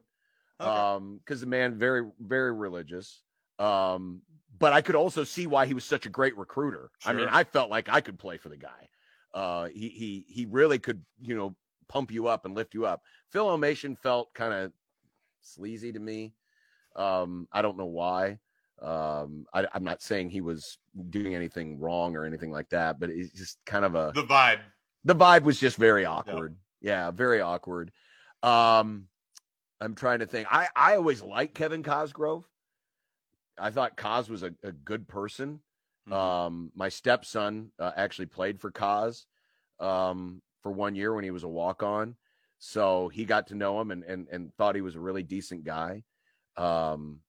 Okay. 0.59 0.69
Um, 0.69 1.19
because 1.23 1.41
the 1.41 1.47
man 1.47 1.77
very 1.77 2.07
very 2.19 2.53
religious. 2.53 3.21
Um, 3.57 4.21
but 4.59 4.73
I 4.73 4.81
could 4.81 4.95
also 4.95 5.23
see 5.23 5.47
why 5.47 5.65
he 5.65 5.73
was 5.73 5.83
such 5.83 6.05
a 6.05 6.09
great 6.09 6.37
recruiter. 6.37 6.91
Sure. 6.99 7.11
I 7.11 7.15
mean, 7.15 7.27
I 7.29 7.43
felt 7.43 7.71
like 7.71 7.89
I 7.89 7.99
could 8.01 8.19
play 8.19 8.37
for 8.37 8.49
the 8.49 8.57
guy. 8.57 8.89
Uh, 9.33 9.69
he 9.69 9.89
he 9.89 10.25
he 10.27 10.45
really 10.45 10.77
could, 10.77 11.03
you 11.21 11.35
know, 11.35 11.55
pump 11.87 12.11
you 12.11 12.27
up 12.27 12.45
and 12.45 12.55
lift 12.55 12.73
you 12.73 12.85
up. 12.85 13.01
Phil 13.31 13.45
Elmassian 13.45 13.97
felt 13.97 14.33
kind 14.33 14.53
of 14.53 14.71
sleazy 15.41 15.91
to 15.91 15.99
me. 15.99 16.33
Um, 16.95 17.47
I 17.51 17.61
don't 17.61 17.77
know 17.77 17.85
why. 17.85 18.39
Um, 18.81 19.45
I, 19.53 19.67
am 19.73 19.83
not 19.83 20.01
saying 20.01 20.29
he 20.29 20.41
was 20.41 20.77
doing 21.09 21.35
anything 21.35 21.79
wrong 21.79 22.15
or 22.15 22.25
anything 22.25 22.51
like 22.51 22.69
that, 22.69 22.99
but 22.99 23.09
it's 23.09 23.31
just 23.31 23.59
kind 23.65 23.85
of 23.85 23.95
a 23.95 24.11
the 24.13 24.23
vibe. 24.23 24.59
The 25.03 25.15
vibe 25.15 25.43
was 25.43 25.59
just 25.59 25.77
very 25.77 26.05
awkward. 26.05 26.55
Yeah, 26.81 27.05
yeah 27.05 27.11
very 27.11 27.41
awkward. 27.41 27.91
Um, 28.43 29.07
I'm 29.79 29.95
trying 29.95 30.19
to 30.19 30.25
think. 30.25 30.47
I 30.51 30.67
I 30.75 30.95
always 30.95 31.21
liked 31.21 31.55
Kevin 31.55 31.83
Cosgrove. 31.83 32.43
I 33.57 33.69
thought 33.69 33.97
Cos 33.97 34.29
was 34.29 34.43
a, 34.43 34.51
a 34.63 34.71
good 34.71 35.07
person. 35.07 35.59
Mm-hmm. 36.09 36.13
Um, 36.13 36.71
my 36.75 36.89
stepson 36.89 37.71
uh, 37.79 37.91
actually 37.95 38.25
played 38.25 38.59
for 38.59 38.71
Cos. 38.71 39.25
Um, 39.79 40.41
for 40.61 40.71
one 40.71 40.95
year 40.95 41.13
when 41.13 41.23
he 41.23 41.31
was 41.31 41.43
a 41.43 41.47
walk 41.47 41.83
on. 41.83 42.15
So 42.63 43.09
he 43.09 43.25
got 43.25 43.47
to 43.47 43.55
know 43.55 43.81
him 43.81 43.89
and, 43.89 44.03
and, 44.03 44.27
and 44.31 44.53
thought 44.53 44.75
he 44.75 44.81
was 44.81 44.95
a 44.95 44.99
really 44.99 45.23
decent 45.23 45.63
guy. 45.63 46.03
Um, 46.57 47.21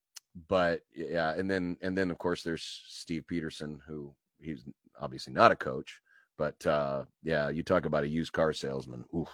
but 0.46 0.82
yeah, 0.94 1.32
and 1.32 1.50
then, 1.50 1.78
and 1.80 1.96
then 1.96 2.10
of 2.10 2.18
course 2.18 2.42
there's 2.42 2.82
Steve 2.86 3.24
Pederson, 3.30 3.78
who 3.88 4.14
he's 4.42 4.62
obviously 5.00 5.32
not 5.32 5.50
a 5.50 5.56
coach, 5.56 6.00
but 6.36 6.66
uh, 6.66 7.04
yeah, 7.22 7.48
you 7.48 7.62
talk 7.62 7.86
about 7.86 8.04
a 8.04 8.09
used 8.09 8.34
car 8.34 8.52
salesman. 8.52 9.06
Oof. 9.16 9.28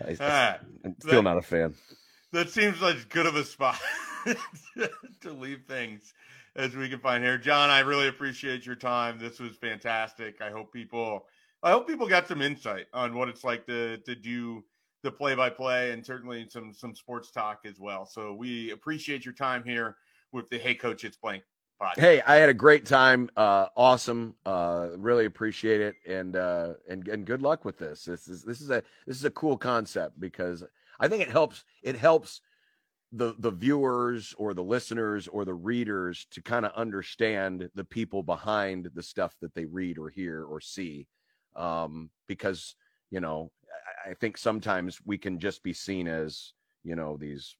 I, 0.00 0.16
ah, 0.20 0.58
I'm 0.84 0.94
still 1.00 1.14
that, 1.14 1.22
not 1.22 1.38
a 1.38 1.42
fan. 1.42 1.74
That 2.30 2.50
seems 2.50 2.80
like 2.80 3.08
good 3.08 3.26
of 3.26 3.34
a 3.34 3.44
spot 3.44 3.80
to 5.22 5.32
leave 5.32 5.64
things 5.66 6.14
as 6.54 6.76
we 6.76 6.88
can 6.88 7.00
find 7.00 7.24
here. 7.24 7.36
John, 7.36 7.68
I 7.68 7.80
really 7.80 8.06
appreciate 8.06 8.64
your 8.64 8.76
time. 8.76 9.18
This 9.18 9.40
was 9.40 9.56
fantastic. 9.56 10.40
I 10.40 10.50
hope 10.52 10.72
people 10.72 11.26
I 11.62 11.70
hope 11.70 11.86
people 11.86 12.08
got 12.08 12.26
some 12.26 12.42
insight 12.42 12.86
on 12.92 13.14
what 13.14 13.28
it's 13.28 13.44
like 13.44 13.66
to 13.66 13.98
to 13.98 14.14
do 14.14 14.64
the 15.02 15.10
play 15.10 15.34
by 15.34 15.50
play 15.50 15.92
and 15.92 16.04
certainly 16.04 16.46
some 16.48 16.72
some 16.72 16.94
sports 16.94 17.30
talk 17.30 17.60
as 17.64 17.78
well. 17.78 18.06
So 18.06 18.34
we 18.34 18.70
appreciate 18.70 19.24
your 19.24 19.34
time 19.34 19.62
here 19.64 19.96
with 20.32 20.48
the 20.50 20.58
Hey 20.58 20.74
Coach 20.74 21.04
It's 21.04 21.16
Blank 21.16 21.44
podcast. 21.80 22.00
Hey, 22.00 22.22
I 22.22 22.36
had 22.36 22.48
a 22.48 22.54
great 22.54 22.86
time. 22.86 23.30
Uh, 23.36 23.66
awesome. 23.76 24.34
Uh, 24.44 24.88
really 24.96 25.26
appreciate 25.26 25.80
it 25.80 25.94
and 26.06 26.36
uh, 26.36 26.74
and 26.88 27.06
and 27.08 27.24
good 27.24 27.42
luck 27.42 27.64
with 27.64 27.78
this. 27.78 28.04
This 28.04 28.28
is 28.28 28.42
this 28.42 28.60
is 28.60 28.70
a 28.70 28.82
this 29.06 29.16
is 29.16 29.24
a 29.24 29.30
cool 29.30 29.56
concept 29.56 30.18
because 30.18 30.64
I 30.98 31.08
think 31.08 31.22
it 31.22 31.30
helps 31.30 31.64
it 31.82 31.96
helps 31.96 32.40
the 33.12 33.34
the 33.38 33.50
viewers 33.50 34.34
or 34.38 34.54
the 34.54 34.64
listeners 34.64 35.28
or 35.28 35.44
the 35.44 35.54
readers 35.54 36.26
to 36.30 36.42
kind 36.42 36.64
of 36.64 36.72
understand 36.72 37.68
the 37.74 37.84
people 37.84 38.22
behind 38.22 38.90
the 38.94 39.02
stuff 39.02 39.36
that 39.40 39.54
they 39.54 39.66
read 39.66 39.98
or 39.98 40.08
hear 40.08 40.44
or 40.44 40.60
see 40.60 41.06
um, 41.56 42.10
because 42.26 42.74
you 43.10 43.20
know 43.20 43.50
I, 44.08 44.14
think 44.14 44.38
sometimes 44.38 45.00
we 45.04 45.18
can 45.18 45.38
just 45.38 45.62
be 45.62 45.72
seen 45.72 46.08
as 46.08 46.52
you 46.84 46.96
know 46.96 47.16
these 47.16 47.56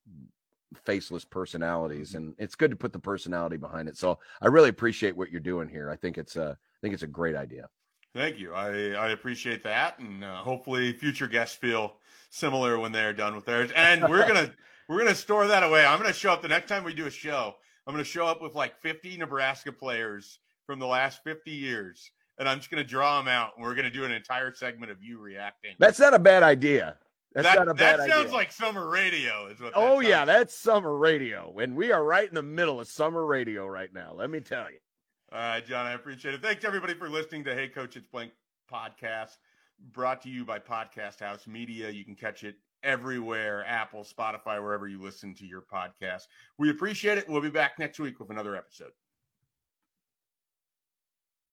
faceless 0.84 1.24
personalities 1.24 2.10
mm-hmm. 2.10 2.18
and 2.18 2.34
it's 2.38 2.54
good 2.54 2.70
to 2.70 2.76
put 2.76 2.92
the 2.92 2.98
personality 2.98 3.58
behind 3.58 3.88
it 3.88 3.96
so 3.98 4.18
i 4.40 4.46
really 4.46 4.70
appreciate 4.70 5.14
what 5.14 5.30
you're 5.30 5.38
doing 5.38 5.68
here 5.68 5.90
i 5.90 5.96
think 5.96 6.16
it's 6.16 6.36
a 6.36 6.56
i 6.58 6.78
think 6.80 6.94
it's 6.94 7.02
a 7.02 7.06
great 7.06 7.36
idea 7.36 7.68
thank 8.14 8.38
you 8.38 8.54
i 8.54 8.92
i 8.92 9.10
appreciate 9.10 9.62
that 9.62 9.98
and 9.98 10.24
uh, 10.24 10.36
hopefully 10.36 10.90
future 10.94 11.28
guests 11.28 11.54
feel 11.54 11.96
similar 12.30 12.78
when 12.78 12.90
they're 12.90 13.12
done 13.12 13.36
with 13.36 13.44
theirs 13.44 13.70
and 13.76 14.02
we're 14.08 14.26
gonna 14.26 14.50
We're 14.88 14.98
gonna 14.98 15.14
store 15.14 15.46
that 15.46 15.62
away. 15.62 15.86
I'm 15.86 15.98
gonna 15.98 16.12
show 16.12 16.32
up 16.32 16.42
the 16.42 16.48
next 16.48 16.68
time 16.68 16.84
we 16.84 16.92
do 16.92 17.06
a 17.06 17.10
show. 17.10 17.54
I'm 17.86 17.94
gonna 17.94 18.04
show 18.04 18.26
up 18.26 18.42
with 18.42 18.54
like 18.54 18.80
50 18.80 19.16
Nebraska 19.16 19.72
players 19.72 20.38
from 20.66 20.78
the 20.78 20.86
last 20.86 21.24
50 21.24 21.50
years, 21.50 22.10
and 22.42 22.48
I'm 22.48 22.58
just 22.58 22.72
gonna 22.72 22.82
draw 22.82 23.20
them 23.20 23.28
out. 23.28 23.52
And 23.54 23.64
we're 23.64 23.76
gonna 23.76 23.88
do 23.88 24.02
an 24.02 24.10
entire 24.10 24.52
segment 24.52 24.90
of 24.90 25.00
you 25.00 25.20
reacting. 25.20 25.76
That's 25.78 26.00
not 26.00 26.12
a 26.12 26.18
bad 26.18 26.42
idea. 26.42 26.96
That's 27.32 27.46
that, 27.46 27.54
not 27.56 27.68
a 27.68 27.74
bad 27.74 28.00
that 28.00 28.08
sounds 28.08 28.24
idea. 28.24 28.34
like 28.34 28.50
summer 28.50 28.88
radio, 28.88 29.46
is 29.46 29.60
what. 29.60 29.74
that 29.74 29.78
oh 29.78 30.00
yeah, 30.00 30.24
that's 30.24 30.52
summer 30.52 30.96
radio, 30.96 31.56
and 31.60 31.76
we 31.76 31.92
are 31.92 32.02
right 32.02 32.28
in 32.28 32.34
the 32.34 32.42
middle 32.42 32.80
of 32.80 32.88
summer 32.88 33.24
radio 33.24 33.64
right 33.68 33.94
now. 33.94 34.12
Let 34.12 34.28
me 34.28 34.40
tell 34.40 34.68
you. 34.68 34.78
All 35.32 35.38
right, 35.38 35.64
John, 35.64 35.86
I 35.86 35.92
appreciate 35.92 36.34
it. 36.34 36.42
Thanks 36.42 36.64
everybody 36.64 36.94
for 36.94 37.08
listening 37.08 37.44
to 37.44 37.54
Hey 37.54 37.68
Coach 37.68 37.96
It's 37.96 38.08
Blank 38.08 38.32
podcast, 38.70 39.36
brought 39.92 40.20
to 40.22 40.28
you 40.28 40.44
by 40.44 40.58
Podcast 40.58 41.20
House 41.20 41.46
Media. 41.46 41.90
You 41.90 42.04
can 42.04 42.16
catch 42.16 42.42
it 42.42 42.56
everywhere 42.82 43.64
Apple, 43.68 44.02
Spotify, 44.02 44.60
wherever 44.60 44.88
you 44.88 45.00
listen 45.00 45.32
to 45.36 45.46
your 45.46 45.62
podcast. 45.62 46.22
We 46.58 46.70
appreciate 46.70 47.18
it. 47.18 47.28
We'll 47.28 47.40
be 47.40 47.50
back 47.50 47.78
next 47.78 48.00
week 48.00 48.18
with 48.18 48.30
another 48.30 48.56
episode. 48.56 48.90